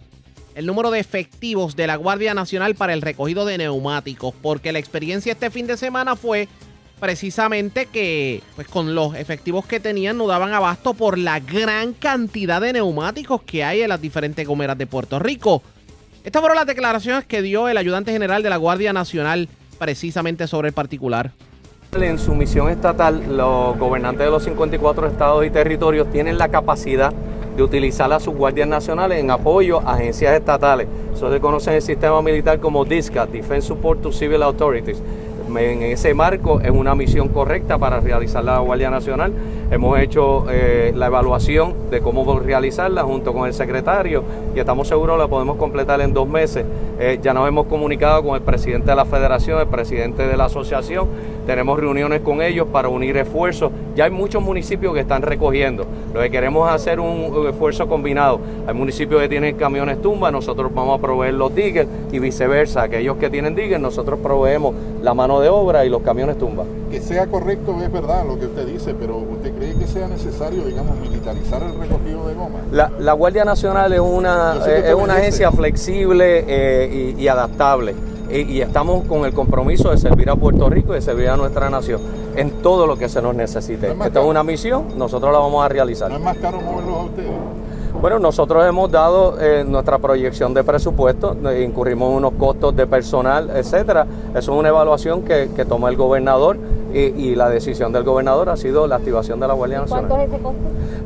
[0.53, 4.77] el número de efectivos de la Guardia Nacional para el recogido de neumáticos, porque la
[4.77, 6.47] experiencia este fin de semana fue
[6.99, 12.61] precisamente que pues con los efectivos que tenían no daban abasto por la gran cantidad
[12.61, 15.61] de neumáticos que hay en las diferentes gomeras de Puerto Rico.
[16.23, 19.47] Estas fueron las declaraciones que dio el ayudante general de la Guardia Nacional
[19.77, 21.31] precisamente sobre el particular.
[21.93, 27.13] En su misión estatal, los gobernantes de los 54 estados y territorios tienen la capacidad
[27.55, 30.87] de utilizar a sus guardias nacionales en apoyo a agencias estatales.
[31.13, 35.01] Eso se conoce en el sistema militar como DISCA, Defense Support to Civil Authorities
[35.55, 39.31] en ese marco es una misión correcta para realizar la Guardia Nacional.
[39.71, 44.23] Hemos hecho eh, la evaluación de cómo realizarla junto con el secretario
[44.55, 46.65] y estamos seguros la podemos completar en dos meses.
[46.99, 50.45] Eh, ya nos hemos comunicado con el presidente de la federación, el presidente de la
[50.45, 51.07] asociación,
[51.47, 53.71] tenemos reuniones con ellos para unir esfuerzos.
[53.95, 55.87] Ya hay muchos municipios que están recogiendo.
[56.13, 58.39] Lo que queremos es hacer un esfuerzo combinado.
[58.67, 62.83] Hay municipios que tienen camiones tumba, nosotros vamos a proveer los diggers y viceversa.
[62.83, 66.65] Aquellos que tienen diggers, nosotros proveemos la mano de obra y los camiones tumba.
[66.91, 70.65] Que sea correcto es verdad lo que usted dice, pero ¿usted cree que sea necesario,
[70.65, 72.59] digamos, militarizar el recogido de goma?
[72.71, 77.95] La, Guardia Nacional es una, es una agencia flexible eh, y adaptable
[78.29, 81.69] y, estamos con el compromiso de servir a Puerto Rico y de servir a nuestra
[81.69, 82.01] nación
[82.35, 83.91] en todo lo que se nos necesite.
[83.91, 86.09] Esta es una misión, nosotros la vamos a realizar.
[86.09, 87.31] ¿No es más caro moverlos a ustedes?
[87.99, 94.05] Bueno, nosotros hemos dado eh, nuestra proyección de presupuesto, incurrimos unos costos de personal, etcétera.
[94.31, 96.57] Eso es una evaluación que, que toma el gobernador
[96.93, 100.07] y, la decisión del gobernador ha sido la activación de la Guardia Nacional.
[100.07, 100.59] ¿Cuánto es ese costo?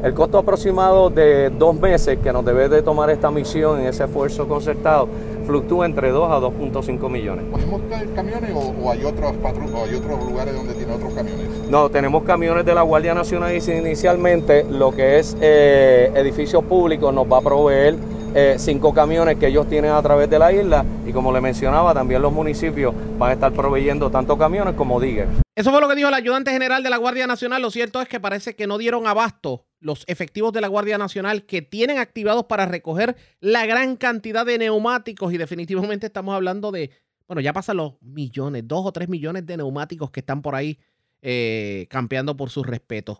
[0.03, 4.05] El costo aproximado de dos meses que nos debe de tomar esta misión en ese
[4.05, 5.07] esfuerzo concertado
[5.41, 7.45] fluctúa entre 2 a 2.5 millones.
[7.51, 7.81] ¿Podemos
[8.15, 9.33] camiones o, hay otros
[9.73, 11.47] o hay otros lugares donde tiene otros camiones?
[11.69, 17.13] No, tenemos camiones de la Guardia Nacional y inicialmente lo que es eh, edificios públicos
[17.13, 17.95] nos va a proveer
[18.33, 21.93] eh, cinco camiones que ellos tienen a través de la isla y como le mencionaba,
[21.93, 25.29] también los municipios van a estar proveyendo tanto camiones como diggers.
[25.53, 27.61] Eso fue lo que dijo el ayudante general de la Guardia Nacional.
[27.61, 31.43] Lo cierto es que parece que no dieron abasto los efectivos de la Guardia Nacional
[31.45, 36.91] que tienen activados para recoger la gran cantidad de neumáticos y definitivamente estamos hablando de,
[37.27, 40.79] bueno, ya pasan los millones, dos o tres millones de neumáticos que están por ahí
[41.21, 43.19] eh, campeando por sus respetos.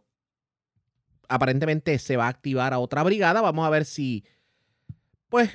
[1.27, 3.41] Aparentemente se va a activar a otra brigada.
[3.41, 4.23] Vamos a ver si
[5.29, 5.51] pues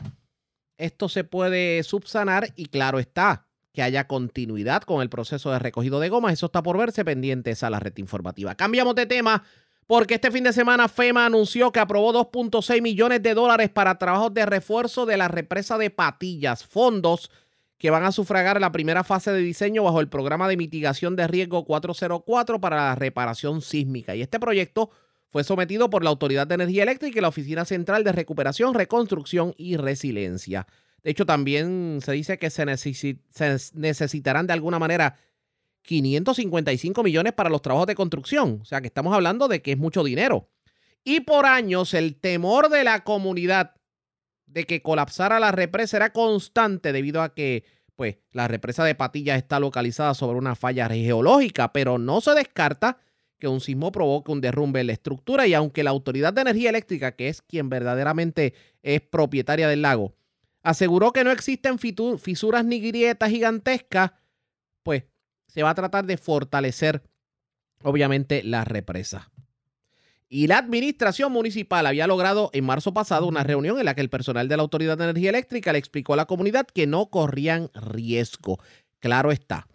[0.79, 6.01] esto se puede subsanar y claro está que haya continuidad con el proceso de recogido
[6.01, 6.33] de gomas.
[6.33, 8.55] Eso está por verse pendientes a la red informativa.
[8.55, 9.45] Cambiamos de tema
[9.87, 14.35] porque este fin de semana FEMA anunció que aprobó 2.6 millones de dólares para trabajos
[14.35, 17.31] de refuerzo de la represa de Patillas, fondos
[17.79, 21.27] que van a sufragar la primera fase de diseño bajo el programa de mitigación de
[21.27, 24.17] riesgo 404 para la reparación sísmica.
[24.17, 24.91] Y este proyecto
[25.31, 29.55] fue sometido por la Autoridad de Energía Eléctrica y la Oficina Central de Recuperación, Reconstrucción
[29.59, 30.67] y Resiliencia.
[31.03, 32.65] De hecho, también se dice que se,
[33.75, 35.19] necesitarán de alguna manera
[35.87, 38.59] 555 millones para los trabajos de construcción.
[38.61, 40.51] O sea que estamos hablando de que es mucho dinero.
[41.05, 43.75] Y por años el temor de la comunidad
[44.47, 47.65] de que colapsara la represa era constante debido a que
[47.95, 52.99] pues, la represa de Patillas está localizada sobre una falla geológica, pero no se descarta
[53.39, 56.71] que un sismo provoque un derrumbe en la estructura y aunque la Autoridad de Energía
[56.71, 60.15] Eléctrica, que es quien verdaderamente es propietaria del lago,
[60.63, 64.13] aseguró que no existen fisuras ni grietas gigantescas,
[64.83, 65.05] pues
[65.57, 67.03] se va a tratar de fortalecer
[67.83, 69.31] obviamente la represa.
[70.29, 74.11] Y la administración municipal había logrado en marzo pasado una reunión en la que el
[74.11, 77.71] personal de la Autoridad de Energía Eléctrica le explicó a la comunidad que no corrían
[77.73, 78.59] riesgo.
[78.99, 79.67] Claro está.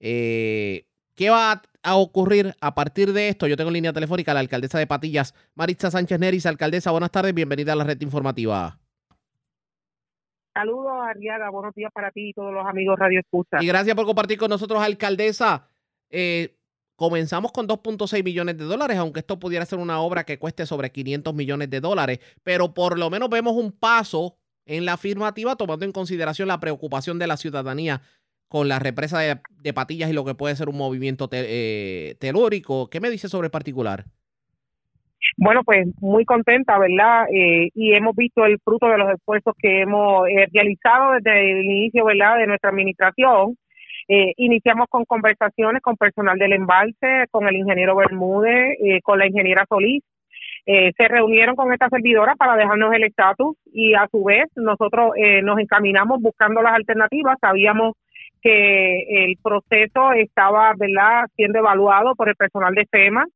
[0.00, 3.46] Eh, ¿Qué va a ocurrir a partir de esto?
[3.46, 6.46] Yo tengo en línea telefónica a la alcaldesa de Patillas, Maritza Sánchez Neris.
[6.46, 8.78] Alcaldesa, buenas tardes, bienvenida a la red informativa.
[10.56, 11.50] Saludos, Arriaga.
[11.50, 13.58] Buenos días para ti y todos los amigos Radio Escucha.
[13.60, 15.68] Y gracias por compartir con nosotros, alcaldesa.
[16.08, 16.56] Eh,
[16.96, 20.90] comenzamos con 2.6 millones de dólares, aunque esto pudiera ser una obra que cueste sobre
[20.90, 25.84] 500 millones de dólares, pero por lo menos vemos un paso en la afirmativa tomando
[25.84, 28.00] en consideración la preocupación de la ciudadanía
[28.48, 32.88] con la represa de, patillas y lo que puede ser un movimiento eh, telúrico.
[32.88, 34.06] ¿Qué me dice sobre el particular?
[35.36, 37.26] Bueno, pues muy contenta, ¿verdad?
[37.32, 41.64] Eh, y hemos visto el fruto de los esfuerzos que hemos eh, realizado desde el
[41.64, 43.56] inicio, ¿verdad?, de nuestra administración.
[44.08, 49.66] Eh, iniciamos con conversaciones con personal del embalse, con el ingeniero Bermúdez, con la ingeniera
[49.68, 50.04] Solís.
[50.64, 55.10] se reunieron con esta servidora para dejarnos el estatus y a su vez nosotros
[55.42, 57.36] nos encaminamos buscando las alternativas.
[57.40, 57.94] Sabíamos
[58.42, 63.26] que el proceso estaba, ¿verdad?, siendo evaluado por el personal de FEMA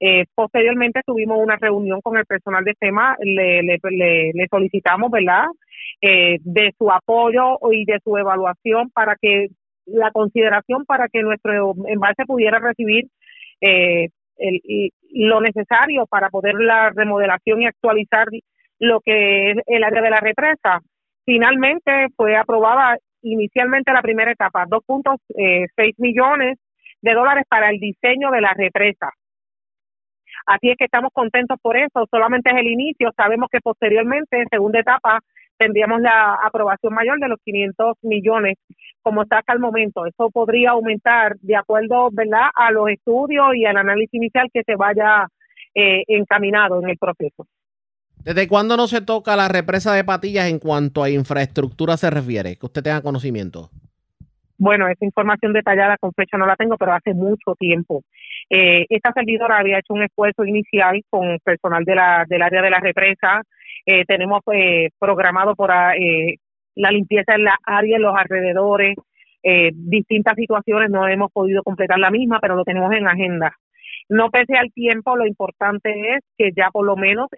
[0.00, 5.46] eh, posteriormente tuvimos una reunión con el personal de FEMA, le, le, solicitamos, ¿verdad?,
[6.00, 9.48] eh, de su apoyo y de su evaluación para que
[9.86, 13.04] la consideración para que nuestro embalse pudiera recibir
[13.60, 14.08] eh,
[15.10, 18.26] lo necesario para poder la remodelación y actualizar
[18.78, 20.80] lo que es el área de la represa.
[21.24, 26.58] Finalmente fue aprobada inicialmente la primera etapa, 2.6 eh, millones
[27.00, 29.10] de dólares para el diseño de la represa.
[30.46, 34.48] Así es que estamos contentos por eso, solamente es el inicio, sabemos que posteriormente, en
[34.50, 35.20] segunda etapa,
[35.56, 38.56] tendríamos la aprobación mayor de los 500 millones,
[39.02, 40.06] como está hasta el momento.
[40.06, 42.48] Eso podría aumentar de acuerdo ¿verdad?
[42.54, 45.28] a los estudios y al análisis inicial que se vaya
[45.74, 47.46] eh, encaminado en el proceso.
[48.24, 52.56] ¿Desde cuándo no se toca la represa de patillas en cuanto a infraestructura se refiere?
[52.56, 53.70] Que usted tenga conocimiento.
[54.56, 58.02] Bueno, esa información detallada con fecha no la tengo, pero hace mucho tiempo.
[58.50, 62.70] Eh, esta servidora había hecho un esfuerzo inicial con personal de la, del área de
[62.70, 63.42] la represa.
[63.86, 66.36] Eh, tenemos eh, programado por eh,
[66.74, 68.96] la limpieza en la área, en los alrededores.
[69.74, 73.52] distintas situaciones no hemos podido completar la misma, pero lo tenemos en agenda.
[74.08, 77.28] No pese al tiempo, lo importante es que ya por lo menos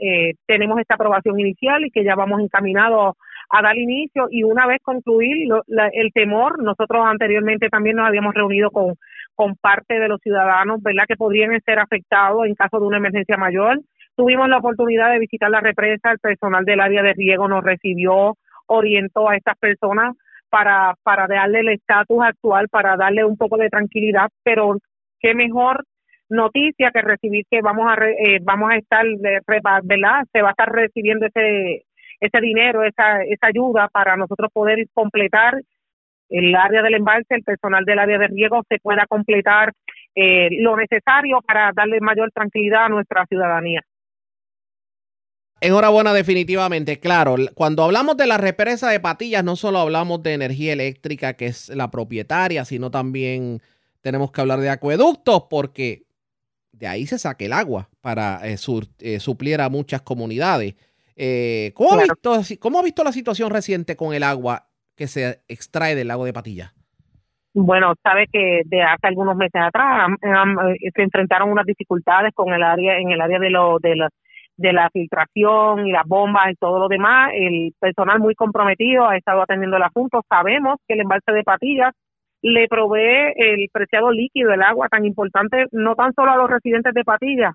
[0.47, 3.17] tenemos esta aprobación inicial y que ya vamos encaminados
[3.51, 5.49] a dar inicio y una vez concluir
[5.93, 8.95] el temor, nosotros anteriormente también nos habíamos reunido con,
[9.37, 13.37] con parte de los ciudadanos, ¿verdad?, que podrían ser afectados en caso de una emergencia
[13.37, 13.81] mayor.
[14.17, 18.37] Tuvimos la oportunidad de visitar la represa, el personal del área de riego nos recibió,
[18.67, 20.17] orientó a estas personas
[20.49, 24.79] para, para darle el estatus actual, para darle un poco de tranquilidad, pero
[25.21, 25.85] qué mejor
[26.29, 29.05] noticia que recibir que vamos a eh, vamos a estar
[29.85, 31.85] verdad se va a estar recibiendo ese
[32.21, 35.55] ese dinero, esa, esa ayuda para nosotros poder completar
[36.29, 39.73] el área del embalse, el personal del área de riego se pueda completar
[40.15, 43.83] eh, lo necesario para darle mayor tranquilidad a nuestra ciudadanía.
[45.61, 47.01] Enhorabuena, definitivamente.
[47.01, 51.47] Claro, cuando hablamos de la represa de Patillas, no solo hablamos de energía eléctrica, que
[51.47, 53.63] es la propietaria, sino también
[54.03, 56.05] tenemos que hablar de acueductos, porque
[56.73, 58.57] de ahí se saca el agua para eh,
[59.01, 60.75] eh, suplir a muchas comunidades.
[61.17, 64.66] Eh, ¿cómo, ha visto, ¿Cómo ha visto la situación reciente con el agua
[64.97, 66.73] que se extrae del lago de Patilla?
[67.55, 72.63] Bueno, sabe que de hace algunos meses atrás eh, se enfrentaron unas dificultades con el
[72.63, 74.09] área en el área de lo de la
[74.59, 77.31] de la filtración y las bombas y todo lo demás.
[77.35, 80.23] El personal muy comprometido ha estado atendiendo el asunto.
[80.29, 81.93] Sabemos que el embalse de Patillas
[82.43, 86.95] le provee el preciado líquido, el agua tan importante, no tan solo a los residentes
[86.95, 87.55] de Patillas,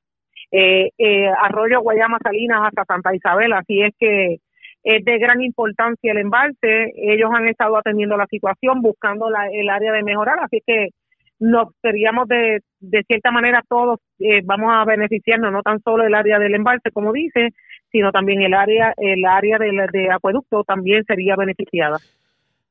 [0.51, 4.37] eh, eh, Arroyo Guayama Salinas hasta Santa Isabel, así es que
[4.83, 9.91] es de gran importancia el embalse, ellos han estado atendiendo la situación, buscando el área
[9.91, 10.89] de mejorar, así que
[11.39, 16.13] nos seríamos de, de cierta manera todos eh, vamos a beneficiarnos, no tan solo el
[16.13, 17.49] área del embalse, como dice,
[17.91, 21.97] sino también el área el área de, de acueducto también sería beneficiada.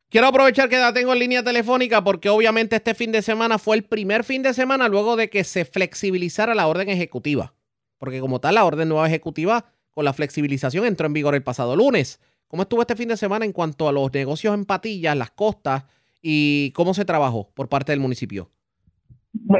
[0.08, 3.76] Quiero aprovechar que la tengo en línea telefónica porque obviamente este fin de semana fue
[3.76, 7.52] el primer fin de semana luego de que se flexibilizara la orden ejecutiva
[8.00, 11.76] porque como tal la orden nueva ejecutiva con la flexibilización entró en vigor el pasado
[11.76, 12.20] lunes.
[12.48, 15.84] ¿Cómo estuvo este fin de semana en cuanto a los negocios en patillas, las costas
[16.20, 18.48] y cómo se trabajó por parte del municipio?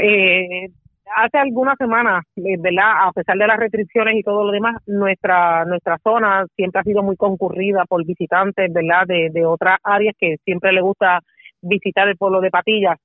[0.01, 0.69] Eh,
[1.17, 3.09] hace algunas semanas, eh, ¿verdad?
[3.09, 7.03] A pesar de las restricciones y todo lo demás, nuestra nuestra zona siempre ha sido
[7.03, 9.07] muy concurrida por visitantes, ¿verdad?
[9.07, 11.21] De, de otras áreas que siempre le gusta
[11.63, 12.99] visitar el pueblo de Patillas.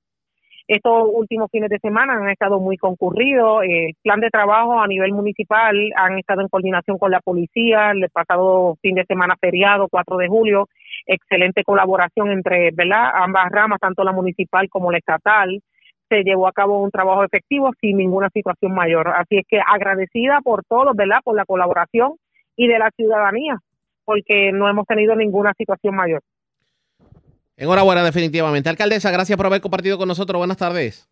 [0.68, 3.62] Estos últimos fines de semana han estado muy concurridos.
[3.62, 7.92] El plan de trabajo a nivel municipal han estado en coordinación con la policía.
[7.92, 10.68] El pasado fin de semana feriado, 4 de julio,
[11.06, 13.10] excelente colaboración entre ¿verdad?
[13.14, 15.62] ambas ramas, tanto la municipal como la estatal.
[16.08, 19.08] Se llevó a cabo un trabajo efectivo sin ninguna situación mayor.
[19.08, 21.20] Así es que agradecida por todos, ¿verdad?
[21.22, 22.14] Por la colaboración
[22.56, 23.58] y de la ciudadanía,
[24.04, 26.22] porque no hemos tenido ninguna situación mayor.
[27.56, 28.68] Enhorabuena, definitivamente.
[28.68, 30.38] Alcaldesa, gracias por haber compartido con nosotros.
[30.38, 31.08] Buenas tardes.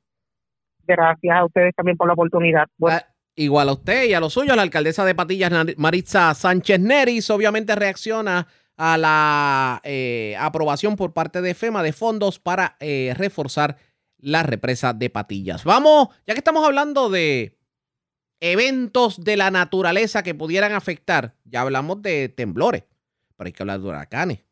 [0.86, 2.66] Gracias a ustedes también por la oportunidad.
[2.86, 7.30] Ah, igual a usted y a los suyos, la alcaldesa de Patillas, Maritza Sánchez Neris,
[7.30, 8.46] obviamente reacciona
[8.76, 13.76] a la eh, aprobación por parte de FEMA de fondos para eh, reforzar
[14.18, 15.64] la represa de Patillas.
[15.64, 17.56] Vamos, ya que estamos hablando de
[18.40, 22.84] eventos de la naturaleza que pudieran afectar, ya hablamos de temblores,
[23.36, 24.44] pero hay que hablar de huracanes.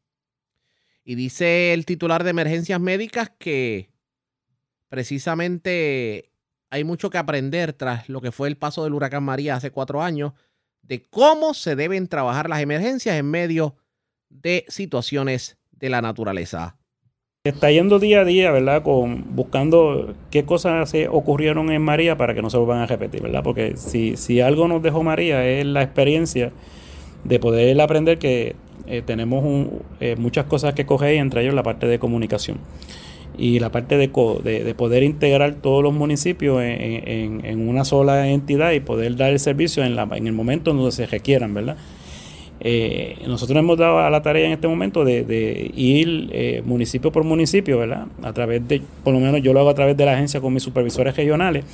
[1.04, 3.90] Y dice el titular de emergencias médicas que
[4.88, 6.30] precisamente
[6.70, 10.02] hay mucho que aprender tras lo que fue el paso del huracán María hace cuatro
[10.02, 10.32] años,
[10.82, 13.76] de cómo se deben trabajar las emergencias en medio
[14.28, 16.76] de situaciones de la naturaleza.
[17.44, 18.82] Está yendo día a día, ¿verdad?
[18.84, 23.20] Con, buscando qué cosas se ocurrieron en María para que no se vuelvan a repetir,
[23.20, 23.42] ¿verdad?
[23.42, 26.52] Porque si, si algo nos dejó María es la experiencia
[27.24, 28.54] de poder aprender que
[28.86, 29.68] eh, tenemos
[30.00, 32.58] eh, muchas cosas que coger, entre ellos la parte de comunicación
[33.38, 38.80] y la parte de, de, poder integrar todos los municipios en, una sola entidad y
[38.80, 41.78] poder dar el servicio en, la, en el momento donde se requieran, ¿verdad?
[42.64, 47.24] Eh, nosotros hemos dado a la tarea en este momento de, ir eh, municipio por
[47.24, 48.06] municipio, ¿verdad?
[48.22, 50.54] A través de, por lo menos yo lo hago a través de la agencia con
[50.54, 51.64] mis supervisores regionales,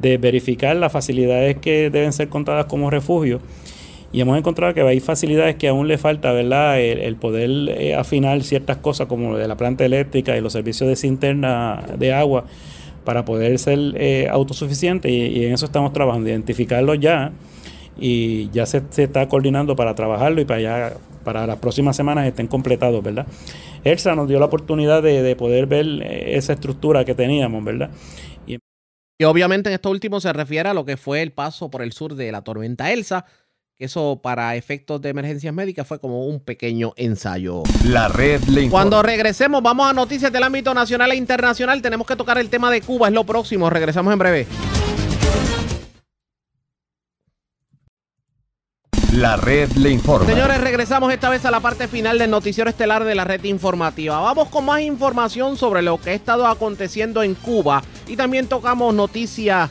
[0.00, 3.40] de verificar las facilidades que deben ser contadas como refugio.
[4.16, 6.80] Y hemos encontrado que hay facilidades que aún le falta, ¿verdad?
[6.80, 10.96] El, poder eh, afinar ciertas cosas como de la planta eléctrica y los servicios de
[10.96, 12.46] cinterna de agua
[13.04, 13.78] para poder ser
[14.30, 17.30] autosuficiente y, en eso estamos trabajando, identificarlo ya
[17.98, 22.46] y ya se, está coordinando para trabajarlo y para ya para las próximas semanas estén
[22.46, 23.26] completados, ¿verdad?
[23.84, 27.90] Elsa nos dio la oportunidad de, poder ver eh, esa estructura que teníamos, ¿verdad?
[28.46, 28.56] Y,
[29.18, 31.92] y obviamente en esto último se refiere a lo que fue el paso por el
[31.92, 33.26] sur de la tormenta Elsa,
[33.78, 37.62] eso para efectos de emergencias médicas fue como un pequeño ensayo.
[37.84, 41.82] La red le Cuando regresemos, vamos a noticias del ámbito nacional e internacional.
[41.82, 43.68] Tenemos que tocar el tema de Cuba, es lo próximo.
[43.68, 44.46] Regresamos en breve.
[49.12, 50.26] La red le informa.
[50.26, 54.20] Señores, regresamos esta vez a la parte final del noticiero estelar de la red informativa.
[54.20, 58.94] Vamos con más información sobre lo que ha estado aconteciendo en Cuba y también tocamos
[58.94, 59.70] noticias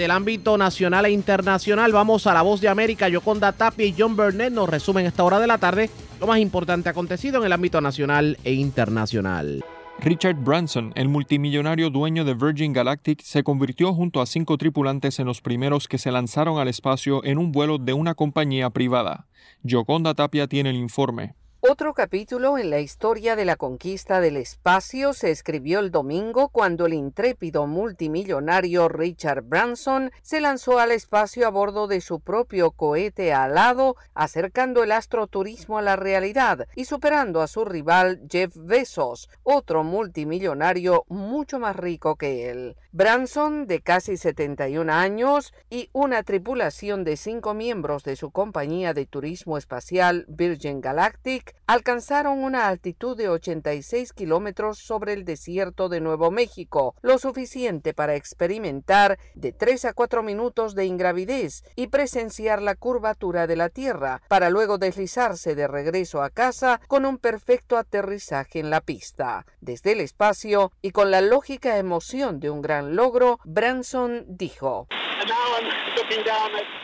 [0.00, 1.92] del ámbito nacional e internacional.
[1.92, 3.10] Vamos a la voz de América.
[3.10, 6.88] Yoconda Tapia y John Burnett nos resumen esta hora de la tarde lo más importante
[6.88, 9.62] acontecido en el ámbito nacional e internacional.
[9.98, 15.26] Richard Branson, el multimillonario dueño de Virgin Galactic, se convirtió junto a cinco tripulantes en
[15.26, 19.26] los primeros que se lanzaron al espacio en un vuelo de una compañía privada.
[19.62, 21.34] Yoconda Tapia tiene el informe.
[21.62, 26.86] Otro capítulo en la historia de la conquista del espacio se escribió el domingo cuando
[26.86, 33.34] el intrépido multimillonario Richard Branson se lanzó al espacio a bordo de su propio cohete
[33.34, 39.84] alado, acercando el astroturismo a la realidad y superando a su rival Jeff Bezos, otro
[39.84, 42.76] multimillonario mucho más rico que él.
[42.92, 49.04] Branson, de casi 71 años, y una tripulación de cinco miembros de su compañía de
[49.04, 56.30] turismo espacial Virgin Galactic alcanzaron una altitud de 86 kilómetros sobre el desierto de Nuevo
[56.30, 62.74] México, lo suficiente para experimentar de 3 a 4 minutos de ingravidez y presenciar la
[62.74, 68.58] curvatura de la Tierra, para luego deslizarse de regreso a casa con un perfecto aterrizaje
[68.58, 69.46] en la pista.
[69.60, 74.88] Desde el espacio y con la lógica emoción de un gran logro, Branson dijo.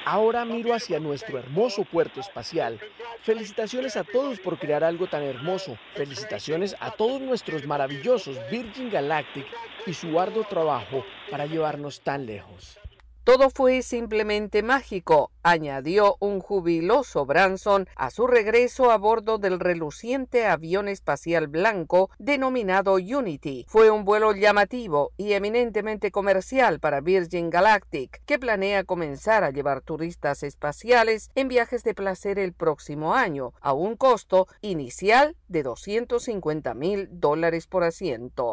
[0.05, 2.81] Ahora miro hacia nuestro hermoso puerto espacial.
[3.23, 5.79] Felicitaciones a todos por crear algo tan hermoso.
[5.95, 9.47] Felicitaciones a todos nuestros maravillosos Virgin Galactic
[9.87, 12.79] y su arduo trabajo para llevarnos tan lejos.
[13.27, 20.47] Todo fue simplemente mágico, añadió un jubiloso Branson a su regreso a bordo del reluciente
[20.47, 23.67] avión espacial blanco denominado Unity.
[23.67, 29.81] Fue un vuelo llamativo y eminentemente comercial para Virgin Galactic, que planea comenzar a llevar
[29.81, 36.75] turistas espaciales en viajes de placer el próximo año, a un costo inicial de 250
[36.75, 38.53] mil dólares por asiento.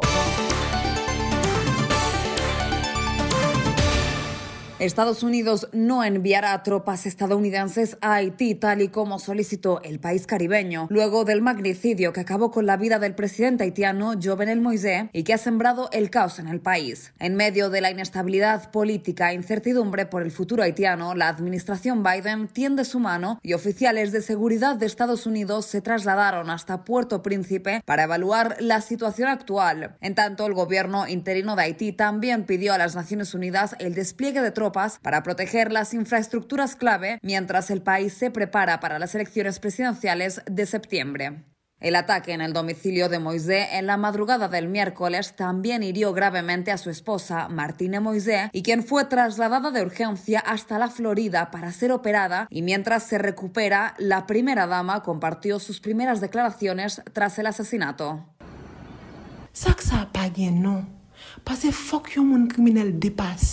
[4.84, 10.88] Estados Unidos no enviará tropas estadounidenses a Haití tal y como solicitó el país caribeño
[10.90, 15.34] luego del magnicidio que acabó con la vida del presidente haitiano Jovenel Moisés y que
[15.34, 17.14] ha sembrado el caos en el país.
[17.20, 22.50] En medio de la inestabilidad política e incertidumbre por el futuro haitiano, la administración Biden
[22.50, 27.82] tiende su mano y oficiales de seguridad de Estados Unidos se trasladaron hasta Puerto Príncipe
[27.86, 29.96] para evaluar la situación actual.
[30.02, 34.42] En tanto, el gobierno interino de Haití también pidió a las Naciones Unidas el despliegue
[34.42, 39.60] de tropas para proteger las infraestructuras clave mientras el país se prepara para las elecciones
[39.60, 41.46] presidenciales de septiembre.
[41.84, 46.72] El ataque en el domicilio de Moisés en la madrugada del miércoles también hirió gravemente
[46.72, 51.74] a su esposa, Martine Moisés, y quien fue trasladada de urgencia hasta la Florida para
[51.74, 57.48] ser operada y mientras se recupera, la primera dama compartió sus primeras declaraciones tras el
[57.48, 58.26] asesinato.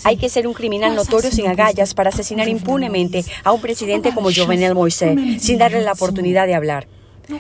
[0.05, 4.31] Hay que ser un criminal notorio sin agallas para asesinar impunemente a un presidente como
[4.33, 6.87] Jovenel Moisés, sin darle la oportunidad de hablar.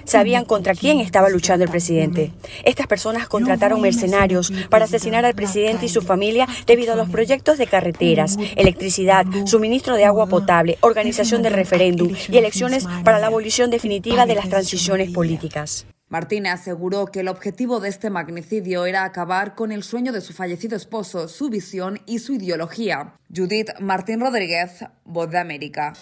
[0.04, 2.32] Sabían contra quién estaba luchando el presidente.
[2.64, 7.58] Estas personas contrataron mercenarios para asesinar al presidente y su familia debido a los proyectos
[7.58, 13.70] de carreteras, electricidad, suministro de agua potable, organización del referéndum y elecciones para la abolición
[13.70, 15.86] definitiva de las transiciones políticas.
[16.10, 20.32] Martínez aseguró que el objetivo de este magnicidio era acabar con el sueño de su
[20.32, 23.14] fallecido esposo, su visión y su ideología.
[23.34, 25.92] Judith Martín Rodríguez, Voz de América.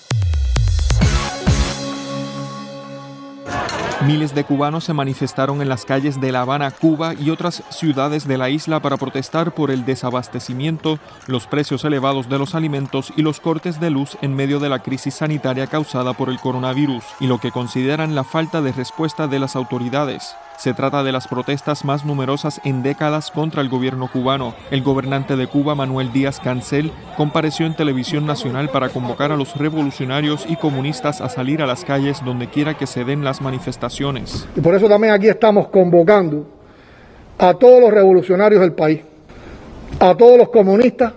[4.06, 8.28] Miles de cubanos se manifestaron en las calles de La Habana, Cuba y otras ciudades
[8.28, 13.22] de la isla para protestar por el desabastecimiento, los precios elevados de los alimentos y
[13.22, 17.26] los cortes de luz en medio de la crisis sanitaria causada por el coronavirus y
[17.26, 20.36] lo que consideran la falta de respuesta de las autoridades.
[20.58, 24.56] Se trata de las protestas más numerosas en décadas contra el gobierno cubano.
[24.72, 29.56] El gobernante de Cuba, Manuel Díaz Cancel, compareció en televisión nacional para convocar a los
[29.56, 34.48] revolucionarios y comunistas a salir a las calles donde quiera que se den las manifestaciones.
[34.56, 36.48] Y por eso también aquí estamos convocando
[37.38, 39.02] a todos los revolucionarios del país,
[40.00, 41.12] a todos los comunistas,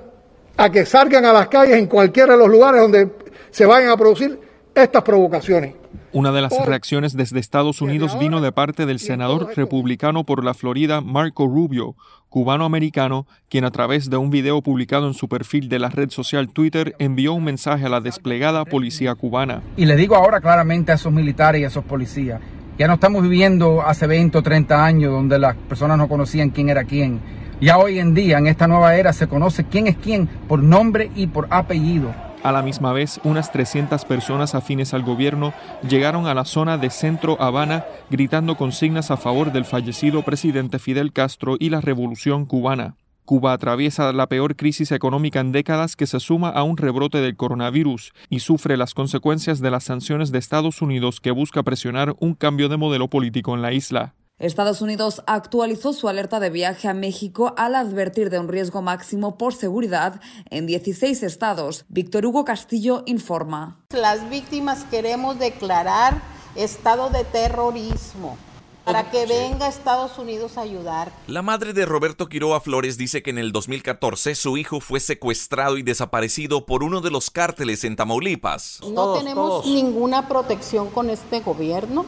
[0.56, 3.10] a que salgan a las calles en cualquiera de los lugares donde
[3.50, 5.76] se vayan a producir estas provocaciones.
[6.14, 10.54] Una de las reacciones desde Estados Unidos vino de parte del senador republicano por la
[10.54, 11.96] Florida, Marco Rubio,
[12.30, 16.50] cubano-americano, quien a través de un video publicado en su perfil de la red social
[16.50, 19.62] Twitter envió un mensaje a la desplegada policía cubana.
[19.78, 22.42] Y le digo ahora claramente a esos militares y a esos policías,
[22.78, 26.70] ya no estamos viviendo hace 20 o 30 años donde las personas no conocían quién
[26.70, 27.20] era quién.
[27.62, 31.12] Ya hoy en día, en esta nueva era, se conoce quién es quién por nombre
[31.16, 32.14] y por apellido.
[32.44, 35.54] A la misma vez, unas 300 personas afines al gobierno
[35.88, 41.14] llegaron a la zona de Centro Habana gritando consignas a favor del fallecido presidente Fidel
[41.14, 42.96] Castro y la revolución cubana.
[43.26, 47.36] Cuba atraviesa la peor crisis económica en décadas que se suma a un rebrote del
[47.36, 52.34] coronavirus y sufre las consecuencias de las sanciones de Estados Unidos que busca presionar un
[52.34, 54.16] cambio de modelo político en la isla.
[54.42, 59.38] Estados Unidos actualizó su alerta de viaje a México al advertir de un riesgo máximo
[59.38, 60.20] por seguridad
[60.50, 61.86] en 16 estados.
[61.90, 63.78] Víctor Hugo Castillo informa.
[63.92, 66.24] Las víctimas queremos declarar
[66.56, 68.36] estado de terrorismo
[68.84, 71.12] para que venga Estados Unidos a ayudar.
[71.28, 75.78] La madre de Roberto Quiroa Flores dice que en el 2014 su hijo fue secuestrado
[75.78, 78.80] y desaparecido por uno de los cárteles en Tamaulipas.
[78.92, 82.08] No tenemos ninguna protección con este gobierno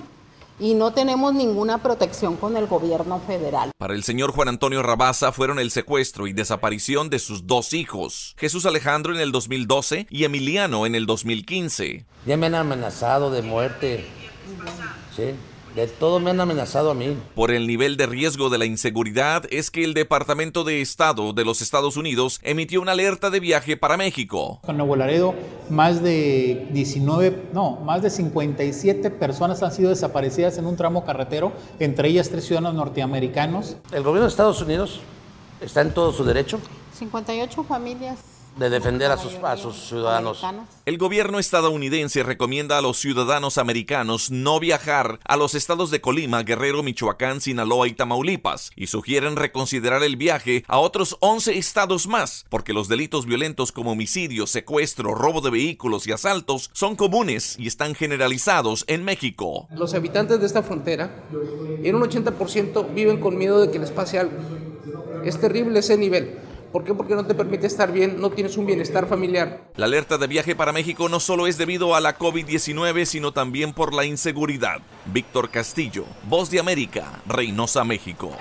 [0.59, 3.71] y no tenemos ninguna protección con el gobierno federal.
[3.77, 8.35] Para el señor Juan Antonio Rabaza fueron el secuestro y desaparición de sus dos hijos,
[8.37, 12.05] Jesús Alejandro en el 2012 y Emiliano en el 2015.
[12.25, 14.05] Ya me han amenazado de muerte.
[15.15, 15.33] Sí.
[15.75, 17.17] De todo me han amenazado a mí.
[17.33, 21.43] Por el nivel de riesgo de la inseguridad es que el Departamento de Estado de
[21.43, 24.59] los Estados Unidos emitió una alerta de viaje para México.
[24.67, 25.33] En Nuevo Laredo,
[25.71, 31.51] más de 19, no, más de 57 personas han sido desaparecidas en un tramo carretero,
[31.79, 33.77] entre ellas tres ciudadanos norteamericanos.
[33.91, 34.99] El gobierno de Estados Unidos
[35.59, 36.59] está en todo su derecho.
[36.99, 38.19] 58 familias
[38.57, 40.43] de defender a sus, a sus ciudadanos.
[40.85, 46.43] El gobierno estadounidense recomienda a los ciudadanos americanos no viajar a los estados de Colima,
[46.43, 52.45] Guerrero, Michoacán, Sinaloa y Tamaulipas y sugieren reconsiderar el viaje a otros 11 estados más,
[52.49, 57.67] porque los delitos violentos como homicidio, secuestro, robo de vehículos y asaltos son comunes y
[57.67, 59.67] están generalizados en México.
[59.71, 61.23] Los habitantes de esta frontera,
[61.83, 64.33] en un 80% viven con miedo de que les pase algo.
[65.23, 66.37] Es terrible ese nivel.
[66.73, 66.95] ¿Por qué?
[66.95, 69.69] Porque no te permite estar bien, no tienes un bienestar familiar.
[69.75, 73.73] La alerta de viaje para México no solo es debido a la COVID-19, sino también
[73.73, 74.81] por la inseguridad.
[75.05, 78.31] Víctor Castillo, Voz de América, Reynosa, México.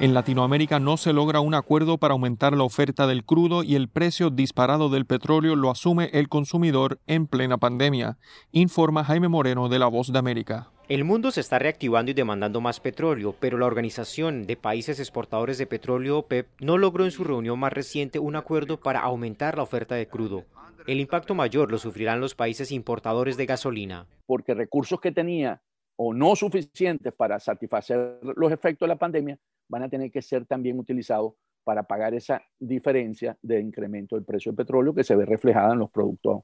[0.00, 3.88] En Latinoamérica no se logra un acuerdo para aumentar la oferta del crudo y el
[3.88, 8.18] precio disparado del petróleo lo asume el consumidor en plena pandemia,
[8.50, 10.70] informa Jaime Moreno de La Voz de América.
[10.88, 15.58] El mundo se está reactivando y demandando más petróleo, pero la Organización de Países Exportadores
[15.58, 19.64] de Petróleo, OPEP, no logró en su reunión más reciente un acuerdo para aumentar la
[19.64, 20.44] oferta de crudo.
[20.86, 24.06] El impacto mayor lo sufrirán los países importadores de gasolina.
[24.26, 25.60] Porque recursos que tenía
[25.96, 29.36] o no suficientes para satisfacer los efectos de la pandemia
[29.66, 31.32] van a tener que ser también utilizados
[31.64, 35.80] para pagar esa diferencia de incremento del precio del petróleo que se ve reflejada en
[35.80, 36.42] los productos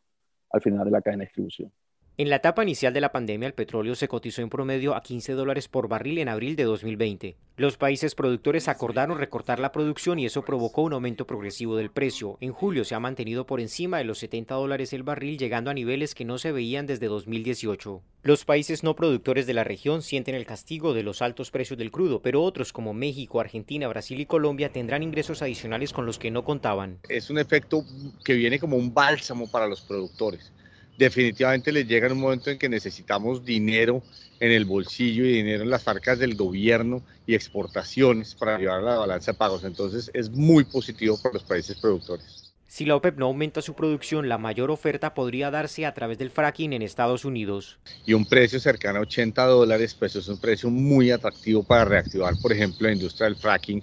[0.51, 1.71] al final de la cadena de distribución.
[2.19, 5.33] En la etapa inicial de la pandemia, el petróleo se cotizó en promedio a 15
[5.33, 7.39] dólares por barril en abril de 2020.
[7.57, 12.37] Los países productores acordaron recortar la producción y eso provocó un aumento progresivo del precio.
[12.43, 15.75] En julio se ha mantenido por encima de los 70 dólares el barril, llegando a
[15.75, 18.03] niveles que no se veían desde 2018.
[18.25, 21.91] Los países no productores de la región sienten el castigo de los altos precios del
[21.91, 26.31] crudo, pero otros como México, Argentina, Brasil y Colombia tendrán ingresos adicionales con los que
[26.31, 26.99] no contaban.
[27.09, 27.87] Es un efecto
[28.23, 30.53] que viene como un bálsamo para los productores
[31.03, 34.03] definitivamente les llega un momento en que necesitamos dinero
[34.41, 38.99] en el bolsillo y dinero en las arcas del gobierno y exportaciones para llevar la
[38.99, 39.65] balanza de pagos.
[39.65, 42.42] Entonces es muy positivo para los países productores.
[42.73, 46.31] Si la OPEP no aumenta su producción, la mayor oferta podría darse a través del
[46.31, 47.79] fracking en Estados Unidos.
[48.07, 52.33] Y un precio cercano a 80 dólares, pues es un precio muy atractivo para reactivar,
[52.41, 53.83] por ejemplo, la industria del fracking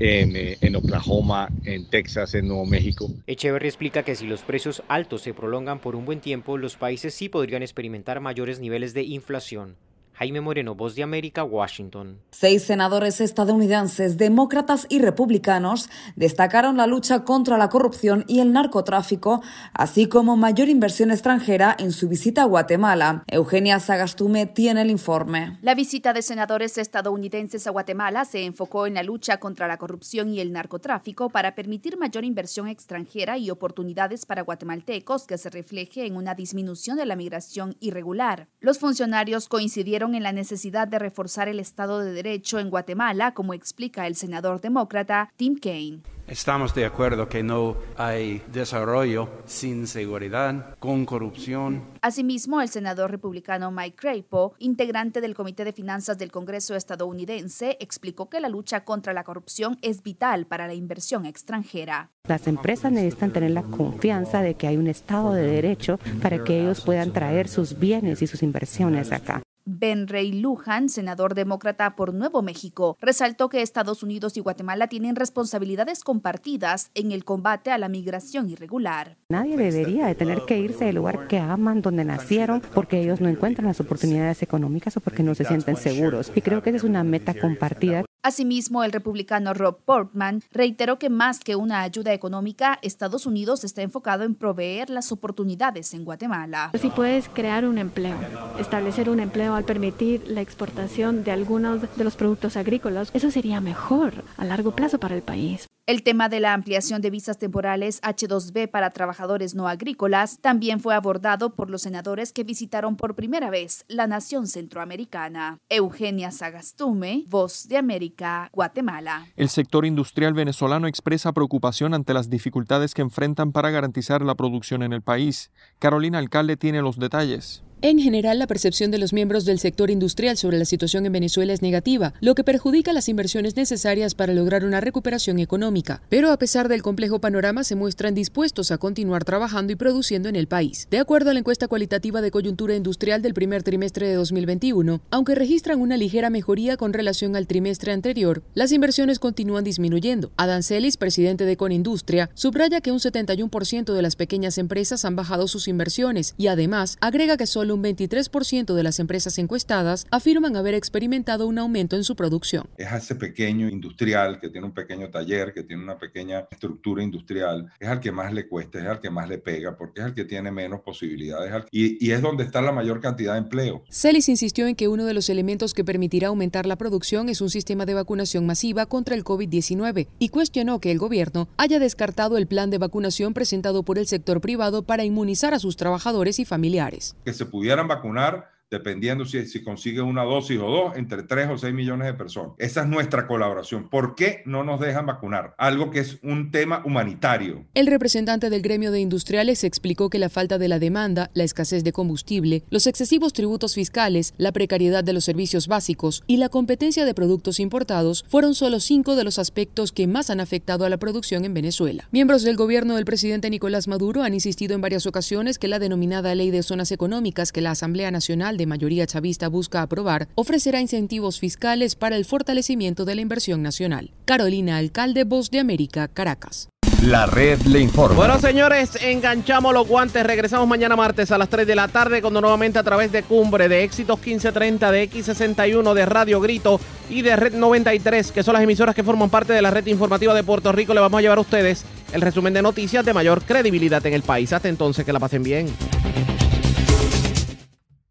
[0.00, 3.10] en, eh, en, Oklahoma, en Texas, en Nuevo México.
[3.26, 7.12] Echeverry explica que si los precios altos se prolongan por un buen tiempo, los países
[7.12, 9.76] sí podrían experimentar mayores niveles de inflación.
[10.22, 12.20] Jaime Moreno, Voz de América, Washington.
[12.30, 19.42] Seis senadores estadounidenses, demócratas y republicanos destacaron la lucha contra la corrupción y el narcotráfico,
[19.74, 23.24] así como mayor inversión extranjera en su visita a Guatemala.
[23.26, 25.58] Eugenia Sagastume tiene el informe.
[25.60, 30.32] La visita de senadores estadounidenses a Guatemala se enfocó en la lucha contra la corrupción
[30.32, 36.06] y el narcotráfico para permitir mayor inversión extranjera y oportunidades para guatemaltecos que se refleje
[36.06, 38.46] en una disminución de la migración irregular.
[38.60, 43.54] Los funcionarios coincidieron en la necesidad de reforzar el Estado de Derecho en Guatemala, como
[43.54, 46.02] explica el senador demócrata Tim Kaine.
[46.28, 51.82] Estamos de acuerdo que no hay desarrollo sin seguridad, con corrupción.
[52.00, 58.28] Asimismo, el senador republicano Mike Crapo, integrante del Comité de Finanzas del Congreso estadounidense, explicó
[58.30, 62.10] que la lucha contra la corrupción es vital para la inversión extranjera.
[62.28, 66.60] Las empresas necesitan tener la confianza de que hay un Estado de Derecho para que
[66.60, 69.42] ellos puedan traer sus bienes y sus inversiones acá.
[69.64, 75.16] Ben Ray Lujan, senador demócrata por Nuevo México, resaltó que Estados Unidos y Guatemala tienen
[75.16, 79.16] responsabilidades compartidas en el combate a la migración irregular.
[79.28, 83.28] Nadie debería de tener que irse del lugar que aman, donde nacieron, porque ellos no
[83.28, 86.32] encuentran las oportunidades económicas o porque no se sienten seguros.
[86.34, 88.04] Y creo que esa es una meta compartida.
[88.24, 93.82] Asimismo, el republicano Rob Portman reiteró que más que una ayuda económica, Estados Unidos está
[93.82, 96.70] enfocado en proveer las oportunidades en Guatemala.
[96.80, 98.16] Si puedes crear un empleo,
[98.60, 103.60] establecer un empleo al permitir la exportación de algunos de los productos agrícolas, eso sería
[103.60, 105.66] mejor a largo plazo para el país.
[105.84, 110.94] El tema de la ampliación de visas temporales H2B para trabajadores no agrícolas también fue
[110.94, 115.58] abordado por los senadores que visitaron por primera vez la nación centroamericana.
[115.68, 118.11] Eugenia Sagastume, Voz de América,
[118.52, 119.26] Guatemala.
[119.36, 124.82] El sector industrial venezolano expresa preocupación ante las dificultades que enfrentan para garantizar la producción
[124.82, 125.50] en el país.
[125.78, 127.64] Carolina Alcalde tiene los detalles.
[127.84, 131.52] En general, la percepción de los miembros del sector industrial sobre la situación en Venezuela
[131.52, 136.00] es negativa, lo que perjudica las inversiones necesarias para lograr una recuperación económica.
[136.08, 140.36] Pero a pesar del complejo panorama, se muestran dispuestos a continuar trabajando y produciendo en
[140.36, 140.86] el país.
[140.92, 145.34] De acuerdo a la encuesta cualitativa de coyuntura industrial del primer trimestre de 2021, aunque
[145.34, 150.30] registran una ligera mejoría con relación al trimestre anterior, las inversiones continúan disminuyendo.
[150.36, 155.48] Adam Celis, presidente de Conindustria, subraya que un 71% de las pequeñas empresas han bajado
[155.48, 160.74] sus inversiones y además agrega que solo un 23% de las empresas encuestadas afirman haber
[160.74, 162.68] experimentado un aumento en su producción.
[162.76, 167.72] Es ese pequeño industrial que tiene un pequeño taller, que tiene una pequeña estructura industrial,
[167.78, 170.14] es al que más le cuesta, es al que más le pega, porque es el
[170.14, 173.82] que tiene menos posibilidades y, y es donde está la mayor cantidad de empleo.
[173.90, 177.50] Celis insistió en que uno de los elementos que permitirá aumentar la producción es un
[177.50, 182.46] sistema de vacunación masiva contra el COVID-19 y cuestionó que el gobierno haya descartado el
[182.46, 187.16] plan de vacunación presentado por el sector privado para inmunizar a sus trabajadores y familiares.
[187.24, 191.58] Que se pudieran vacunar dependiendo si, si consigue una dosis o dos, entre 3 o
[191.58, 192.52] 6 millones de personas.
[192.58, 193.90] Esa es nuestra colaboración.
[193.90, 195.54] ¿Por qué no nos dejan vacunar?
[195.58, 197.66] Algo que es un tema humanitario.
[197.74, 201.84] El representante del gremio de industriales explicó que la falta de la demanda, la escasez
[201.84, 207.04] de combustible, los excesivos tributos fiscales, la precariedad de los servicios básicos y la competencia
[207.04, 210.96] de productos importados fueron solo cinco de los aspectos que más han afectado a la
[210.96, 212.08] producción en Venezuela.
[212.10, 216.34] Miembros del gobierno del presidente Nicolás Maduro han insistido en varias ocasiones que la denominada
[216.34, 221.40] Ley de Zonas Económicas que la Asamblea Nacional de mayoría chavista busca aprobar, ofrecerá incentivos
[221.40, 224.12] fiscales para el fortalecimiento de la inversión nacional.
[224.24, 226.68] Carolina Alcalde, Voz de América, Caracas.
[227.02, 228.14] La red le informa.
[228.14, 230.24] Bueno, señores, enganchamos los guantes.
[230.24, 233.68] Regresamos mañana martes a las 3 de la tarde, cuando nuevamente a través de Cumbre,
[233.68, 236.80] de Éxitos 1530, de X61, de Radio Grito
[237.10, 240.32] y de Red 93, que son las emisoras que forman parte de la red informativa
[240.32, 243.42] de Puerto Rico, le vamos a llevar a ustedes el resumen de noticias de mayor
[243.42, 244.52] credibilidad en el país.
[244.52, 245.66] Hasta entonces, que la pasen bien.